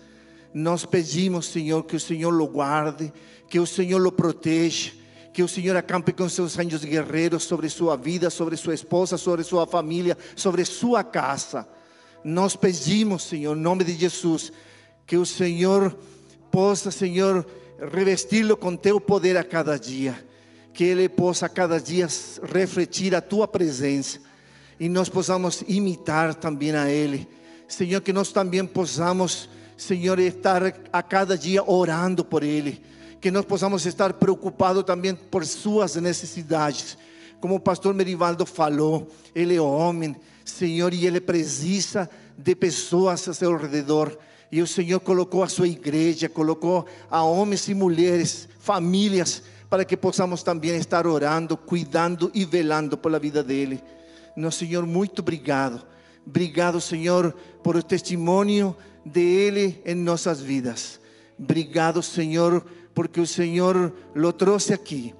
Nós 0.57 0.83
pedimos, 0.85 1.45
Senhor, 1.45 1.83
que 1.83 1.95
o 1.95 1.99
Senhor 1.99 2.31
lo 2.31 2.47
guarde, 2.47 3.13
que 3.47 3.59
o 3.59 3.67
Senhor 3.67 3.99
lo 3.99 4.11
proteja, 4.11 4.91
que 5.31 5.43
o 5.43 5.47
Senhor 5.47 5.77
acampe 5.77 6.11
com 6.11 6.27
seus 6.27 6.57
anjos 6.57 6.83
guerreiros 6.83 7.43
sobre 7.43 7.69
sua 7.69 7.95
vida, 7.95 8.31
sobre 8.31 8.57
sua 8.57 8.73
esposa, 8.73 9.19
sobre 9.19 9.43
sua 9.43 9.67
família, 9.67 10.17
sobre 10.35 10.65
sua 10.65 11.03
casa. 11.03 11.67
Nós 12.23 12.55
pedimos, 12.55 13.21
Senhor, 13.21 13.55
em 13.55 13.61
nome 13.61 13.83
de 13.83 13.93
Jesus, 13.93 14.51
que 15.05 15.15
o 15.15 15.27
Senhor 15.27 15.95
possa, 16.49 16.89
Senhor, 16.89 17.45
revesti-lo 17.93 18.57
com 18.57 18.75
teu 18.75 18.99
poder 18.99 19.37
a 19.37 19.43
cada 19.43 19.77
dia, 19.77 20.27
que 20.73 20.83
ele 20.83 21.07
possa 21.07 21.45
a 21.45 21.49
cada 21.49 21.79
dia 21.79 22.07
refletir 22.41 23.13
a 23.13 23.21
tua 23.21 23.47
presença 23.47 24.19
e 24.79 24.89
nós 24.89 25.07
possamos 25.07 25.63
imitar 25.67 26.33
também 26.33 26.75
a 26.75 26.89
ele. 26.89 27.27
Senhor, 27.67 28.01
que 28.01 28.11
nós 28.11 28.31
também 28.31 28.65
possamos 28.65 29.47
Senhor, 29.77 30.17
estar 30.17 30.73
a 30.91 31.03
cada 31.03 31.37
dia 31.37 31.63
orando 31.63 32.25
por 32.25 32.43
Ele. 32.43 32.81
Que 33.21 33.29
nós 33.29 33.45
possamos 33.45 33.85
estar 33.85 34.13
preocupados 34.13 34.83
também 34.83 35.13
por 35.13 35.45
suas 35.45 35.95
necessidades. 35.95 36.97
Como 37.39 37.55
o 37.55 37.59
pastor 37.59 37.93
Merivaldo 37.93 38.45
falou, 38.45 39.07
Ele 39.35 39.55
é 39.55 39.61
homem, 39.61 40.15
Senhor, 40.43 40.93
e 40.93 41.05
Ele 41.05 41.21
precisa 41.21 42.09
de 42.35 42.55
pessoas 42.55 43.27
a 43.27 43.33
seu 43.33 43.55
redor. 43.55 44.17
E 44.51 44.61
o 44.61 44.67
Senhor 44.67 44.99
colocou 44.99 45.43
a 45.43 45.47
sua 45.47 45.67
igreja, 45.67 46.27
colocou 46.27 46.85
a 47.11 47.23
homens 47.23 47.67
e 47.67 47.75
mulheres, 47.75 48.47
famílias, 48.59 49.43
para 49.69 49.85
que 49.85 49.95
possamos 49.95 50.41
também 50.41 50.75
estar 50.77 51.05
orando, 51.05 51.55
cuidando 51.55 52.31
e 52.33 52.45
velando 52.45 52.97
pela 52.97 53.19
vida 53.19 53.43
dele. 53.43 53.83
Nosso 54.35 54.59
Senhor, 54.59 54.85
muito 54.85 55.19
obrigado. 55.19 55.85
Obrigado, 56.25 56.81
Senhor, 56.81 57.33
por 57.61 57.75
o 57.75 57.83
testemunho 57.83 58.75
de 59.07 59.21
Ele 59.21 59.81
em 59.85 59.95
nossas 59.95 60.41
vidas. 60.41 60.99
Obrigado, 61.39 62.01
Senhor, 62.01 62.65
porque 62.93 63.21
o 63.21 63.27
Senhor 63.27 63.93
lo 64.15 64.33
trouxe 64.33 64.73
aqui. 64.73 65.13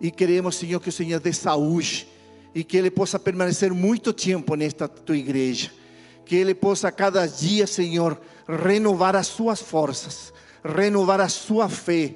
E 0.00 0.10
queremos, 0.10 0.56
Senhor, 0.56 0.80
que 0.80 0.88
o 0.88 0.92
Senhor 0.92 1.20
dê 1.20 1.32
saúde 1.32 2.06
e 2.54 2.62
que 2.62 2.76
Ele 2.76 2.90
possa 2.90 3.18
permanecer 3.18 3.72
muito 3.72 4.12
tempo 4.12 4.54
nesta 4.54 4.86
tua 4.86 5.16
igreja. 5.16 5.70
Que 6.24 6.36
Ele 6.36 6.54
possa 6.54 6.90
cada 6.92 7.26
dia, 7.26 7.66
Senhor, 7.66 8.20
renovar 8.46 9.16
as 9.16 9.28
suas 9.28 9.60
forças, 9.60 10.32
renovar 10.64 11.20
a 11.20 11.28
sua 11.28 11.68
fé 11.68 12.14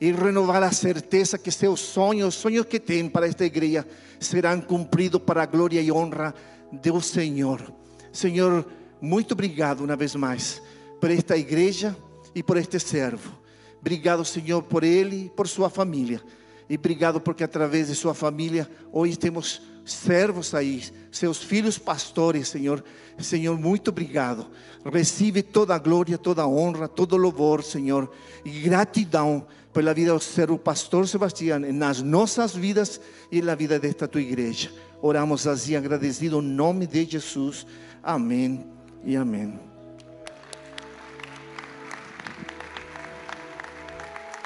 e 0.00 0.12
renovar 0.12 0.62
a 0.62 0.70
certeza 0.70 1.38
que 1.38 1.50
seus 1.50 1.80
sonhos, 1.80 2.34
os 2.34 2.40
sonhos 2.40 2.66
que 2.66 2.78
tem 2.78 3.08
para 3.08 3.26
esta 3.26 3.44
igreja, 3.44 3.86
serão 4.20 4.60
cumpridos 4.60 5.20
para 5.22 5.42
a 5.42 5.46
glória 5.46 5.80
e 5.80 5.90
honra 5.90 6.34
do 6.70 7.00
Senhor. 7.00 7.72
Senhor, 8.12 8.66
muito 9.00 9.32
obrigado 9.32 9.80
uma 9.82 9.96
vez 9.96 10.14
mais 10.14 10.60
por 11.00 11.10
esta 11.10 11.36
igreja 11.36 11.96
e 12.34 12.42
por 12.42 12.56
este 12.56 12.78
servo. 12.78 13.32
Obrigado, 13.80 14.24
Senhor, 14.24 14.62
por 14.62 14.84
ele 14.84 15.26
e 15.26 15.30
por 15.30 15.46
sua 15.48 15.70
família. 15.70 16.22
E 16.68 16.74
obrigado 16.74 17.20
porque 17.20 17.44
através 17.44 17.88
de 17.88 17.94
sua 17.94 18.12
família 18.12 18.68
hoje 18.92 19.16
temos 19.16 19.62
servos 19.84 20.54
aí, 20.54 20.84
seus 21.10 21.42
filhos 21.42 21.78
pastores, 21.78 22.48
Senhor. 22.48 22.84
Senhor, 23.18 23.58
muito 23.58 23.88
obrigado. 23.88 24.46
Recebe 24.84 25.42
toda 25.42 25.74
a 25.74 25.78
glória, 25.78 26.18
toda 26.18 26.42
a 26.42 26.48
honra, 26.48 26.86
todo 26.86 27.14
o 27.14 27.16
louvor, 27.16 27.62
Senhor. 27.62 28.10
E 28.44 28.50
gratidão 28.60 29.46
pela 29.72 29.94
vida 29.94 30.12
do 30.12 30.20
servo 30.20 30.58
pastor 30.58 31.08
Sebastião 31.08 31.58
nas 31.58 32.02
nossas 32.02 32.54
vidas 32.54 33.00
e 33.30 33.40
na 33.40 33.54
vida 33.54 33.78
desta 33.78 34.06
tua 34.06 34.20
igreja. 34.20 34.70
Oramos 35.00 35.46
assim 35.46 35.76
agradecido 35.76 36.40
em 36.40 36.42
nome 36.42 36.86
de 36.86 37.04
Jesus. 37.04 37.66
Amém 38.02 38.66
e 39.04 39.16
amém. 39.16 39.67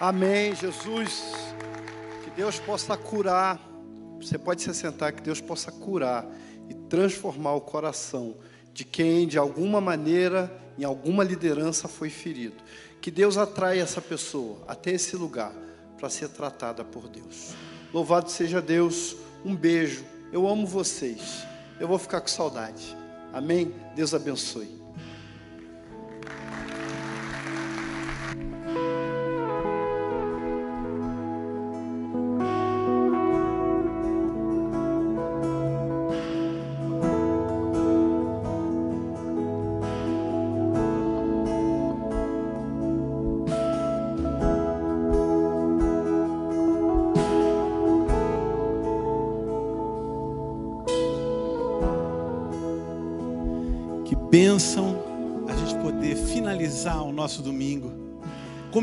Amém, 0.03 0.53
Jesus. 0.53 1.23
Que 2.25 2.31
Deus 2.31 2.59
possa 2.59 2.97
curar. 2.97 3.61
Você 4.21 4.37
pode 4.37 4.61
se 4.61 4.75
sentar, 4.75 5.13
que 5.13 5.23
Deus 5.23 5.41
possa 5.41 5.71
curar 5.71 6.27
e 6.69 6.75
transformar 6.75 7.55
o 7.55 7.61
coração 7.61 8.35
de 8.75 8.85
quem, 8.85 9.29
de 9.29 9.39
alguma 9.39 9.81
maneira, 9.81 10.53
em 10.77 10.83
alguma 10.83 11.23
liderança 11.23 11.87
foi 11.87 12.11
ferido. 12.11 12.57
Que 13.01 13.13
Deus 13.13 13.37
atrai 13.37 13.79
essa 13.79 14.01
pessoa 14.01 14.59
até 14.67 14.91
esse 14.91 15.15
lugar 15.15 15.53
para 15.97 16.11
ser 16.11 16.31
tratada 16.31 16.85
por 16.85 17.09
Deus. 17.09 17.55
Louvado 17.95 18.29
seja 18.29 18.61
Deus. 18.61 19.15
Um 19.45 19.55
beijo. 19.55 20.05
Eu 20.33 20.49
amo 20.49 20.67
vocês. 20.67 21.47
Eu 21.79 21.87
vou 21.87 21.97
ficar 21.97 22.21
com 22.21 22.27
saudade. 22.27 22.97
Amém? 23.33 23.73
Deus 23.95 24.13
abençoe. 24.13 24.82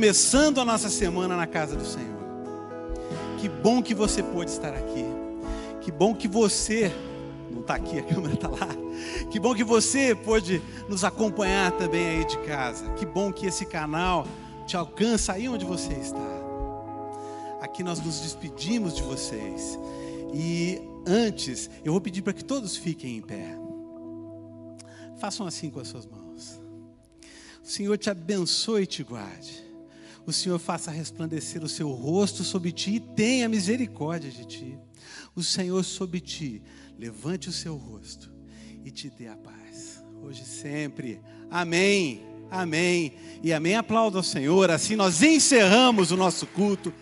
Começando 0.09 0.59
a 0.59 0.65
nossa 0.65 0.89
semana 0.89 1.37
na 1.37 1.45
casa 1.45 1.75
do 1.75 1.85
Senhor. 1.85 2.17
Que 3.37 3.47
bom 3.47 3.79
que 3.79 3.93
você 3.93 4.23
pôde 4.23 4.49
estar 4.49 4.73
aqui. 4.73 5.05
Que 5.81 5.91
bom 5.91 6.15
que 6.15 6.27
você, 6.27 6.91
não 7.51 7.61
está 7.61 7.75
aqui, 7.75 7.99
a 7.99 8.03
câmera 8.03 8.33
está 8.33 8.47
lá. 8.47 8.69
Que 9.29 9.39
bom 9.39 9.53
que 9.53 9.63
você 9.63 10.15
pôde 10.15 10.63
nos 10.89 11.03
acompanhar 11.03 11.73
também 11.73 12.07
aí 12.07 12.25
de 12.25 12.39
casa. 12.39 12.89
Que 12.93 13.05
bom 13.05 13.31
que 13.31 13.45
esse 13.45 13.67
canal 13.67 14.25
te 14.65 14.75
alcança 14.75 15.33
aí 15.33 15.47
onde 15.47 15.63
você 15.63 15.93
está. 15.93 16.17
Aqui 17.61 17.83
nós 17.83 18.03
nos 18.03 18.19
despedimos 18.19 18.95
de 18.95 19.03
vocês. 19.03 19.77
E 20.33 20.81
antes, 21.05 21.69
eu 21.85 21.91
vou 21.91 22.01
pedir 22.01 22.23
para 22.23 22.33
que 22.33 22.43
todos 22.43 22.75
fiquem 22.75 23.17
em 23.17 23.21
pé. 23.21 23.55
Façam 25.19 25.45
assim 25.45 25.69
com 25.69 25.79
as 25.79 25.87
suas 25.87 26.07
mãos. 26.07 26.59
O 27.63 27.67
Senhor 27.67 27.95
te 27.95 28.09
abençoe 28.09 28.81
e 28.81 28.87
te 28.87 29.03
guarde. 29.03 29.68
O 30.29 30.31
Senhor 30.31 30.59
faça 30.59 30.91
resplandecer 30.91 31.63
o 31.63 31.67
seu 31.67 31.89
rosto 31.89 32.43
sobre 32.43 32.71
ti 32.71 32.91
e 32.91 32.99
tenha 32.99 33.49
misericórdia 33.49 34.29
de 34.29 34.45
ti. 34.45 34.77
O 35.35 35.41
Senhor 35.41 35.83
sobre 35.83 36.19
ti 36.19 36.61
levante 36.99 37.49
o 37.49 37.51
seu 37.51 37.75
rosto 37.75 38.31
e 38.85 38.91
te 38.91 39.09
dê 39.09 39.27
a 39.27 39.35
paz. 39.35 40.03
Hoje 40.21 40.43
e 40.43 40.45
sempre. 40.45 41.19
Amém. 41.49 42.21
Amém. 42.51 43.13
E 43.41 43.51
amém. 43.51 43.75
Aplauda 43.75 44.19
ao 44.19 44.23
Senhor. 44.23 44.69
Assim 44.69 44.95
nós 44.95 45.23
encerramos 45.23 46.11
o 46.11 46.15
nosso 46.15 46.45
culto. 46.45 46.93